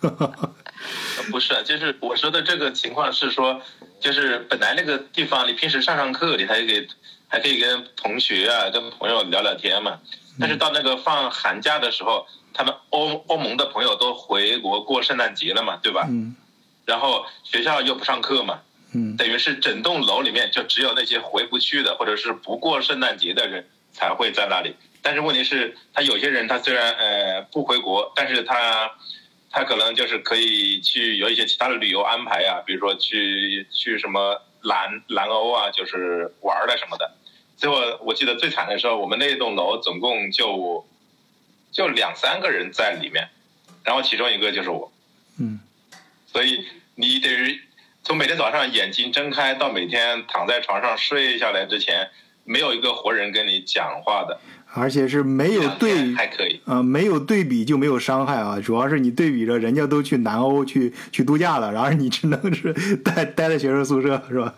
[1.30, 3.60] 不是，就是我说的这个情况是说，
[4.00, 6.88] 就是本来那个地方你平时上上课，你还可以
[7.28, 9.98] 还可以跟同学啊、跟朋友聊聊天嘛。
[10.40, 16.06] 但是到那个放寒假的时候，他们欧欧盟的朋友都回国过圣诞节了嘛，对吧？
[16.08, 16.34] 嗯
[16.86, 18.60] 然后学校又不上课嘛，
[18.94, 24.74] 嗯等于是整栋楼里面就只有那些回不去的，或者是不过圣诞节的人才会在那里。
[25.02, 28.90] 但是问题是，他有些人他虽然呃不回国，但是他
[29.50, 37.10] 他可能就是可以去有一些其他的旅游安排啊，比如说去去什么南南欧啊，就是玩儿的什么的。
[37.56, 40.86] 最后我记得最惨的时候，我们那栋楼总共就
[41.72, 43.28] 就两三个人在里面，
[43.84, 44.92] 然后其中一个就是我。
[45.40, 45.60] 嗯
[46.26, 47.60] 所以你得是
[48.04, 52.10] 从每天早上眼睛睁开到每天躺在床上睡下来之前，
[52.44, 54.40] 没有一个活人跟你讲话的，
[54.74, 56.60] 而且是没有对天还可以。
[56.64, 64.54] 啊、没有对比就没有伤害啊，主要是你对比着人家都去南欧去去度假了，然后你只能是待 待在学生宿舍是吧？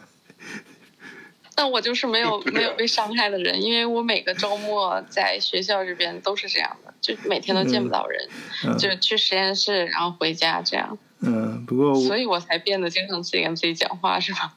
[1.54, 8.28] 但我就是没有没有被伤害的人，因为我每个周末在学校这边都是这样的，就每天都见不到人，
[8.64, 14.54] 嗯就去实验室，然后回家这样，嗯，不过所以我才变得经常自己跟自己讲话，是吧？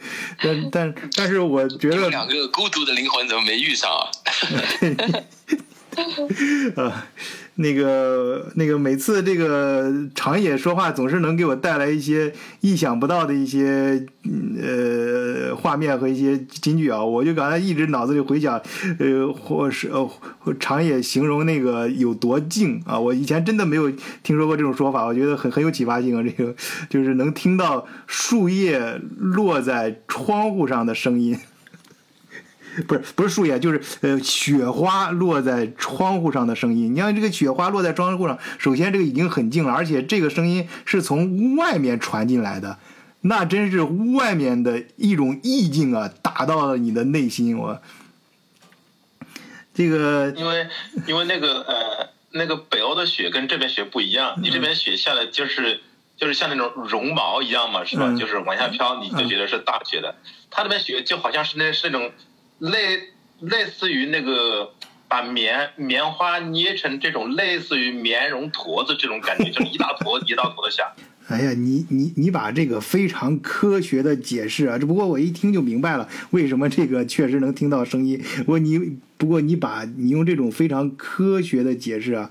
[0.42, 4.10] 但但但是我觉得两个孤独的灵魂怎么没遇上啊？
[6.76, 7.02] 呃，
[7.60, 14.06] 那个那个，每次这个长野说话总是能给我带来一些意想不到的一些
[14.58, 18.58] 呃画面和一些金句啊，我就刚才一直脑子里回想，
[18.98, 20.08] 呃，或是呃
[20.58, 23.90] 长野形容那个有多静啊，我以前真的没有
[24.22, 26.54] 听说过这种说法，我觉得很很有启发性啊，这个
[26.88, 31.38] 就是能听到树叶落在窗户上的声音。
[32.86, 36.94] 不是不是树叶，就是呃雪花落在窗户上的声音。
[36.94, 42.78] 你像这个雪花落在窗户上，首先这个已经很静了，而且这个声音是从屋外面传进来的，
[43.22, 47.58] 那真是屋外面的一种意境啊，打到了你的内心。
[47.58, 47.80] 我
[49.74, 50.68] 这个因为
[51.06, 55.80] 因为那个呃那个北欧的雪跟这边雪不一样，你这边雪下的就是
[56.16, 58.06] 就是像那种绒毛一样嘛，是吧？
[58.08, 60.14] 嗯就是往下飘，你就觉得是大雪的。
[60.50, 62.10] 它那边雪就好像是那是那种
[62.60, 63.00] 类
[63.40, 64.72] 类似于那个
[65.08, 70.92] 把棉棉花捏成这种类似于棉绒坨子这种感觉，就是一大坨一大坨的下。
[71.28, 78.20] 哎呀，你你你把这个非常科学的解释啊，只不过我一听就明白了，为什么这个确实能听到声音。
[78.48, 82.30] 我你不过你把你用这种非常科学的解释啊，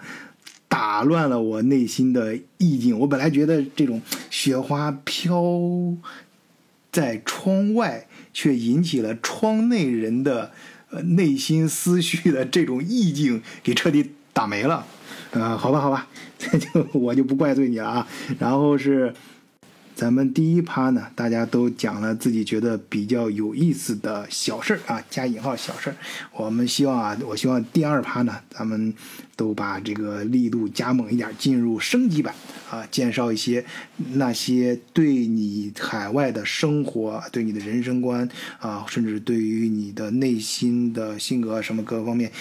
[0.67, 2.99] 打乱了我内心的意境。
[2.99, 5.41] 我本来觉得这种雪花飘
[6.91, 8.05] 在窗外，
[8.39, 10.53] 却引起了窗内人的
[10.91, 14.85] 呃内心思绪的这种意境，给彻底打没了。
[15.31, 18.07] 呃，好吧，好吧，这 就我就不怪罪你了啊。
[18.39, 19.13] 然后是
[19.99, 25.95] 咱们第一趴呢，大家都讲了自己觉得比较有意思的小事儿啊，加引号小事儿。
[26.31, 28.93] 我们希望啊，我希望第二趴呢，咱们
[29.35, 32.33] 都把这个力度加猛一点，进入升级版
[32.69, 33.65] 啊，介绍一些
[34.13, 38.25] 那些对你海外的生活、对你的人生观
[38.61, 42.31] 啊，甚至对于你的内心的性格什么各方面。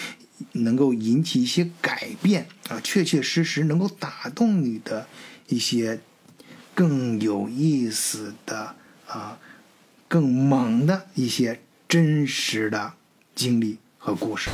[0.53, 5.05] 能够引起一些改变啊，确确实实能够打动你的
[5.49, 5.99] 一些
[6.79, 8.77] 更有意思的
[9.09, 9.37] 啊、
[10.07, 12.93] 更猛的一些真实的
[13.35, 14.49] 经历和故事。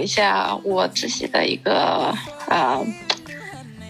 [0.00, 2.14] 一下我自己的一个
[2.48, 2.84] 呃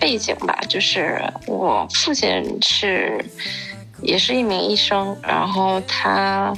[0.00, 3.24] 背景吧，就是我父亲是
[4.02, 6.54] 也是一名医生，然后他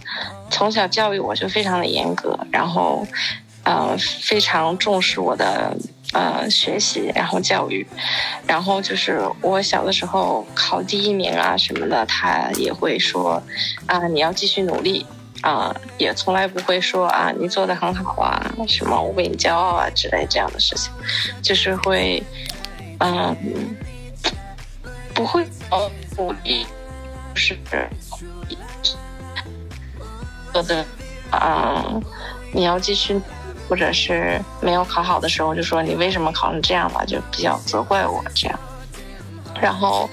[0.51, 3.07] 从小教育我就非常的严格，然后
[3.65, 5.77] 呃非常重视我的
[6.13, 7.87] 呃学习，然后教育，
[8.47, 13.43] 然后就是我小的时候考第一名啊什么的，他也会说
[13.87, 15.07] 啊你要继续努力。
[15.43, 20.93] 啊，也从来不会说啊，你做的很好啊，什么我为你骄傲啊之类这样的事情，
[21.43, 22.23] 就是会，
[22.99, 23.37] 嗯，
[25.15, 26.67] 不会哦鼓励，
[27.35, 27.59] 是，
[30.53, 30.85] 做的，
[31.33, 32.03] 嗯，
[32.53, 33.21] 你要继续，
[33.69, 38.59] 或者是没有考好的时候，就说你为什么考成这样吧，就比较责怪我这样，
[39.61, 40.09] 然后。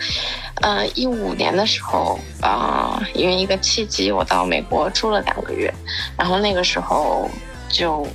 [0.63, 5.71] 嗯，一五年的时候，啊，因为一个契机，我到美国住了两个月，
[6.17, 7.29] 然后那个时候
[7.69, 8.07] 就，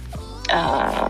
[0.49, 1.09] 呃，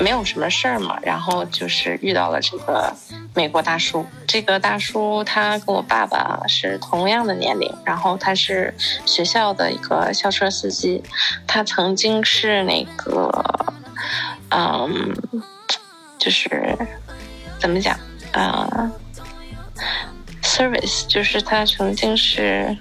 [0.00, 2.90] 没有什么事儿嘛，然后就是遇到了这个
[3.34, 4.06] 美国大叔。
[4.26, 11.02] 这个大叔他跟我爸爸是同样的年龄，然后他是学校的一个校车司机，
[11.46, 13.30] 他曾经是那个，
[14.48, 15.14] 嗯，
[16.18, 16.78] 就是
[17.60, 17.94] 怎么讲，
[18.32, 18.90] 啊。
[20.42, 22.76] Service 就是他曾经是，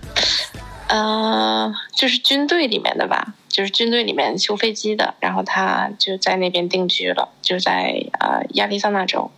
[0.89, 9.31] 呃，就是军队里面的吧，就是军队里面修飞机的，然后他就在那边定居了，就在呃亚利桑那州。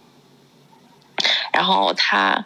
[1.53, 2.43] 然后他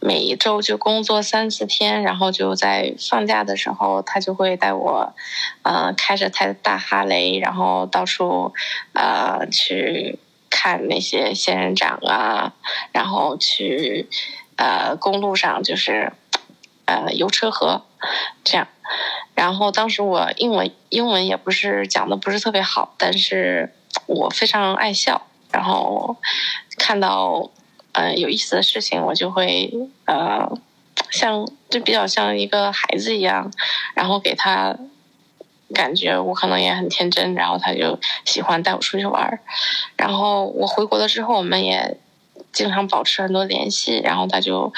[0.00, 5.14] 每一周就工作三四天，然后就在放假的时候，他就会带我，
[5.62, 8.52] 呃，开着他的大哈雷，然后到处
[8.94, 10.18] 呃去
[10.52, 12.52] 看那些仙人掌啊，
[12.92, 14.08] 然后去。
[14.54, 16.12] 呃，公路上就是，
[16.84, 17.82] 呃，游车河，
[18.44, 18.68] 这样。
[19.34, 23.74] 然后当时我英文英文也不是讲的不是特别好，但是
[24.06, 25.22] 我非常爱笑。
[25.50, 26.16] 然后
[26.78, 27.50] 看到
[27.92, 29.72] 呃有意思的事情，我就会
[30.04, 30.46] 呃
[31.10, 33.50] 像就比较像一个孩子一样，
[33.94, 34.76] 然后给他
[35.72, 39.40] 感觉我可能也很天真，然后他就喜欢带我出去玩。
[39.96, 41.98] 然后我回国了之后，我们也。
[42.50, 44.70] 经常保持很多联系，然后他就，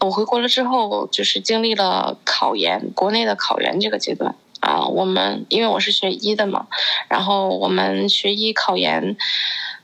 [0.00, 4.86] 我回国了之后，就是经历了考研，国内的考研这个阶段啊。
[4.86, 6.66] 我们因为我是学医的嘛，
[7.08, 9.16] 然后我们学医考研，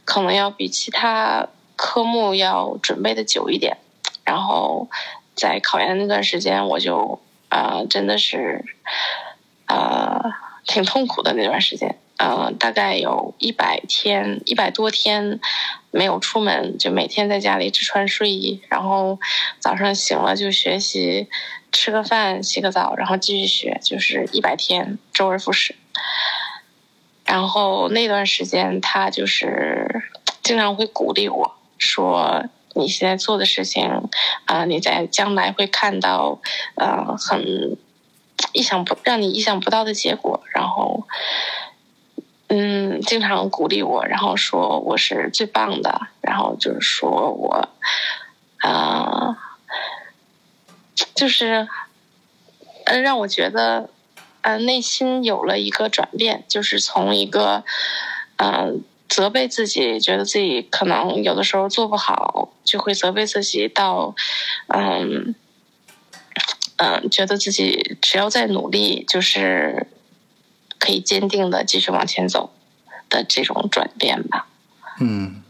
[0.04, 3.76] 可能要比其他科目要准备的久一点。
[4.24, 4.88] 然后
[5.36, 7.20] 在考研那段时间，我就
[7.50, 8.64] 啊，真的是，
[9.72, 10.30] 呃，
[10.66, 11.96] 挺痛苦的那段时间。
[12.18, 15.40] 呃，大概有一百天，一百多天
[15.90, 19.18] 没有出门，就每天在家里只穿睡衣，然后
[19.58, 21.28] 早上醒了就学习，
[21.72, 25.74] 吃个饭，洗个澡，然后继续学，就是一百天，周而复始。
[27.24, 30.02] 然后那段时间，他就是
[30.42, 32.44] 经常会鼓励我说
[32.76, 34.10] ：“你现在做的事情，
[34.44, 36.40] 啊，你在将来会看到，
[36.76, 37.76] 呃，很
[38.52, 41.06] 意想不让你意想不到的结果。”然后。
[42.54, 47.70] 嗯，经常鼓励我，然后说我是最棒的，然后就是说我，
[48.58, 49.38] 啊，
[51.14, 51.66] 就是，
[52.84, 53.88] 呃，让我觉得，
[54.42, 57.64] 呃，内心有了一个转变，就是从一个，
[58.36, 64.14] 嗯，责备自己，觉得自己可能有的时候做不好，就会责备自己，到，
[64.66, 65.34] 嗯，
[66.76, 69.86] 嗯，觉得自己只要再努力，就是。
[70.84, 72.52] 可以坚定的继续往前走
[73.08, 74.48] 的这种转变吧。
[74.98, 75.40] 嗯，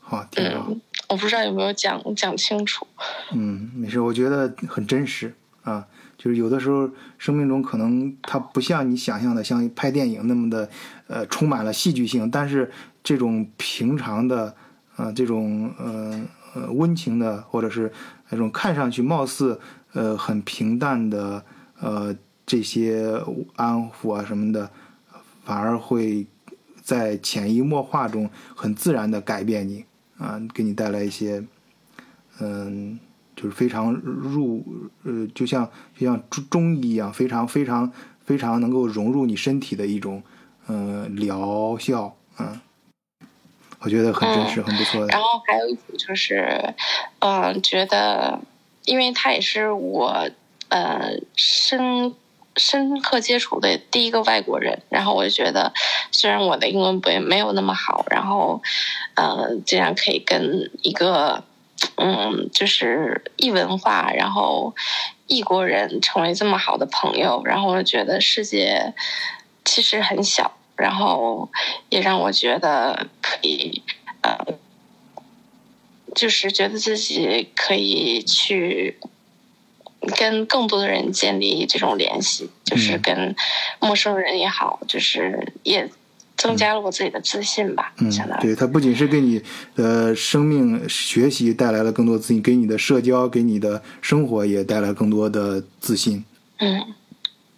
[0.00, 2.86] 好，嗯，我不知道有没有讲讲清楚。
[3.32, 5.86] 嗯，没事，我觉得很真实啊。
[6.18, 10.68] 就是有的时候，生命中可能它不像你想象的，像拍电影那么的，
[11.06, 12.30] 呃，充满了戏剧性。
[12.30, 12.70] 但是
[13.02, 14.54] 这种平常的，
[14.96, 16.20] 呃，这种呃
[16.54, 17.90] 呃温情的，或者是
[18.30, 19.60] 那种看上去貌似
[19.92, 21.44] 呃很平淡的，
[21.80, 22.16] 呃。
[22.48, 23.20] 这些
[23.56, 24.70] 安抚啊什么的，
[25.44, 26.24] 反而会
[26.80, 29.84] 在潜移默化中很自然的改变你
[30.16, 31.44] 啊，给你带来一些，
[32.38, 33.00] 嗯，
[33.34, 34.64] 就是非常入
[35.02, 35.68] 呃，就像
[35.98, 37.90] 就像中中医一样，非常非常
[38.24, 40.22] 非常能够融入你身体的一种
[40.68, 42.62] 嗯疗效啊，
[43.86, 45.06] 我觉得很真实，很不错的。
[45.06, 46.74] 然后还有一组就是，
[47.20, 48.40] 嗯，觉得，
[48.84, 50.28] 因为他也是我
[50.68, 52.14] 呃深。
[52.58, 55.74] 深刻接触的第一个外国人，然后我就觉得，
[56.10, 58.62] 虽然我的英文不没有那么好，然后，
[59.14, 61.44] 呃，竟然可以跟一个，
[61.96, 64.74] 嗯，就是异文化，然后
[65.26, 68.94] 异国人成为这么好的朋友，然后我觉得世界
[69.62, 71.50] 其实很小，然后
[71.88, 73.82] 也让我觉得可以，
[74.22, 74.36] 呃，
[76.14, 78.98] 就是觉得自己可以去。
[80.16, 83.34] 跟更多的人建立这种联系，就是跟
[83.80, 85.90] 陌生人也好，就是也
[86.36, 87.92] 增加了我自己的自信吧。
[87.98, 88.08] 嗯，
[88.40, 89.42] 对，它不仅是给你
[89.74, 96.24] 的生命学习带来了更多自信，给你的社交、给你的生活也带来更多的自信。
[96.58, 96.94] 嗯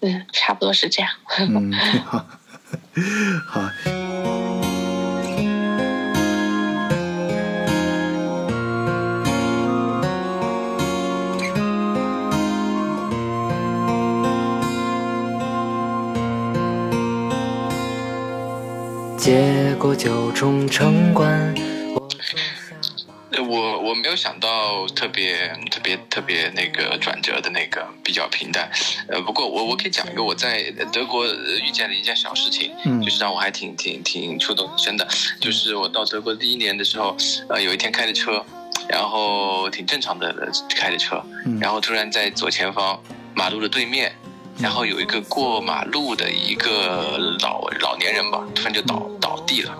[0.00, 1.10] 嗯，差不多是这样。
[1.38, 1.70] 嗯，
[2.06, 2.24] 好，
[3.46, 3.68] 好。
[19.18, 21.54] 接过九重城关。
[23.46, 28.68] 我我没有想到特别特别特别那个转折的那个比较平淡，
[29.06, 35.06] 呃，不过我我可以讲一个我在德国遇见的一件小事情，就是让我还挺挺挺触动真的，
[35.40, 37.16] 就是我到德国第一年的时候，
[37.48, 38.44] 呃，有一天开着车，
[38.88, 41.22] 然后挺正常的开着车，
[41.60, 43.00] 然后突然在左前方
[43.34, 44.12] 马路的对面。
[44.60, 49.72] 然后有一个过马路的一个老老年人吧，突然就倒倒地了，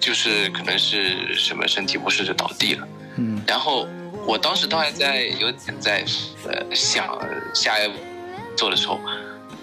[0.00, 2.88] 就是可能是什么身体不适就倒地了。
[3.18, 3.86] 嗯，然后
[4.28, 6.04] 我当时都还在有点在
[6.46, 7.18] 呃想
[7.54, 7.94] 下一步
[8.54, 9.00] 做的时候，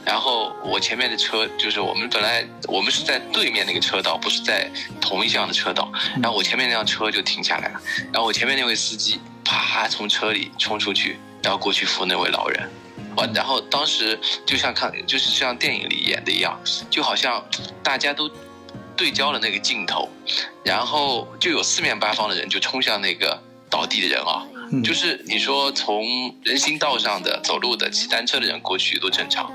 [0.04, 4.68] 然后我前面的车就是我们本来我们是在对面那个车道，不是在
[5.00, 12.68] 同一向的车道，然后我前面那辆车就停下来了，然后我前面那位司机啪从车里冲出去，然后过去扶那位老人。
[13.16, 16.60] 完，然后当时就像看，就是像电影里演的一样，
[16.90, 17.46] 就好像
[17.84, 18.28] 大家都
[18.96, 20.10] 对焦了那个镜头，
[20.64, 23.40] 然后就有四面八方的人就冲向那个
[23.70, 24.44] 倒地的人啊，
[24.84, 26.04] 就是你说从
[26.44, 29.52] 人行道上的走路的、骑单车的人过去都正常，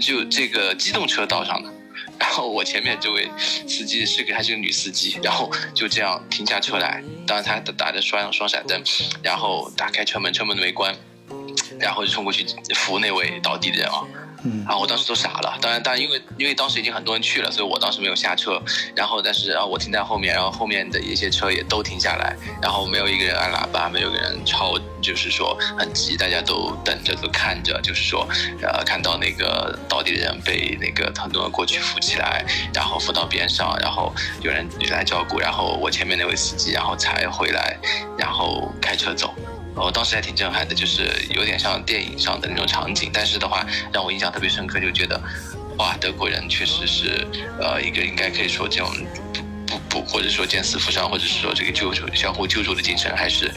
[0.00, 1.72] 就这个机动车道上的，
[2.18, 8.82] 然后我前面这位司机是个还是个女司机，然后就这样停下车来，当然她打着双双闪灯，
[9.22, 10.94] 然后打开车门，车门没关。
[11.80, 12.44] 然后就冲过去
[12.74, 14.04] 扶那位倒地的人啊，
[14.64, 15.58] 然后我当时都傻了。
[15.60, 18.60] 当然，但因为因为当时已经很多人去了，所以我当时没有下车。
[18.94, 28.26] 然后，但是然后，我停在后面，然后后面的一些车也都停下来，然后没有一个人按喇叭，没有一个人超，就是说很急，大家都等着，都看着，就是说，
[28.62, 37.76] 呃，看到那个倒地的人被那个很多人过去扶起来，然后扶到边上，然后有人来照顾，然后我前面那位司机，然后才回来，
[38.18, 39.34] 然后开车走。
[39.74, 45.20] 我当时还挺震撼的，就是有点像电影上的那种场景，但是的话让我印象特别深刻，就觉得，
[45.78, 47.26] 哇，德国人确实是，
[47.58, 48.90] 呃，一个应该可以说这种
[49.66, 53.52] 不不不或者说见死不伤，或者是说这个救助相互救助的精神还是。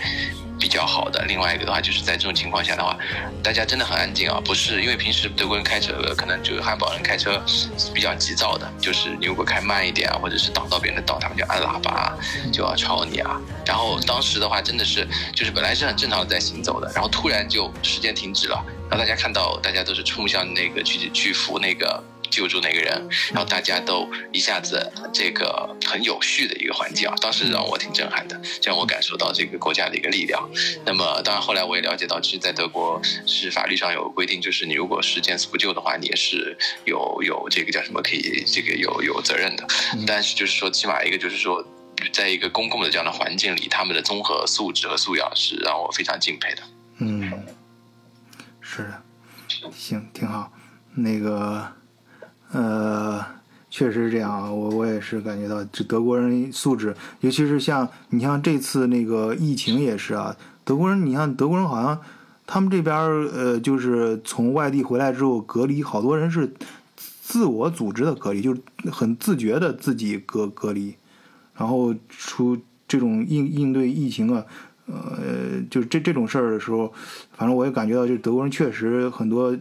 [0.60, 2.98] 比较好的，另外一个的话，就是在这种情况下的话，
[3.44, 12.18] 大家真的很安静啊，不是因为平时德国人开车可能就是汉堡人开车是比较急躁的，就是你如果开慢一点啊，或者是挡到别人的道，他们就按喇叭，
[12.52, 13.40] 就要吵你啊。
[13.66, 30.50] 然后当时的话，真的是就是本来是很正常的在行走的，然后突然就时间停止了，然后大家看到大家都是冲向那个去去扶那个救助那个人，然后大家都一下子这个很有序的一个环境啊，当时让我挺震撼的，让我感受到这个国家的一个力量。
[30.86, 39.66] 那么当然后来我也了解到，其实，在德国是法律上有规定，就是你如果是见死不救的话，你也是有有这个叫什么可以这个有有责任的。
[40.06, 41.66] 但是就是说，起码一个就是说。
[42.12, 46.62] 在一个公共的这样的环境里，他们的综合素质和素养是让我非常敬佩的。
[46.98, 47.32] 嗯，
[48.60, 50.52] 是的，行，挺好。
[50.94, 51.72] 那个，
[52.52, 53.24] 呃，
[53.70, 54.52] 确实是这样啊。
[54.52, 62.00] 我我也是感觉到，这德国人素质，尤其是像你像这次那个疫情也是啊，德国人，你像德国人好像
[62.48, 66.54] 他们这边呃，就是从外地回来之后隔离，好多人是
[67.22, 68.62] 自我组织的隔离，就是
[68.92, 70.96] 很自觉的自己隔隔离。
[71.58, 72.58] 然后出
[72.88, 74.44] 这种应应对疫情啊，
[74.88, 76.94] 呃，就这这种事儿的时候，
[77.36, 79.58] 反正我也感觉到，就德国人确实很多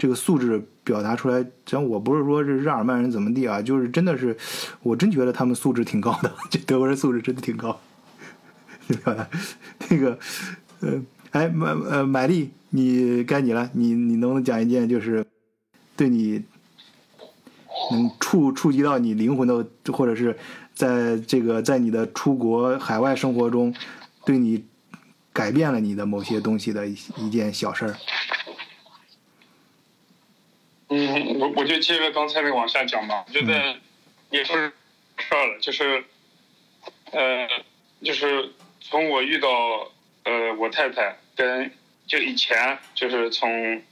[0.00, 1.44] 这个素质表达出来。
[1.66, 4.34] 像我不是说这日耳曼人怎么地啊，就是真的是，
[4.82, 7.78] 我真觉得他们素质挺高的， 这德国人素质真的挺高。
[9.90, 10.18] 那个，
[10.80, 11.02] 呃，
[11.32, 15.22] 哎，买呃，买力，你该你了，你你能不能讲一件就是
[15.94, 16.42] 对你
[17.90, 20.34] 能触触及到你灵魂的，或者是？
[20.72, 23.74] 在这个在你的出国海外生活中，
[24.24, 24.64] 对你
[25.30, 27.94] 改变了你的某些东西的一一件小事儿。
[30.90, 33.24] 嗯，我我就接着刚才那个往下讲吧。
[33.26, 33.76] 我觉得
[34.30, 34.72] 也是
[35.18, 36.04] 事儿了，就是
[37.12, 37.48] 呃，
[38.04, 38.50] 就是
[38.80, 39.48] 从我遇到
[40.24, 41.72] 呃我太太跟
[42.06, 43.82] 就以前就是从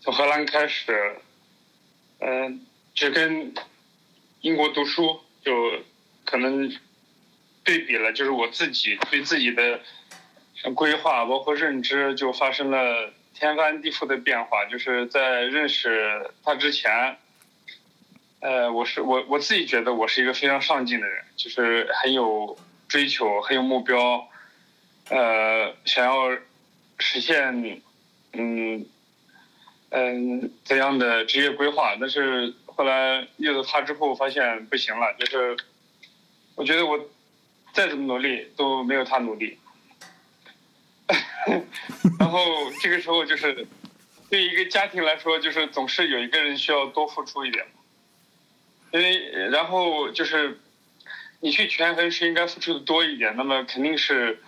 [0.00, 1.20] 从荷兰开始，
[2.20, 3.52] 嗯，就跟
[4.40, 5.52] 英国读书就。
[6.24, 6.72] 可能
[7.64, 9.80] 对比了，就是我自己对自己的
[10.72, 13.12] 规划，包括认知，就发生了
[13.42, 14.64] 天翻地覆的变化。
[14.66, 17.16] 就是在认识他之前，
[18.40, 22.56] 呃，我是我我自己觉得我是一个非常上进的人，就是很有
[22.88, 24.28] 追求，很有目标，
[25.10, 26.30] 呃，想要
[26.98, 27.80] 实现
[28.32, 28.86] 嗯
[29.90, 31.96] 嗯怎样的职业规划。
[32.00, 35.56] 但是后来遇到他之后，发现不行了，就是。
[36.54, 37.00] 我觉得我
[37.72, 39.58] 再怎么努力都没有他努力，
[42.18, 42.40] 然后
[42.80, 43.66] 这个时候就是
[44.30, 47.66] 对一个家庭来说，就是总是有一个人需要多付出一点，
[48.92, 50.58] 因为然后就是
[51.40, 54.40] 你去权衡是应该付出的多一点，那么肯定是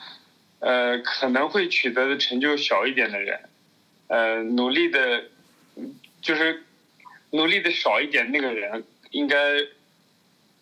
[0.61, 3.41] 呃可能会取得的成就小一点的人，
[4.09, 5.25] 呃努力的，
[6.21, 6.65] 就是
[7.31, 9.39] 努力的少一点那个人应该。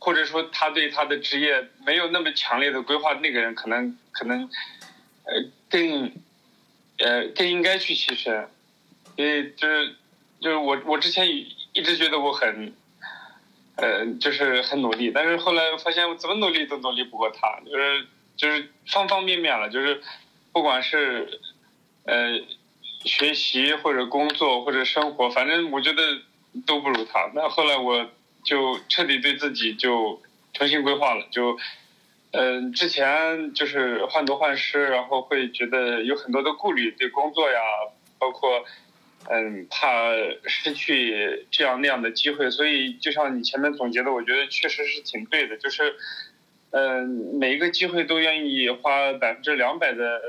[0.05, 4.51] 或者说他对他的职业没有那么强烈的规划，那个人可能可能，
[5.23, 6.13] 呃，更，
[6.99, 8.47] 呃，更应该去牺牲，
[9.17, 9.97] 因为就是
[10.41, 12.73] 就是我我之前一直觉得我很，
[13.77, 20.01] 呃，就是很努力，但是后来发现我怎么努力都努力不过他，就是就是方方面面了，就是
[20.53, 21.41] 不管是
[22.05, 22.39] 呃
[23.05, 26.03] 学习或者工作或者生活，反正我觉得
[26.67, 27.31] 都不如他。
[27.35, 28.09] 那后来我。
[28.45, 30.21] 就彻底对自己就
[30.53, 31.57] 重新规划了，就
[32.33, 37.61] 嗯，之前就是患得患失，然后会觉得有很多的顾虑，对工作呀，
[38.19, 38.65] 包括
[39.29, 40.11] 嗯，怕
[40.47, 45.95] 失去这样那样的机会，所以就像你前面总结的，我觉得确实是挺对的，就是
[46.71, 50.21] 嗯，每一个机会都愿意花百分之两百的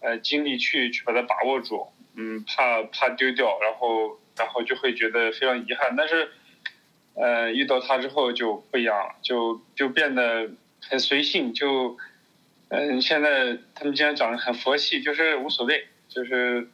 [0.00, 1.86] 呃精力去去把它把握住，
[2.16, 6.30] 嗯，怕怕丢掉，然后然后就会觉得非常遗憾，但是。
[7.16, 10.50] 呃，遇到他之后就不一样了，就就变得
[10.88, 11.96] 很随性，就
[12.68, 16.68] 嗯，现在他们经常讲的很佛系，就是无所谓，就是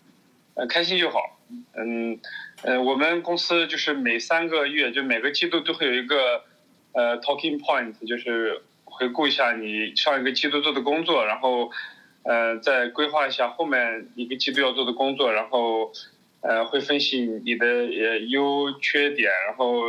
[0.54, 1.38] 呃开心就好。
[1.74, 2.18] 嗯，
[2.62, 6.44] 呃，我们公司就是每三个月，就每个季度都会有一个
[6.92, 11.70] 呃 talking point，就是回顾一下你上一个季度做的工作，然后
[12.24, 15.92] 呃再规划一下后面一个季度要做的工作，然后
[16.40, 19.84] 呃会分析你的呃优缺点，然后。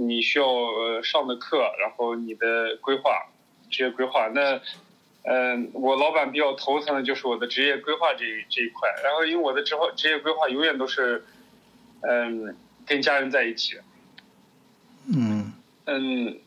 [0.00, 3.32] 你需要呃上的课，然后你的规划，
[3.70, 4.28] 职业规划。
[4.34, 4.60] 那，
[5.22, 8.88] 嗯，我老板比较头疼的就是我的职业规划这这一块。
[9.04, 11.24] 然后因为我的职后职业规划永远都是，
[12.02, 13.78] 嗯，跟家人在一起。
[15.14, 15.52] 嗯。
[15.86, 16.38] 嗯，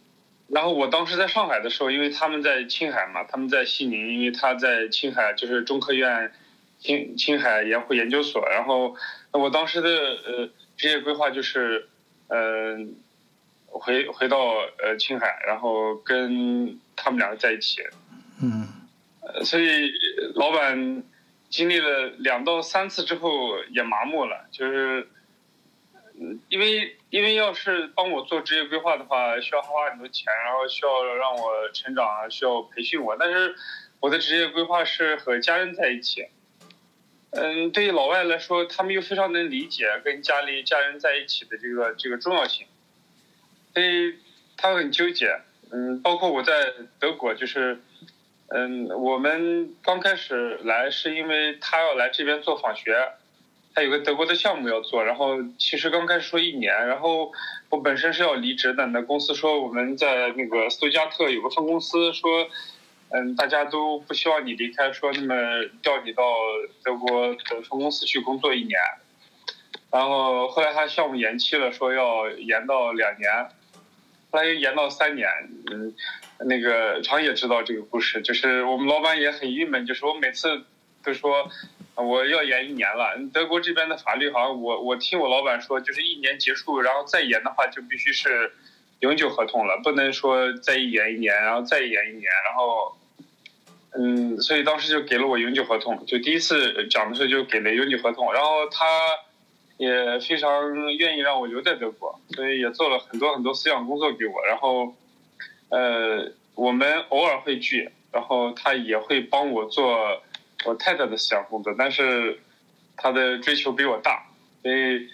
[0.47, 6.31] 然后我当时在上海的时候，因为他们在青海嘛，他们在西宁，因为他在青海就是中科院
[6.79, 8.47] 青青海盐湖研究所。
[8.49, 8.95] 然后
[9.31, 11.89] 我当时的呃职业规划就是，
[12.27, 12.95] 嗯。
[13.71, 14.37] 回回到
[14.77, 17.81] 呃青海，然后跟他们两个在一起，
[18.41, 18.67] 嗯，
[19.21, 19.91] 呃，所以
[20.35, 21.03] 老板
[21.49, 25.07] 经历了两到三次之后也麻木了，就是
[26.49, 33.17] 因为因为要是帮我做职业规划的话，需要花很多钱，然后需要让我成长啊，需要培训我。
[33.17, 33.55] 但是
[33.99, 36.27] 我的职业规划是和家人在一起。
[37.33, 42.67] 嗯，对于老外来说，他们又非常能理解跟家里家人在一起的这个这个重要性，
[43.73, 44.15] 所以
[44.57, 45.39] 他很纠结。
[45.71, 47.81] 嗯，包括我在德国，就是，
[48.49, 53.13] 嗯，我们刚开始来是因为他要来这边做访学。
[53.73, 57.31] 他有个德国的项目要做，然后其实刚开始说一年，然后
[57.69, 62.49] 我本身是要离职的，那公司说我们在那个斯图加特有个分公司，说，
[63.11, 65.35] 嗯，大家都不希望你离开，说那么
[65.81, 66.21] 调你到
[66.83, 68.77] 德国的分公司去工作一年，
[69.89, 73.47] 然后后来他项目延期了，说要延到两年，
[74.31, 75.29] 后来又延到三年，
[75.71, 75.93] 嗯，
[76.39, 80.63] 那个常也知道这个故事，就是我们老板也很郁闷，就是我每次
[81.03, 81.51] 都说。
[81.95, 83.15] 我要延一年了。
[83.33, 88.53] 德国这边的法律好像我我听我老板说，就是一年结束，然后再延的话就必须是
[89.01, 92.97] 永久合同了，不能说再延一年，然后再延一年，然后，
[93.91, 96.03] 嗯，所以当时就给了我永久合同。
[96.07, 98.85] 就第一次讲的时候就给了永久合同，然后他
[99.81, 104.45] 也非常愿意让我留在德国，所以也做了很多很多思想工作给我。
[104.45, 104.93] 然后，
[105.69, 110.21] 呃，我们偶尔会聚，然后他也会帮我做。
[110.63, 112.39] 我太太的思想工作，但是
[112.95, 114.27] 他的追求比我大，
[114.61, 115.09] 所以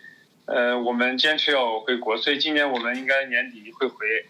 [0.45, 4.25] 呃，我们坚持要回国，所以今年我们应该年底会回。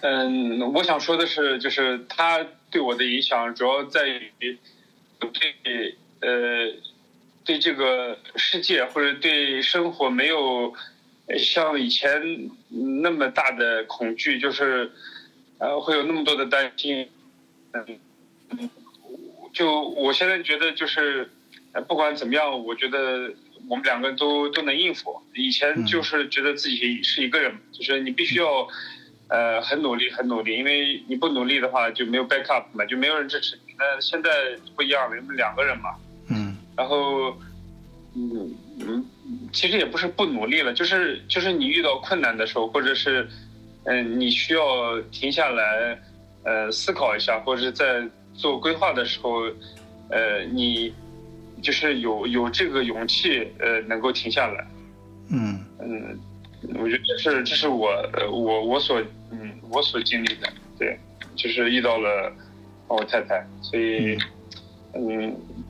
[0.00, 4.58] 嗯，我想说的是，就是他对我的影响主要在于
[5.20, 6.72] 对呃
[7.46, 10.74] 对这个世界或者对生活没有
[11.38, 12.50] 像以前
[13.00, 14.92] 那么大的恐惧，就是
[15.58, 17.08] 呃会有那么多的担心，
[17.72, 17.98] 嗯。
[19.52, 21.30] 就我现在觉得就是，
[21.88, 23.32] 不管怎么样，我觉得
[23.70, 25.18] 我们两个都都能应付。
[25.34, 28.68] 以前就是觉得自己是一个人，就是你必须要，
[29.28, 33.72] 呃，很努力，很努力，因为你不努力的话就没有 backup 嘛，就没有人支持你。
[33.78, 34.30] 那现在
[34.74, 35.96] 不一样了，我们两个人嘛。
[36.76, 36.78] 嗯。
[36.78, 37.36] 然后，
[38.14, 39.04] 嗯嗯，
[39.52, 43.28] 其实也不是不努力了，就是就是你遇到困难的时候，或者是，
[43.84, 45.98] 嗯，你需要停下来，
[46.44, 48.08] 呃，思考一下，或者是在。
[48.38, 49.44] 做规划的时候，
[50.10, 50.92] 呃，你
[51.62, 54.66] 就是有有这个勇气，呃，能够停下来。
[55.30, 56.20] 嗯嗯，
[56.74, 57.90] 我觉得这是这是我
[58.30, 59.00] 我我所
[59.30, 60.98] 嗯我所经历的，对，
[61.34, 62.30] 就是遇到了
[62.88, 64.18] 我太太，所以嗯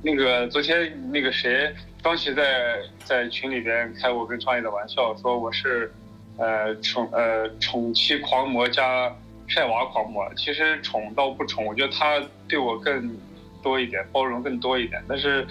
[0.02, 5.92] 那个昨天那个谁张琪在在群里边开我跟创业的玩笑，说我是
[6.36, 9.14] 呃宠呃宠妻狂魔加。
[9.48, 13.16] 晒娃狂魔，其实宠到不宠，我觉得他对我更
[13.62, 15.00] 多一点，包容更多一点。
[15.06, 15.46] 但是，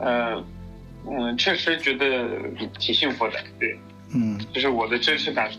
[0.00, 0.44] 嗯
[1.08, 2.26] 嗯，确实觉得
[2.80, 3.78] 挺幸福的，对，
[4.12, 5.58] 嗯，这是我的真实感受。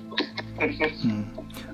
[1.05, 1.23] 嗯，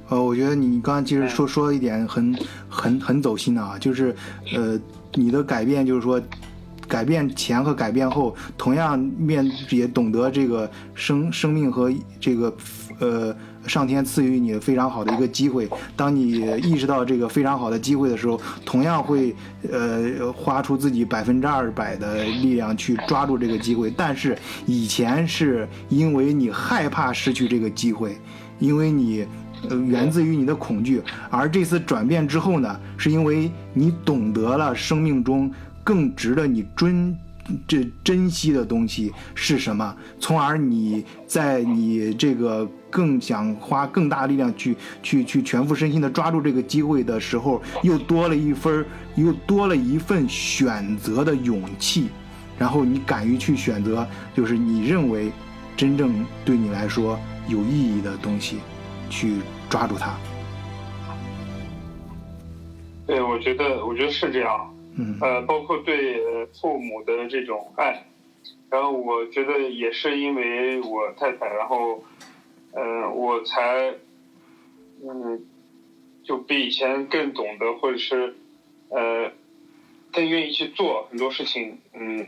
[0.08, 2.32] 呃，我觉得你刚刚其实说说一点很
[2.70, 4.16] 很很走心的啊，就是
[4.54, 4.80] 呃，
[5.18, 6.22] 你的改变就是说，
[6.88, 12.56] 改变前和改变后，同样面也懂得这个生生命和这个
[13.00, 13.36] 呃。
[13.68, 19.36] 上天赐予你非常好的一个机会，当你意识到这个非常好的机会的时候，同样会
[19.70, 23.92] 呃花出自己百分之二百的力量去抓住这个机会。
[23.98, 28.18] 但是以前是因为你害怕失去这个机会，
[28.58, 29.28] 因为你
[29.70, 35.52] 呃源自于你的恐惧，而这次转变之后呢，是因为你懂得了生命中
[35.84, 37.16] 更值得你尊。
[37.66, 39.96] 这珍惜的东西是什么？
[40.20, 48.86] 从而你在你这个更想花更大力量去去去全副身心的抓住这个机会的时候，又多了一分，
[49.16, 52.10] 又多了一份选择的勇气。
[52.60, 54.06] 然后你敢于去选择，
[54.36, 55.32] 就是你认为
[55.78, 57.18] 真正对你来说
[57.48, 58.58] 有意义的东西，
[59.10, 60.16] 去抓住它。
[63.06, 64.74] 对，我觉得，我觉得是这样。
[65.22, 66.20] 呃，包括对
[66.60, 68.06] 父母的这种爱，
[68.70, 72.04] 然后我觉得也是因为我太太，然后，
[72.74, 73.94] 嗯，我才，
[75.08, 75.46] 嗯，
[76.24, 78.36] 就比以前更懂得，或者是，
[78.90, 79.32] 呃，
[80.12, 82.26] 更愿意去做很多事情，嗯，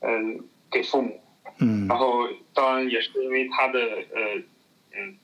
[0.00, 0.40] 嗯，
[0.70, 1.20] 给父母，
[1.58, 4.36] 嗯，然后当然也是因为他的呃，
[4.96, 5.16] 嗯，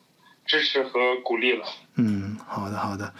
[0.50, 1.64] 支持和鼓励了。
[1.94, 3.14] 嗯，好的，好的。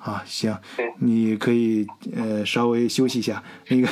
[0.00, 0.58] 啊，行，
[1.00, 1.86] 你可以
[2.16, 3.44] 呃稍微休息一下。
[3.68, 3.88] 那个，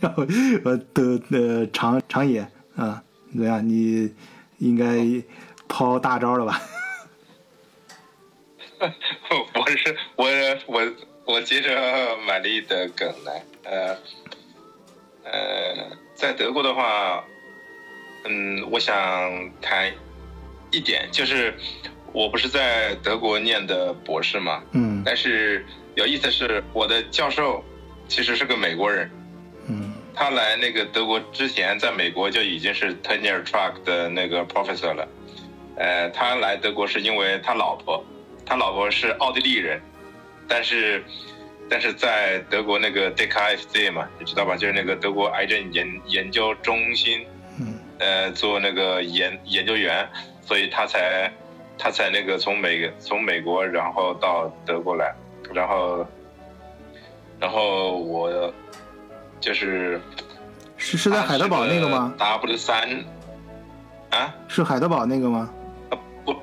[0.64, 2.40] 我的呃长长野
[2.76, 3.68] 啊，怎么样？
[3.68, 4.10] 你
[4.58, 5.22] 应该
[5.68, 6.60] 抛大招了吧？
[9.54, 10.26] 我是我
[10.66, 10.92] 我
[11.26, 13.96] 我接着玛丽的梗来，呃
[15.24, 17.22] 呃，在德国的话，
[18.24, 18.92] 嗯，我想
[19.60, 19.92] 谈
[20.72, 21.54] 一点，就是
[22.14, 25.02] 我不是在德国念的博士嘛，嗯。
[25.04, 25.66] 但是
[25.96, 27.62] 有意思是，我的教授
[28.08, 29.10] 其实是个美国人，
[29.68, 29.92] 嗯。
[30.14, 35.08] 他来那个德国之前，在美国就已经是 tenure track 的那个 professor 了。
[35.76, 38.04] 呃，他来德国是因为他老婆，
[38.46, 39.80] 他老婆是奥地利人，
[40.46, 41.02] 但是
[41.68, 44.56] 但是在德国那个 DKFZ 嘛，你知道吧？
[44.56, 47.26] 就是那个德国癌症研研究中心，
[47.58, 47.74] 嗯。
[47.98, 50.08] 呃，做那个研研究员，
[50.42, 51.32] 所以他才
[51.78, 55.14] 他才那个从美从美国然后到德国来，
[55.52, 56.06] 然后
[57.38, 58.52] 然后我
[59.40, 60.00] 就是
[60.76, 63.04] 是是在海德堡那个吗？？W 三
[64.10, 65.50] 啊，是海德堡那个吗？
[65.90, 66.34] 啊不，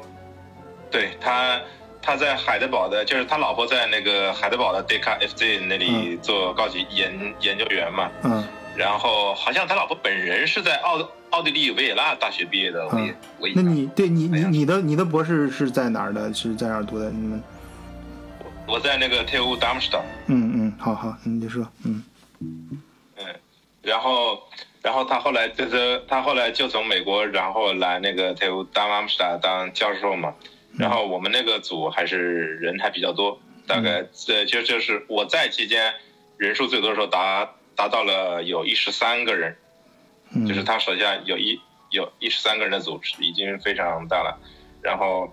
[0.90, 1.60] 对他
[2.02, 8.10] 他在海德堡的，就是他老婆在那个海德堡的 DKFZ 那里做高级研研究员嘛。
[8.24, 8.44] 嗯
[8.74, 10.98] 然后好像他老婆本人是在奥
[11.32, 16.34] 奥地利维也纳大学毕业的，我也我也那你对你你你的你的博士是在哪儿的？
[16.34, 17.10] 是在哪儿读的？
[17.10, 17.42] 你们
[18.68, 22.04] 我在那个 TU Darmstadt，嗯嗯，好好，你就说嗯。
[22.40, 22.80] 嗯，
[23.82, 24.42] 然后
[24.82, 30.34] 然后他后来就是他后来就从美国然后来那个 TU Darmstadt 当教授嘛，
[30.78, 35.94] 然后我们那个组还是人还比较多，大概这就就是我在期间
[36.38, 39.56] 人数最多的时候达达到了有一十三个人，
[40.48, 41.60] 就是他手下有一
[41.90, 44.40] 有一十三个人的组织，已经非常大了。
[44.82, 45.32] 然后，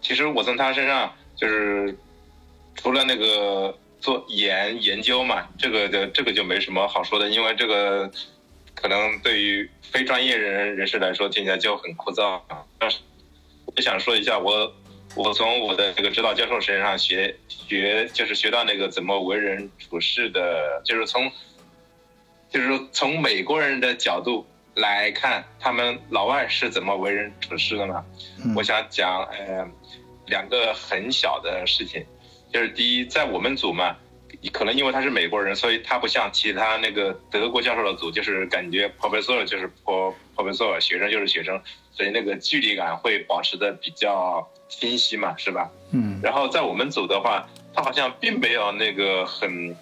[0.00, 1.96] 其实我从他身上就是
[2.74, 8.10] 除了那个做研研究嘛，这个的这个就没什么好说的，因为这个
[8.74, 12.62] 可能对于非专业人人士来说听起来就很枯燥啊。
[12.78, 12.98] 但是
[13.64, 14.70] 我想说一下，我
[15.14, 21.30] 我从我的这个指导教授身上学学，就是学到那个怎么为人处事的，就是从
[22.54, 28.04] 就是说从美国人的角度来看，他们老外是怎么为人处事的呢？
[28.44, 29.66] 嗯我想讲呃
[30.26, 32.06] 两个很小的事情，
[32.52, 33.96] 就是第一，在我们组嘛，
[34.52, 41.60] 可能因为他是美国人，所以他不像其他那个德国教授的组，就是感觉 professor 就是 pro professor，学生就是学生，
[41.90, 45.68] 所以那个距离感会保持的比较清晰嘛，是吧？
[45.90, 49.76] 嗯然后在我们组的话，他好像并没有那个很，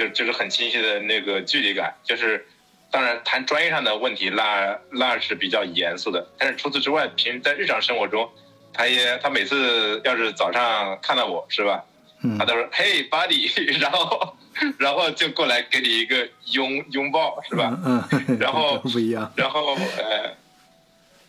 [0.00, 2.46] 就就是很清晰的那个距离感，就是
[2.90, 8.30] 当然谈专业上的问题，那那是比较严肃的，但是除此之外，平在日常生活中，
[8.72, 11.84] 他也他每次要是早上看到我是吧，
[12.22, 14.36] 嗯他都说嘿 buddy， 然后
[14.78, 17.78] 然后就过来给你一个拥拥抱是吧？
[17.84, 20.34] 嗯嗯，然后 不一样，然后呃，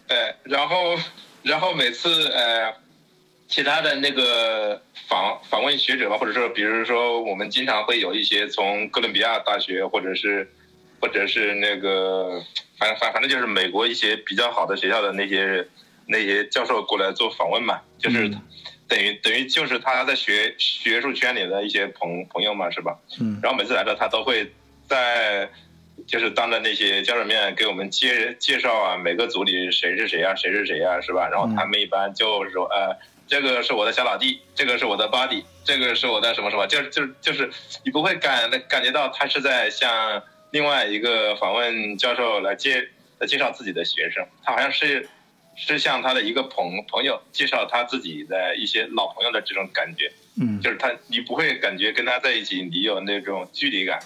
[0.07, 0.95] 呃，然后
[1.43, 2.73] 然后每次呃，
[3.51, 10.49] 其他的那个访访问学者吧，或者说比如说我们经常会有一些从哥伦比亚大学或者是
[11.01, 12.41] 或者是那个
[12.79, 15.67] 反正反反正就是美国一些比较好的学校的那些
[16.07, 18.41] 那些教授过来做访问嘛，就是嗯
[18.87, 22.97] 等于等于就是他在学学术圈里的一些朋朋友嘛，是吧？
[23.19, 24.49] 嗯然后每次来了，他都会
[24.87, 25.49] 在
[26.07, 31.27] 就是当着那些教授面给我们介介绍啊，每个组里谁是谁啊，谁是谁啊，是吧？
[31.29, 32.97] 然后他们一般就是说，呃，
[33.31, 37.49] 这个是我的小老弟，这个是我的 buddy，这个是我的什么什么，就是就是就是
[37.85, 40.21] 你不会感感觉到他是在向
[40.51, 42.89] 另外一个访问教授来介
[43.19, 45.07] 来介绍自己的学生，他好像是
[45.55, 50.11] 是向他的一个朋朋友介绍他自己的一些老朋友的这种感觉。
[50.35, 53.97] 嗯就是他，你不会感觉跟他在一起，你有那种距离感，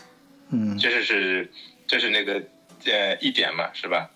[0.52, 1.52] 嗯这是是
[1.88, 2.44] 这是那个
[2.86, 4.08] 呃一点嘛，是吧？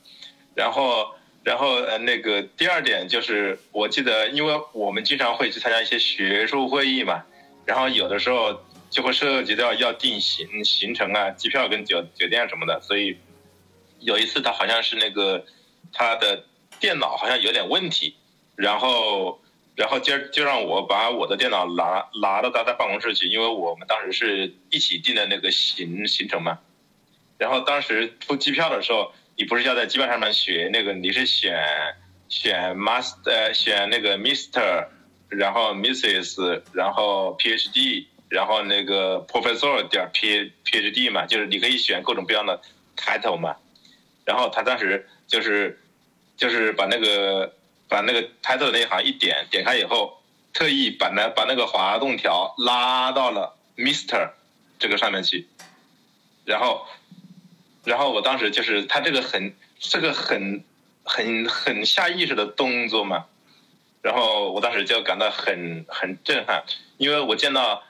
[0.53, 1.15] 然后
[1.50, 7.26] 然后呃那个第二点就是，我记得因为我们经常会去参加一些学术会议嘛，
[7.66, 8.62] 然后有的时候
[8.92, 13.18] 就会涉及到要定行行程啊、机票跟酒酒店什么的，所以
[14.00, 15.44] 有一次他好像是那个
[15.92, 16.46] 他的
[16.80, 18.16] 电脑好像有点问题，
[18.56, 19.42] 然后。
[19.76, 26.60] 然后就就让我把我的电脑拿拿到他的办公室去，因为我们当时是一起订的那个行行程嘛。
[27.38, 31.57] 然后当时出机票的时候，你不是要在机票上面选那个，你是选
[32.28, 34.86] 选 master 呃选那个 Mister，
[35.30, 42.61] 然后 Mrs，然后 PhD，然后那个 Professor 点 P PhD 嘛，就是你可以选各种各样的
[42.95, 43.56] title 嘛。
[44.26, 45.80] 然后他当时就是
[46.38, 47.56] 就是把那个。
[47.91, 50.22] 把那个 title 那一行一点，点开以后，
[50.53, 54.30] 特意把那把那个滑动条拉到了 Mister
[54.78, 55.48] 这个上面去，
[56.45, 56.86] 然后，
[57.84, 60.64] 然后我当时就是他这个很这个很
[61.04, 63.26] 很很下意识的动作嘛，
[64.02, 66.64] 然后我当时就感到很很震撼，
[66.98, 67.84] 因为我见到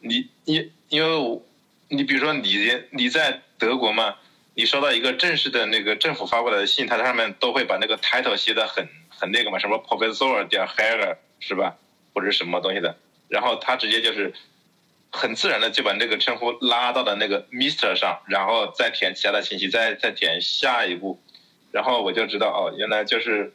[0.00, 1.42] 你你因为我
[1.88, 4.16] 你比如说你你在德国嘛，
[4.54, 11.76] 你收到一个正式的那个政府发过来的信，它上面都会把那个 title 写的很很那个嘛，什么 professor 点 hager 是吧，
[12.12, 12.96] 或者什么东西的，
[13.28, 14.32] 然后他直接就是
[15.16, 21.20] 很自然的就把那个称呼拉到了那个 Mister 上，然后再填其他的信息，再再填下一步，
[21.70, 23.54] 然后我就知道哦，原来就是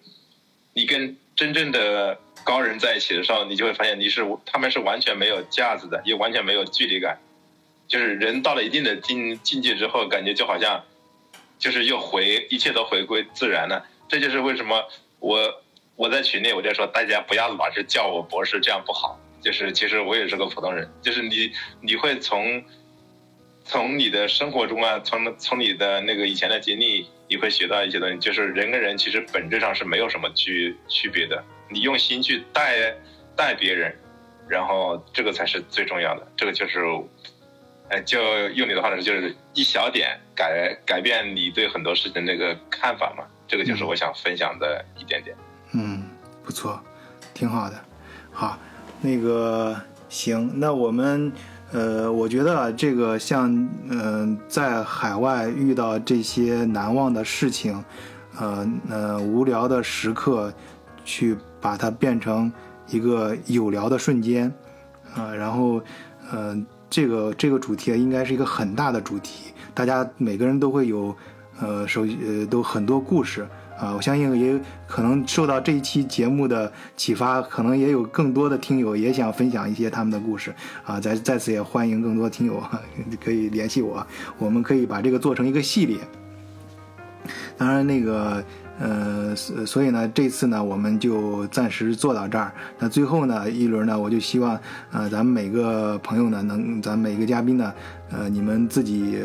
[0.73, 7.19] 你跟真正的高人在一起的时候，你就会发现你是他们是完全没有架子的，也完全没有距离感。
[7.89, 10.85] 就是人到了一定的境境界之后，感觉就好像，
[11.57, 13.85] 就是又回一切都回归自然了。
[14.07, 14.85] 这就是为什么
[15.19, 15.61] 我
[15.95, 19.19] 我在群内我就说大家不要老是叫我博士，这样不好。
[19.41, 21.51] 就是其实我也是个普通人，就是你
[21.81, 22.63] 你会从
[23.63, 28.17] 从你的生活中啊，从从你的那个以前的经历，你会学到一些东西。
[28.17, 32.95] 就是人跟人其实本质上是没有什么区区别的，你用心去带
[33.35, 33.95] 带别人，
[34.47, 36.27] 然后这个才是最重要的。
[36.35, 36.79] 这个就是。
[37.91, 45.35] 哎，就用你的话说，就是一小点改改变你对很多事情那个看法嘛，这个就是我想分享的一点点。
[45.71, 46.07] 嗯，
[46.43, 46.79] 不错，
[47.33, 47.83] 挺好的。
[48.31, 48.59] 好，
[49.01, 49.75] 那个
[50.07, 51.31] 行，那我们
[51.71, 57.83] 呃，我觉得这个像嗯，在海外遇到这些难忘的事情，
[58.37, 60.51] 呃呃，无聊的时刻，
[61.03, 62.51] 去把它变成
[62.89, 64.51] 一个有聊的瞬间，
[65.15, 65.81] 啊，然后
[66.31, 66.65] 嗯。
[66.91, 71.15] 这个这个主题应该是一个很大的主题，大家每个人都会有，
[71.61, 73.47] 呃，手呃都很多故事
[73.79, 73.95] 啊。
[73.95, 80.53] 我相信也有可能受到这一期节目的启发，可能也有更多的听友也想分享一些他们的故事
[80.83, 80.99] 啊。
[80.99, 82.61] 在在此也欢迎更多听友
[83.23, 84.05] 可以联系我，
[84.37, 85.97] 我们可以把这个做成一个系列。
[87.57, 88.43] 当然那个。
[88.81, 92.53] 呃，所以呢，这次呢，我们就暂时做到这儿。
[92.77, 94.57] 那最后呢，一轮呢，我就希望，
[94.93, 97.73] 呃，咱们每个朋友呢，能，咱们每个嘉宾呢，
[98.09, 99.19] 呃，你们自己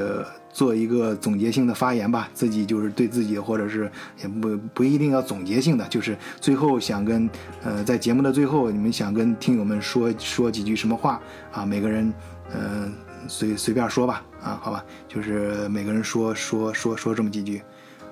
[0.55, 2.31] 做一个总结性的发言吧。
[2.33, 3.91] 自己就是对自己，或者是
[4.23, 7.29] 也不不一定要总结性的，就是最后想跟，
[7.63, 11.21] 呃，在节目的最后，你们想跟听友们说说几句什么话
[11.53, 11.67] 啊？
[11.67, 12.11] 每个人，
[12.51, 12.91] 呃，
[13.29, 17.61] 随随便说吧，啊，好吧，就是每个人说说说说这么几句。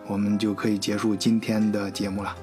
[0.08, 2.36] 我们就可以结束今天的节目了，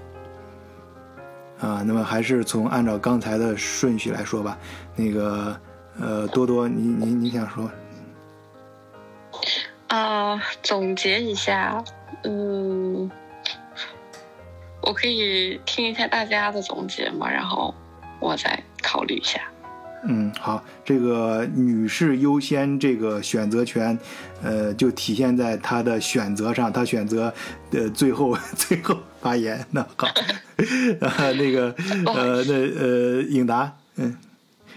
[1.59, 4.57] 啊，那么还是从按照刚才的顺序来说吧。
[4.95, 5.59] 那个，
[5.99, 7.69] 呃，多多，你你你想说？
[10.29, 11.83] 啊，总结一下，
[12.23, 13.09] 嗯，
[14.81, 17.73] 我可以听一下大家的总结嘛，然后
[18.19, 19.41] 我再考虑一下。
[20.03, 23.97] 嗯，好，这个女士优先这个选择权，
[24.43, 27.33] 呃，就体现在她的选择上，她选择
[27.71, 29.65] 呃最后 最后发言。
[29.71, 30.07] 那好，
[31.01, 31.73] 啊， 那个
[32.05, 34.15] 呃，那呃，颖达，嗯，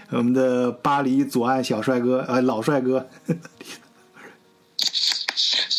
[0.09, 3.07] 我们的巴黎左岸小帅哥，呃，老帅哥。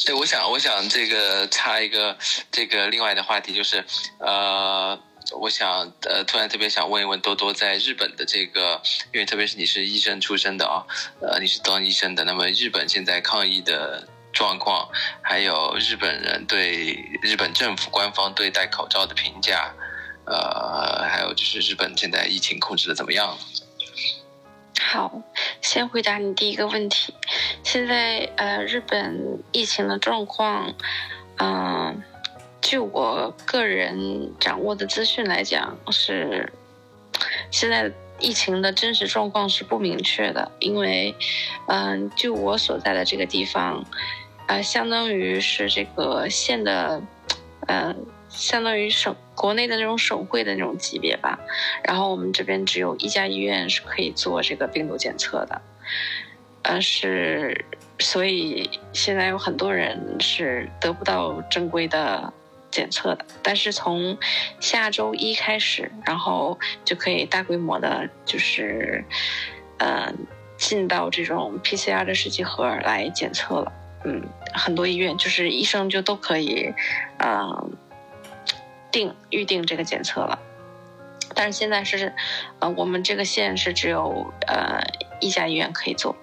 [0.04, 2.16] 对，我想，我想这个插一个
[2.50, 3.84] 这个另外的话题，就是
[4.18, 4.98] 呃。
[5.40, 10.84] 我想，呃，突然特别想问一问多多，在日本的这个，因为特别是你是医生出身的啊，
[11.22, 14.86] 呃，你是当医生的，那么日本现在抗疫的状况，
[15.22, 19.74] 还有日本人对日本政府官方对戴口罩的评价，
[20.26, 23.34] 呃，还有就是日本现在疫情控制的怎么样？
[24.86, 25.22] 好，
[25.60, 27.14] 先回答你第一个问题，
[27.62, 30.74] 现在呃，日本疫情的状况，
[31.38, 32.02] 嗯。
[32.60, 36.50] 就我个人掌握的资讯来讲，是
[37.50, 41.14] 现在疫情的真实状况是不明确的，因为，
[41.68, 43.84] 嗯，就我所在的这个地方，
[44.48, 47.02] 呃，相当于是这个县的，
[47.66, 47.94] 呃，
[48.34, 51.38] 相当于省国内的那种省会的那种级别吧。
[51.82, 55.62] 然后我们这边只有一家医院是可以做这个病毒检测的，
[56.62, 57.64] 呃，是，
[57.98, 62.32] 所以现在有很多人是得不到正规的。
[62.70, 64.18] 检测的，但是从
[64.58, 69.04] 下周一开始，然后就可以大规模的，就是，
[69.78, 70.12] 呃，
[70.56, 73.72] 进到这种 PCR 的试剂盒来检测了。
[74.04, 74.20] 嗯，
[74.52, 76.74] 很多医院就是医生就都可以，
[77.20, 77.70] 呃，
[78.94, 80.38] 定预定这个检测了。
[81.34, 82.14] 但是现在是，
[82.60, 84.80] 呃，我们这个县是只有呃
[85.20, 86.16] 一家医院可以做，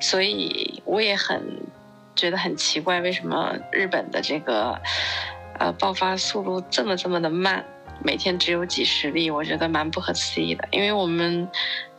[0.00, 1.62] 所以我也很
[2.14, 4.80] 觉得很奇怪，为什么日本的这个。
[5.58, 7.64] 呃，爆发速度这么这么的慢，
[8.04, 10.68] 每天只有几十例，我觉得蛮不可思议的。
[10.70, 11.48] 因为我们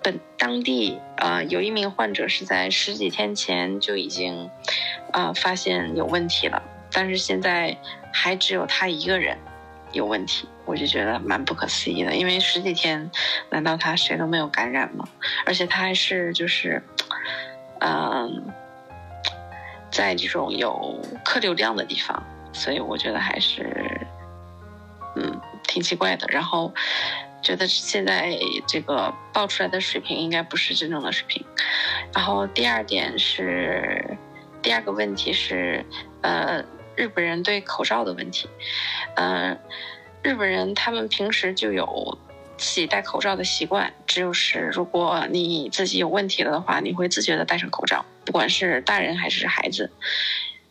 [0.04, 4.52] 本当地呃，有一名患者是在十几天前就已经
[5.12, 6.62] 啊发现有问题了，
[6.92, 7.76] 但是现在
[8.14, 9.40] 还只有他一个人
[9.98, 12.16] 有问题，我就觉得蛮不可思议的。
[12.16, 13.12] 因为十几天，
[13.50, 15.08] 难道他谁都没有感染吗？
[15.46, 16.82] 而且他还是就是，
[17.80, 18.54] 嗯。
[19.90, 22.22] 在这种有客流量的地方，
[22.54, 24.06] 所以我觉得还是，
[25.16, 26.28] 嗯，挺奇怪的。
[26.30, 26.72] 然后
[27.42, 28.38] 觉得现在
[28.68, 31.44] 这个报出来的水平应该不是真正的水平。
[32.14, 34.18] 然后第二点是，
[34.62, 35.84] 第二个问题是，
[36.22, 36.64] 呃，
[36.98, 38.50] 日本人对口罩的问题，
[39.16, 39.58] 嗯，
[40.22, 42.18] 日本人他们平时就有。
[42.60, 49.92] 自己戴口罩的习惯，只有是如果你自己有问题了的话，你会自觉的戴上口罩，不管是大人还是孩子，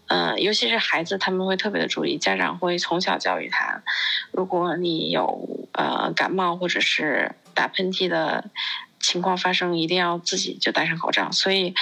[0.09, 3.85] 嗯，尤其是孩子，他们会特别的注意，家长会从小教育他，
[4.32, 8.51] 如果你有呃感冒或者是打喷嚏的
[8.98, 11.31] 情况发生，一定要自己就戴上口罩。
[11.31, 11.73] 所以，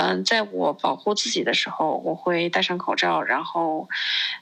[0.00, 3.88] 嗯，在我保护自己的时候，我会戴上口罩，然后，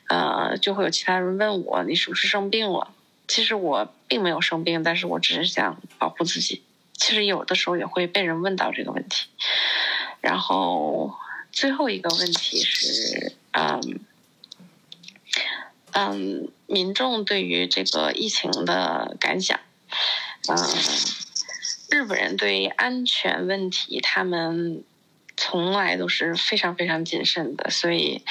[0.09, 2.93] 呃，就会有其他人问我你是不是生病了。
[3.27, 6.62] 其实我并没有生病，但是我只是想保护自己。
[6.93, 9.28] 其实有的时候也会被人问到这个问题。
[10.20, 11.15] 然后
[11.51, 14.01] 最后一个问题是，嗯，
[15.93, 19.59] 嗯，民众对于这个疫情的感想，
[20.49, 20.57] 嗯，
[21.91, 24.85] 日本人对安全问题他们
[25.47, 28.23] 从来都是非常非常谨慎的，所以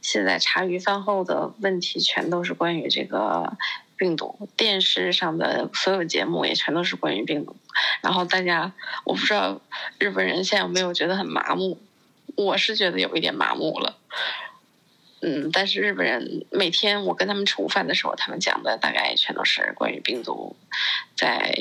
[0.00, 3.56] 现在茶余饭后的问题全都是关于这个。
[4.00, 7.54] 病毒电视上的所有节目也全都是关于病毒，
[8.00, 8.72] 然后大家
[9.04, 9.60] 我不知道
[9.98, 11.78] 日本人现在有没有觉得很麻木，
[12.34, 13.98] 我是觉得有一点麻木了，
[15.20, 20.56] 嗯，但是日本人每天我跟他们吃午饭的时候，他们讲的大概全都是关于病毒
[21.14, 21.54] 在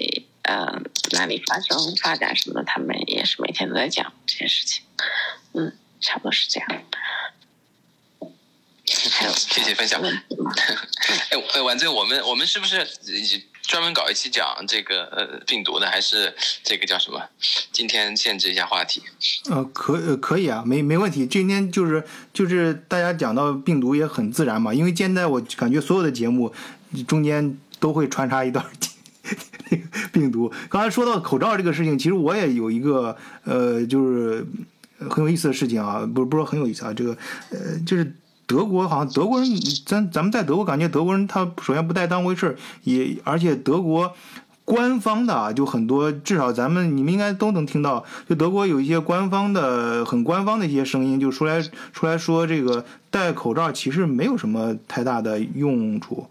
[0.49, 0.81] 呃
[1.11, 4.83] 哪里发生、发展什么的，他们也是每天都在讲这件事情，
[5.53, 5.71] 嗯，
[6.01, 6.67] 差不多是这样。
[8.85, 10.01] 谢谢分享。
[10.01, 10.23] 哎
[11.53, 12.87] 哎，晚醉，我们我们是不是
[13.61, 17.21] 专门搞一期讲这个呃病毒的，还是这个叫什么？
[17.71, 19.03] 今天限制一下话题。
[19.51, 21.27] 呃，可呃可以啊，没没问题。
[21.27, 22.03] 今天就是
[22.33, 26.51] 就是大家讲到病毒也很自然嘛，因为现在我感觉所有的节目
[27.07, 28.65] 中间都会穿插一段
[30.11, 30.51] 病毒。
[30.69, 34.45] 刚才说到口罩这个事情，其实我也有一个呃，就是
[35.09, 37.17] 很有意思的事情啊，不不是很有意思啊，这个
[37.51, 38.15] 呃就是。
[38.49, 39.47] 德国好像德国人，
[39.85, 44.11] 咱咱们在德国感觉德国人他首先不太当回事儿，也而且德国
[44.65, 51.61] 官方的啊就很多，至少咱们你们应该都能听到，就德国有一些官方的很官方的一些声音，就出来
[51.93, 56.25] 出来说这个戴口罩其实没有什么太大的用处，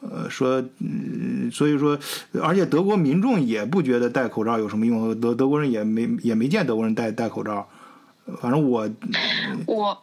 [0.00, 1.98] 呃说，嗯所以说，
[2.42, 7.68] 而且德国民众也不觉得戴口罩有什么用，德德国人也没也没见德国人戴戴口罩，
[8.40, 8.88] 反正我
[9.66, 10.02] 我。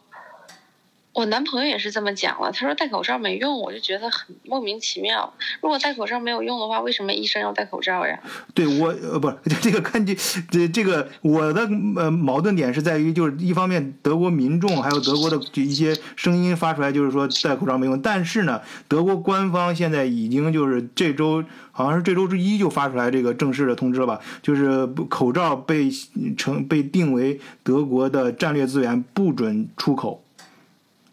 [1.16, 5.32] 我男朋友也是这么讲了，他说戴口罩没用，我就觉得很莫名其妙。
[5.62, 8.20] 如果戴口罩没有用的话，为什么医生要戴口罩呀？
[8.52, 10.14] 对我呃不是 这个看这
[10.50, 11.66] 这这个我的
[11.96, 17.98] 呃矛盾点是在于，就是一方面德国民众还有德国的一些声音发出来，就是说戴口罩没用。
[18.02, 25.90] 但是呢，德国官方现在已经就是这周好像是这周之一就发出来这个正式的通知了吧，就是口罩被
[26.36, 30.22] 成被定为德国的战略资源，不准出口。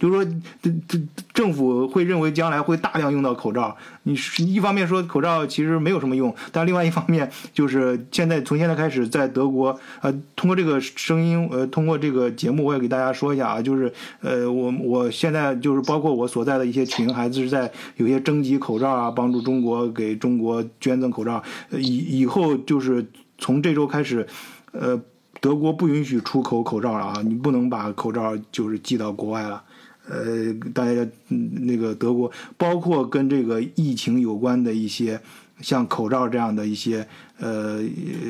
[0.04, 0.26] 就是说，
[0.62, 1.00] 这这
[1.34, 3.74] 政府会认为将来会大量用到口罩。
[4.04, 21.42] 你一方面说口罩其实没有什么用，但另外一方面就是现在从现在开始在德国，呃，通过这个声音，呃，通过这个节目，我也给大家说一下啊，就是呃，我我现在就是包括我所在的一些群，还是在有些征集口罩啊，帮助中国给中国捐赠口罩。
[21.72, 23.08] 以以后就是
[23.38, 24.28] 从这周开始，
[24.74, 25.00] 呃，
[25.40, 29.64] 德国不允许出口口罩了啊，你不能把口罩就是寄到国外了。
[30.06, 35.22] 呃，大家那个德国，包括跟这个疫情有关的一些，
[35.62, 37.08] 像口罩这样的一些
[37.40, 37.82] 呃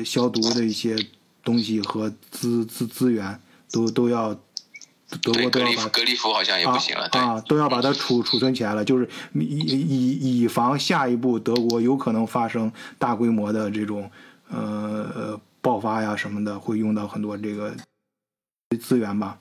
[0.04, 0.96] 消毒的一些
[1.42, 3.40] 东西和资资资源，
[3.72, 4.32] 都都要
[5.20, 14.08] 德国都要把隔离服好像也不行了，啊，都要把它储储存起来了，就是以以以防下一步德国有可能发生大规模的这种
[14.48, 17.74] 呃爆发呀什么的，会用到很多这个
[18.80, 19.36] 资源吧，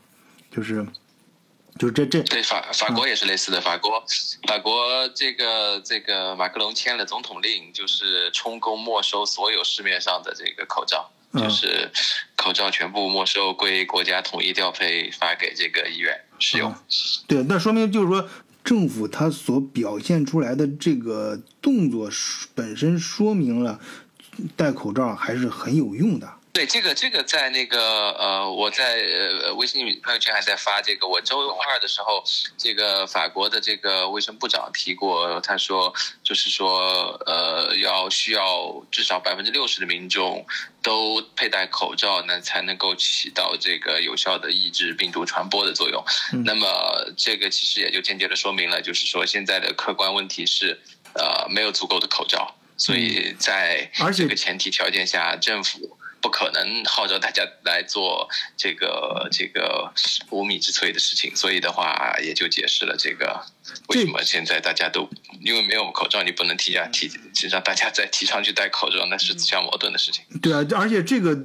[0.49, 0.84] 就是。
[1.79, 4.03] 就这这对法法国也是类似的，法国
[4.47, 11.89] 法国这个这个马克龙签了总统令，就是充公没收所有市面上的这个口罩，就是
[12.35, 16.73] 口罩全部没收归国家统一调配发给这个医院使用。
[17.27, 18.29] 对，那说明就是说
[18.63, 22.09] 政府它所表现出来的这个动作
[22.53, 23.79] 本身说明了
[24.55, 26.31] 戴口罩还是很有用的。
[26.53, 29.01] 对这个，这个在那个呃，我在
[29.41, 31.07] 呃微信朋友圈还在发这个。
[31.07, 32.23] 我周二的时候，
[32.55, 40.45] 这个法国的这个卫生部长提过，他说就是说呃，要需要至少百分之六十的民众
[40.84, 46.05] 都佩戴口罩，那才能够起到这个有效的抑制病毒传播的作用。
[46.45, 46.67] 那么
[47.17, 50.80] 这个其实也就间接的说明了，就是说现在的客观问题是
[51.15, 55.97] 呃没有足够的口罩，所以在这个前提条件下，政府。
[56.23, 59.91] 不可能号召大家来做这个这个
[60.29, 63.41] 无米之炊的事情，所以的话也就解释了这个
[63.89, 65.09] 为什么现在大家都
[65.41, 67.11] 因为没有口罩，你不能提啊提，
[67.51, 70.23] 让大家再提倡去戴口罩，那是自相矛盾的事情。
[70.41, 71.35] 对啊，而且这个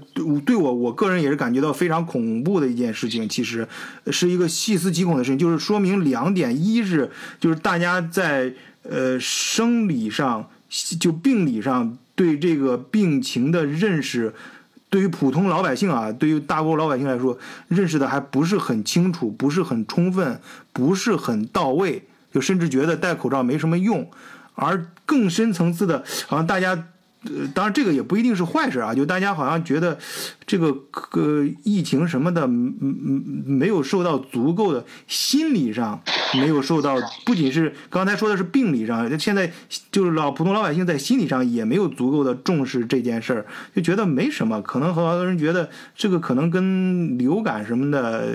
[0.46, 3.66] 对我我个人也是感觉到非常恐怖的一件事情，其实
[4.12, 7.10] 是一个细思极恐的事情，就是说明两点：一是
[7.40, 8.52] 就是大家在
[8.84, 10.48] 呃生理上
[11.00, 14.32] 就病理上对这个病情的认识。
[14.90, 17.39] 对于普通老百姓啊，对于大多老百姓来说，
[17.69, 20.40] 认识的还不是很清楚，不是很充分，
[20.73, 24.10] 不是很到位，就甚至觉得戴口罩没什么用，
[24.55, 26.85] 而更深层次的，好像大家。
[27.24, 29.99] 呃，当然这个也不一定是坏事啊，就大家好像觉得
[30.47, 30.69] 这个
[31.12, 36.01] 呃疫情什么的，嗯嗯没有受到足够的心理上
[36.35, 36.97] 没有受到，
[37.27, 39.51] 不仅是刚才说的是病理上，现在
[39.90, 48.28] 就是老普通老百姓在心理上也没有足够的重视这件事儿，就觉得没什么，可能很多人觉得这个可能跟流感什么的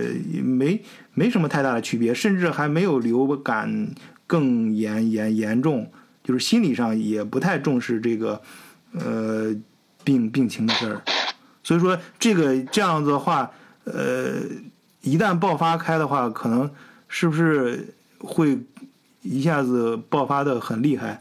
[0.44, 0.82] 没
[1.14, 3.88] 没什么太大的区别，甚至还没有流感
[4.28, 5.90] 更严严严重，
[6.22, 8.42] 就是心理上也不太重视这个。
[8.94, 9.56] 呃，
[10.04, 11.02] 病病情的事儿，
[11.64, 13.52] 所以说这个这样子的话，
[13.86, 14.42] 呃，
[15.02, 16.70] 一旦爆发开的话，可能
[17.08, 18.60] 是不是会
[19.22, 21.20] 一下子爆发的很厉害？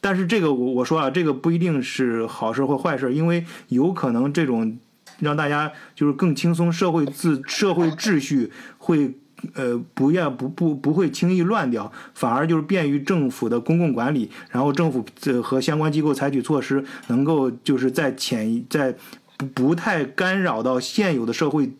[0.00, 4.78] 但是这个我我说啊，这个不一定是好事或坏事，因为有可能这种
[5.20, 9.14] 让大家就是更轻松，社会自社会秩序会。
[9.54, 18.94] 呃，不要不不不会轻易乱掉，反而就是便于政府的公共管理，然后政府这和相关机构采取措施，能够就是在潜在
[19.36, 21.70] 不不太干扰到现有的社会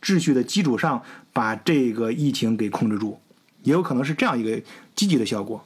[0.00, 3.18] 秩序的基础上，把这个疫情给控制住，
[3.62, 4.62] 也有可能是这样一个
[4.94, 5.64] 积极的效果。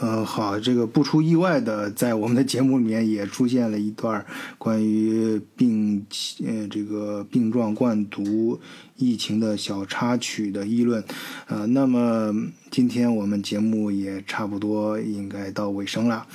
[0.00, 4.26] 嗯，好，这个不出意外的，在我们的节目里面也出现了一段
[4.58, 6.04] 关于病，
[6.44, 8.60] 呃，这个病状冠毒
[8.96, 11.02] 疫情的小插曲的议论。
[11.46, 12.34] 呃，那么
[12.70, 16.26] 今天我们节目也差不多应该到尾声了。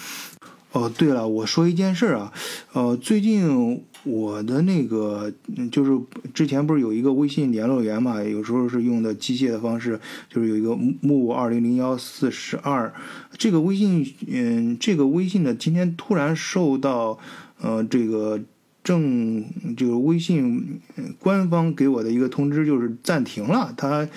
[0.72, 2.32] 哦，对了，我说一件事啊，
[2.74, 3.84] 呃，最近。
[4.04, 5.32] 我的那个
[5.72, 6.00] 就是
[6.34, 10.00] 之前不是有一个微信联络员嘛，有时候是用的机械的方式，
[10.30, 12.94] 就是有一个木二零零幺四十二，
[13.38, 17.20] 这个微信，嗯，这个微信呢，今天突然受到，
[17.62, 18.40] 呃，这个。
[18.82, 19.44] 正
[19.76, 20.80] 这个微信
[21.20, 24.08] 官方给我的一个通知就是暂停了，它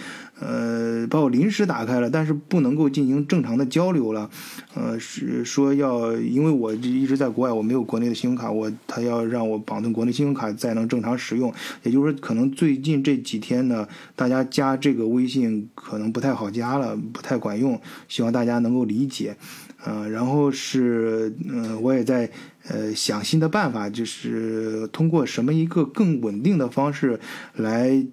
[0.43, 4.29] 呃把我临时打开了，但是不能够进行正常的交流了，
[4.75, 11.53] 呃是说要因为我一直在国外，我没有国内的信用卡，我他要让我绑定国内信用卡才能正常使用，
[11.85, 13.87] 也就是说可能最近这几天呢，
[14.17, 19.37] 大家加这个微信可能不太好加了，不太管用，希望大家能够理解。
[19.85, 22.31] 呃，然后是，呃，我也在
[22.69, 27.19] 呃想新的办法，就是通过什么一个更稳定的方式
[27.57, 28.07] 来，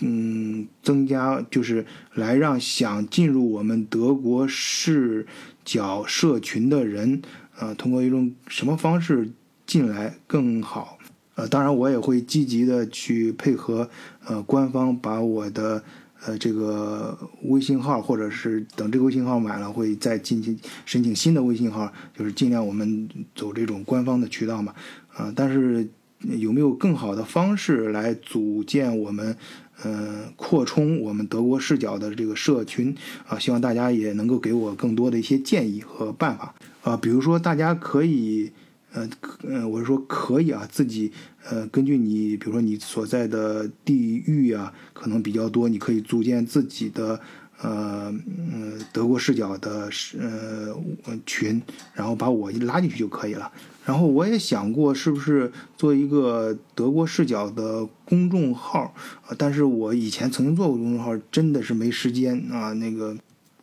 [0.00, 5.26] 嗯，增加，就是来让想进入我们德国视
[5.64, 7.22] 角社群的人，
[7.58, 9.30] 呃，通过一种什么方式
[9.66, 10.98] 进来更好？
[11.34, 13.88] 呃，当然我也会积极的去配合，
[14.26, 15.82] 呃，官方把我的。
[16.24, 24.74] 呃，这个微信号，或者是等这个微信号满了，会再进行申请新的微信号，就是尽量我们走这种官方的渠道嘛。
[25.14, 25.86] 啊，但是
[26.20, 29.36] 有没有更好的方式来组建我们，
[29.84, 32.94] 嗯，扩充我们德国视角的这个社群
[33.26, 33.38] 啊？
[33.38, 38.52] 希望大家也能够给我更多的一些建议和办法啊，比如说大家可以。
[38.92, 39.06] 呃，
[39.42, 41.12] 呃，我是说可以啊，自己
[41.50, 47.20] 呃，根据你，比如说你所在的地域啊，可能比较多，你可以组建自己的
[47.60, 48.12] 呃，
[48.52, 49.88] 呃德国视角的
[50.18, 50.76] 呃
[51.24, 51.60] 群，
[51.94, 53.50] 然后把我拉进去就可以了。
[53.84, 58.92] 然后我也想过，是不是做一个德国视角的公众号
[59.26, 59.34] 啊？
[59.38, 63.16] 但是我以前曾经做过公众号，真的是没时间啊，那个。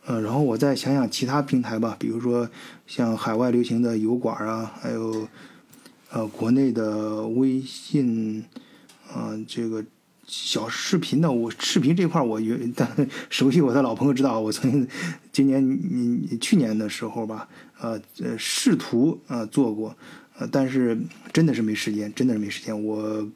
[0.06, 2.46] 呃，然后我再想想其他平台吧，比如说
[2.86, 5.26] 像海外流行的油管啊，还有
[6.10, 8.44] 呃国内的微信，
[9.10, 9.82] 啊这个
[10.26, 12.88] 小视频的，我视频这块我有，但
[13.28, 14.88] 熟悉我的老朋友知道，我曾经
[15.32, 17.48] 今年、你去年的时候吧，
[17.80, 19.96] 呃呃试图呃做过，
[20.38, 20.98] 呃，但是
[21.32, 22.84] 真的是没时间，真的是没时间。
[22.84, 23.28] 我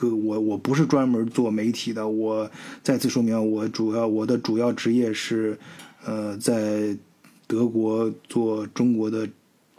[0.00, 2.50] 我我不是专门做媒体的，我
[2.82, 5.58] 再次说明，我主要我的主要职业是
[6.04, 6.96] 呃在
[7.46, 9.28] 德国做中国的。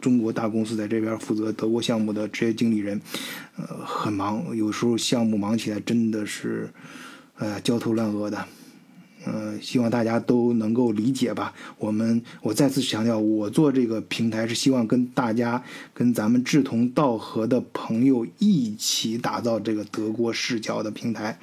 [0.00, 3.00] 中国大公司在这边负责德国项目的职业经理人，
[3.60, 6.70] 呃，很忙，有时候项目忙起来真的是，
[7.38, 8.46] 呃，焦头烂额的，
[9.24, 11.52] 呃，希望大家都能够理解吧。
[11.76, 15.60] 我们我再次强调，我做这个平台是希望跟大家、
[15.92, 21.36] 跟咱们志同道合的朋友一起打造这个德国视角的平台。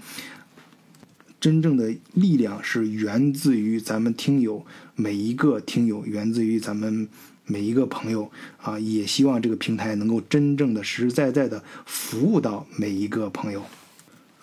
[1.42, 4.66] 真正的力量是源自于咱们听友
[4.96, 7.10] 每一个听友，源自于咱们。
[7.46, 8.32] 每一个朋友
[8.62, 13.64] 啊，也希望这个平台能够真正的、实实在在的服务到每一个朋友。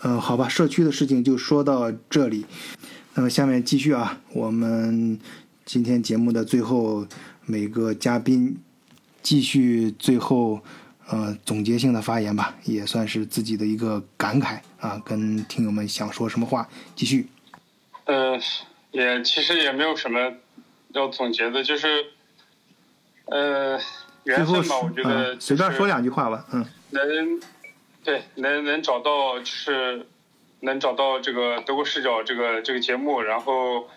[0.03, 2.47] 呃，好吧，社区的事情就说到这里。
[3.15, 5.19] 那么下面继续啊，我们
[5.65, 7.07] 今天节目的最后，
[7.45, 8.57] 每个嘉宾
[9.21, 10.61] 继续最后
[11.09, 17.27] 呃总结性的发言吧，也算是自己的一个感慨啊，跟听友们想说什么话，继续。
[18.05, 18.39] 呃，
[18.93, 20.33] 也其实也没有什么
[20.93, 21.87] 要总结的，就是。
[23.27, 23.79] 呃，
[24.25, 27.41] 缘分吧，我觉得随便说两句话吧，嗯，能，
[28.05, 30.07] 对，能能找到就是
[30.61, 33.89] 能找到这个德国视角这个这个节目，然后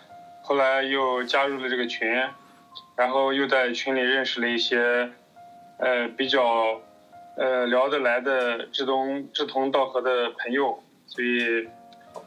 [0.42, 2.08] 后来又加入了这个群，
[2.96, 5.10] 然后又在群里认识了一些
[5.78, 6.80] 呃比较
[7.36, 11.68] 呃聊得来的志同志同道合的朋友，所以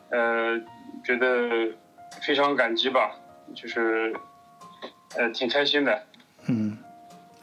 [0.10, 0.60] 呃
[1.04, 1.74] 觉得
[2.22, 3.16] 非常感激吧，
[3.56, 4.14] 就是
[5.16, 6.06] 呃挺开心的，
[6.48, 6.78] 嗯。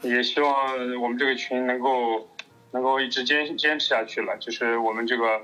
[0.01, 0.53] 也希望
[1.01, 2.29] 我们这个群能够
[2.71, 5.41] 能够一直坚坚持下去了，就是我们这个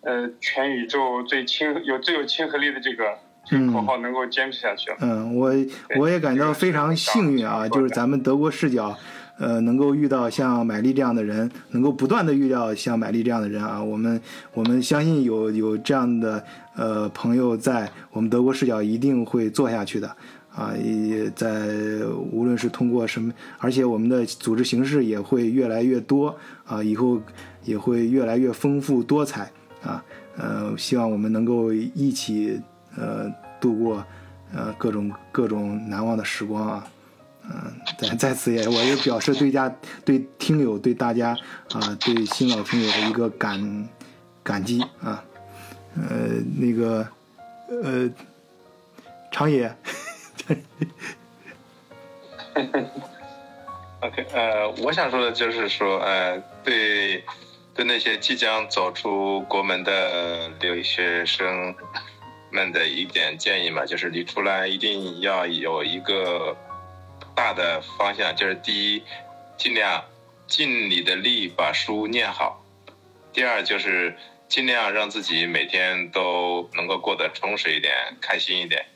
[0.00, 4.90] 呃全宇宙最亲有最有亲和力的这个这个口号能够坚持下去。
[5.00, 5.52] 嗯，我
[5.98, 8.96] 我也感到非常幸运啊，就是咱们德国视角
[9.38, 14.20] 呃能够遇到像买力这样的人，能够不断的遇到像买力这样的人啊，我们
[14.54, 16.44] 我们相信有有这样的
[16.74, 20.16] 呃朋友在，我们德国视角一定会做下去的。
[20.58, 21.68] 啊，也在
[22.32, 26.36] 无论是通过什么，而且我们的组织形式也会越来越多
[26.66, 27.22] 啊，以后
[27.62, 29.52] 也会越来越丰富多彩
[29.84, 30.04] 啊。
[30.36, 32.60] 呃，希望我们能够一起
[32.96, 34.04] 呃度过
[34.52, 36.88] 呃各种各种难忘的时光啊。
[37.44, 39.72] 嗯，在在此也我也表示对家
[40.04, 41.38] 对听友对大家
[41.72, 43.88] 啊对新老听友的一个感
[44.42, 45.22] 感激啊。
[45.94, 47.06] 呃，那个
[47.84, 48.10] 呃，
[49.30, 49.72] 长野。
[54.00, 57.24] OK，呃，我想说的就是说，呃，对，
[57.74, 61.74] 对那些即将走出国门的留学生
[62.50, 66.56] 们的一点建议嘛，就是你出来一定要有一个
[67.34, 69.02] 大的方向，就是第一，
[69.56, 70.04] 尽量
[70.46, 72.62] 尽你的力把书念好；
[73.32, 74.16] 第二，就是
[74.48, 78.86] 尽量让自己每天都能够过得充实一点，开心一点。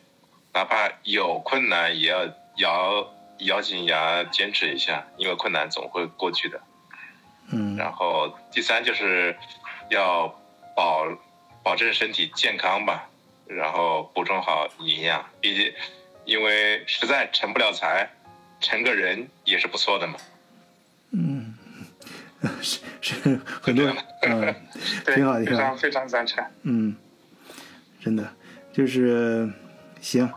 [0.54, 2.26] 哪怕有困难，也要
[2.56, 6.60] 咬咬紧牙坚持一下，因为困难总会过去的。
[7.50, 7.74] 嗯。
[7.76, 9.34] 然后第三就是
[9.88, 10.28] 要
[10.76, 11.06] 保
[11.62, 13.08] 保证身体健康吧，
[13.46, 15.24] 然后补充好营养。
[15.40, 15.72] 毕竟，
[16.26, 18.10] 因为实在成不了才，
[18.60, 20.18] 成个人也是不错的嘛。
[21.12, 21.54] 嗯，
[22.60, 23.86] 是是很多
[24.22, 24.54] 嗯，
[25.14, 26.44] 挺好的，非常非常赞成。
[26.64, 26.94] 嗯，
[28.04, 28.30] 真的
[28.70, 29.50] 就是。
[30.02, 30.28] 行，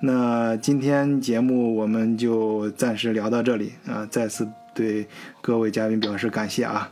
[0.00, 4.06] 那今天节目我们就暂时聊到这里啊！
[4.10, 5.06] 再次对
[5.40, 6.90] 各位嘉宾表示感谢啊！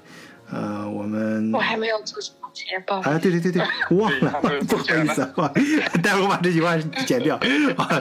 [0.52, 3.01] 呃，我们我还没有做总结，吧？
[3.02, 3.62] 啊，对对对对，
[3.97, 5.28] 忘了，不好意思，
[6.02, 7.36] 待会儿我把这句话剪掉。
[7.77, 8.01] 啊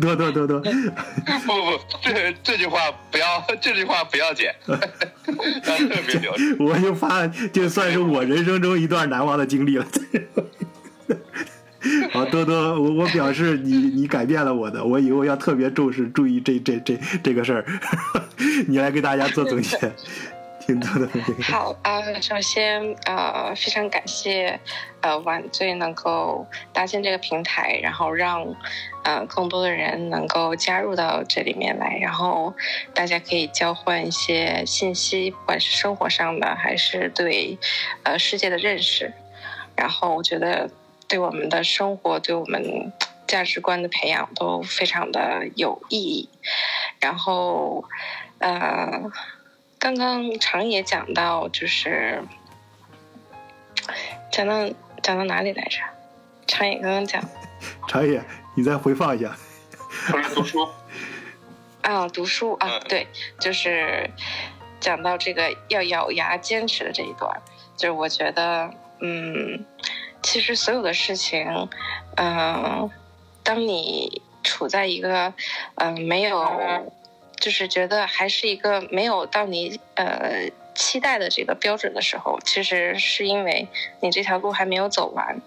[0.00, 2.80] 多多多多， 不不，这这句话
[3.12, 6.32] 不要，这句话不要剪，特别牛。
[6.58, 9.86] 我就怕，就算是我人生中一段难忘的经历了。
[12.12, 17.64] 好，多多，我我表示你你改变了我的，我以后要特别重视注意这这这这个事儿，
[18.68, 19.78] 你来给大家做总结，
[20.60, 21.08] 挺多的。
[21.42, 24.60] 好啊，首先呃非常感谢
[25.00, 28.44] 呃晚醉能够搭建这个平台，然后让
[29.04, 32.54] 呃更多的人能够加入到这里面来，然后
[32.92, 37.58] 大家可以交换一些信息，不管是生活上的还是对
[38.02, 39.10] 呃世界的认识，
[39.74, 40.68] 然后我觉得。
[41.10, 42.92] 对我们的生活，对我们
[43.26, 46.28] 价值观的培养都非常的有意义。
[47.00, 47.84] 然后，
[48.38, 49.10] 呃，
[49.76, 52.22] 刚刚常野讲到，就是
[54.30, 54.70] 讲到
[55.02, 55.80] 讲到哪里来着？
[56.46, 57.20] 常野刚刚讲，
[57.88, 58.22] 常野，
[58.54, 59.36] 你再回放一下。
[60.32, 60.68] 读书。
[61.82, 63.08] 啊，读书啊，对，
[63.40, 64.08] 就是
[64.78, 67.42] 讲到这个要咬牙坚持的这一段，
[67.76, 68.70] 就是我觉得，
[69.00, 69.64] 嗯，
[70.22, 71.68] 其实所有的事情，
[72.16, 72.90] 嗯，
[73.42, 75.32] 当你处在一个，
[75.76, 76.92] 嗯，没有，
[77.36, 83.68] 就是觉得还是一个没有到你呃期待的这个标准的时候，其实是因为
[84.00, 85.40] 你这条路还没有走完。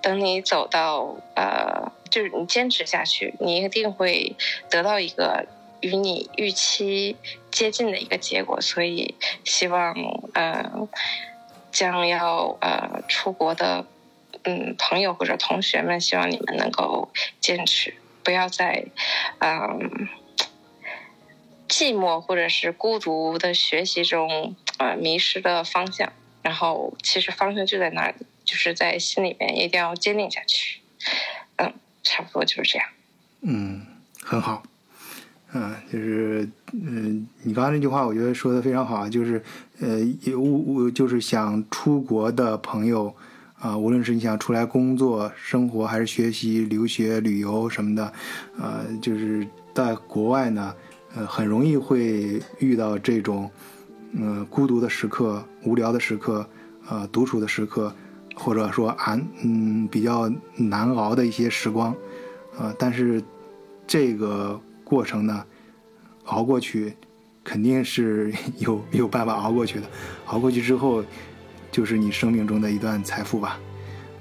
[0.00, 4.36] 等你走到呃，就是你坚持下去，你一定会
[4.70, 5.46] 得到一个
[5.80, 7.16] 与你预期
[7.50, 8.60] 接近的一个结果。
[8.60, 9.14] 所以，
[9.44, 9.94] 希望
[10.34, 10.88] 呃，
[11.70, 13.84] 将要呃出国的
[14.48, 17.92] 嗯朋友或者同学们，希望你们能够坚持。
[18.24, 18.86] 不要在，
[19.40, 20.08] 嗯，
[21.68, 26.12] 寂寞或者是孤独的学习中，呃，迷失了方向。
[26.42, 28.14] 然后，其实方向就在那里，
[28.44, 30.80] 就是在心里面，一定要坚定下去。
[31.56, 32.88] 嗯，差不多就是这样。
[33.42, 33.86] 嗯，
[34.22, 34.62] 很好。
[35.52, 39.42] 嗯，就是，嗯，你刚刚那句话，我觉得说的非常好，就是，
[39.80, 43.14] 呃，有我就是想出国的朋友。
[43.60, 48.12] 啊，无论是你想出来工作、生活，还是学习、留学、旅游什么的，
[48.56, 49.44] 呃，就是
[49.74, 50.72] 在国外呢，
[51.16, 53.50] 呃，很容易会遇到这种，
[54.12, 56.48] 嗯，孤独的时刻、无聊的时刻、
[56.88, 57.92] 呃，独处的时刻，
[58.36, 61.92] 或者说难，嗯，比较难熬的一些时光，
[62.56, 63.20] 啊，但是
[63.88, 65.44] 这个过程呢，
[66.26, 66.94] 熬过去，
[67.42, 69.86] 肯定是 有有办法熬过去的，
[70.26, 71.02] 熬过去之后。
[71.78, 73.56] 就是你生命中的一段财富吧，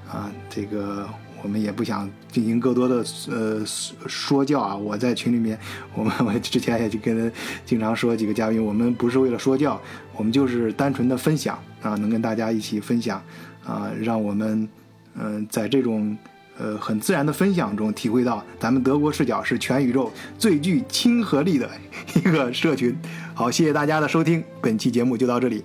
[0.08, 1.10] 啊，这个
[1.42, 4.76] 我们也不想进行更多的呃说教啊。
[4.76, 5.58] 我在群里面，
[5.96, 7.34] 我们我之前也就跟
[7.66, 9.82] 经常说几个嘉宾，我们不是为了说教，
[10.16, 13.20] 我们就是单纯的分享啊，能跟大家一起分享
[13.66, 14.70] 啊，让我们
[15.16, 16.16] 嗯在这种
[16.60, 21.68] 呃很自然的分享中体会到，咱们德国视角是全宇宙最具亲和力的
[22.14, 22.96] 一个社群。
[23.34, 25.64] 好，谢谢大家的收听，本期节目就到这里，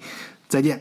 [0.48, 0.80] 再见。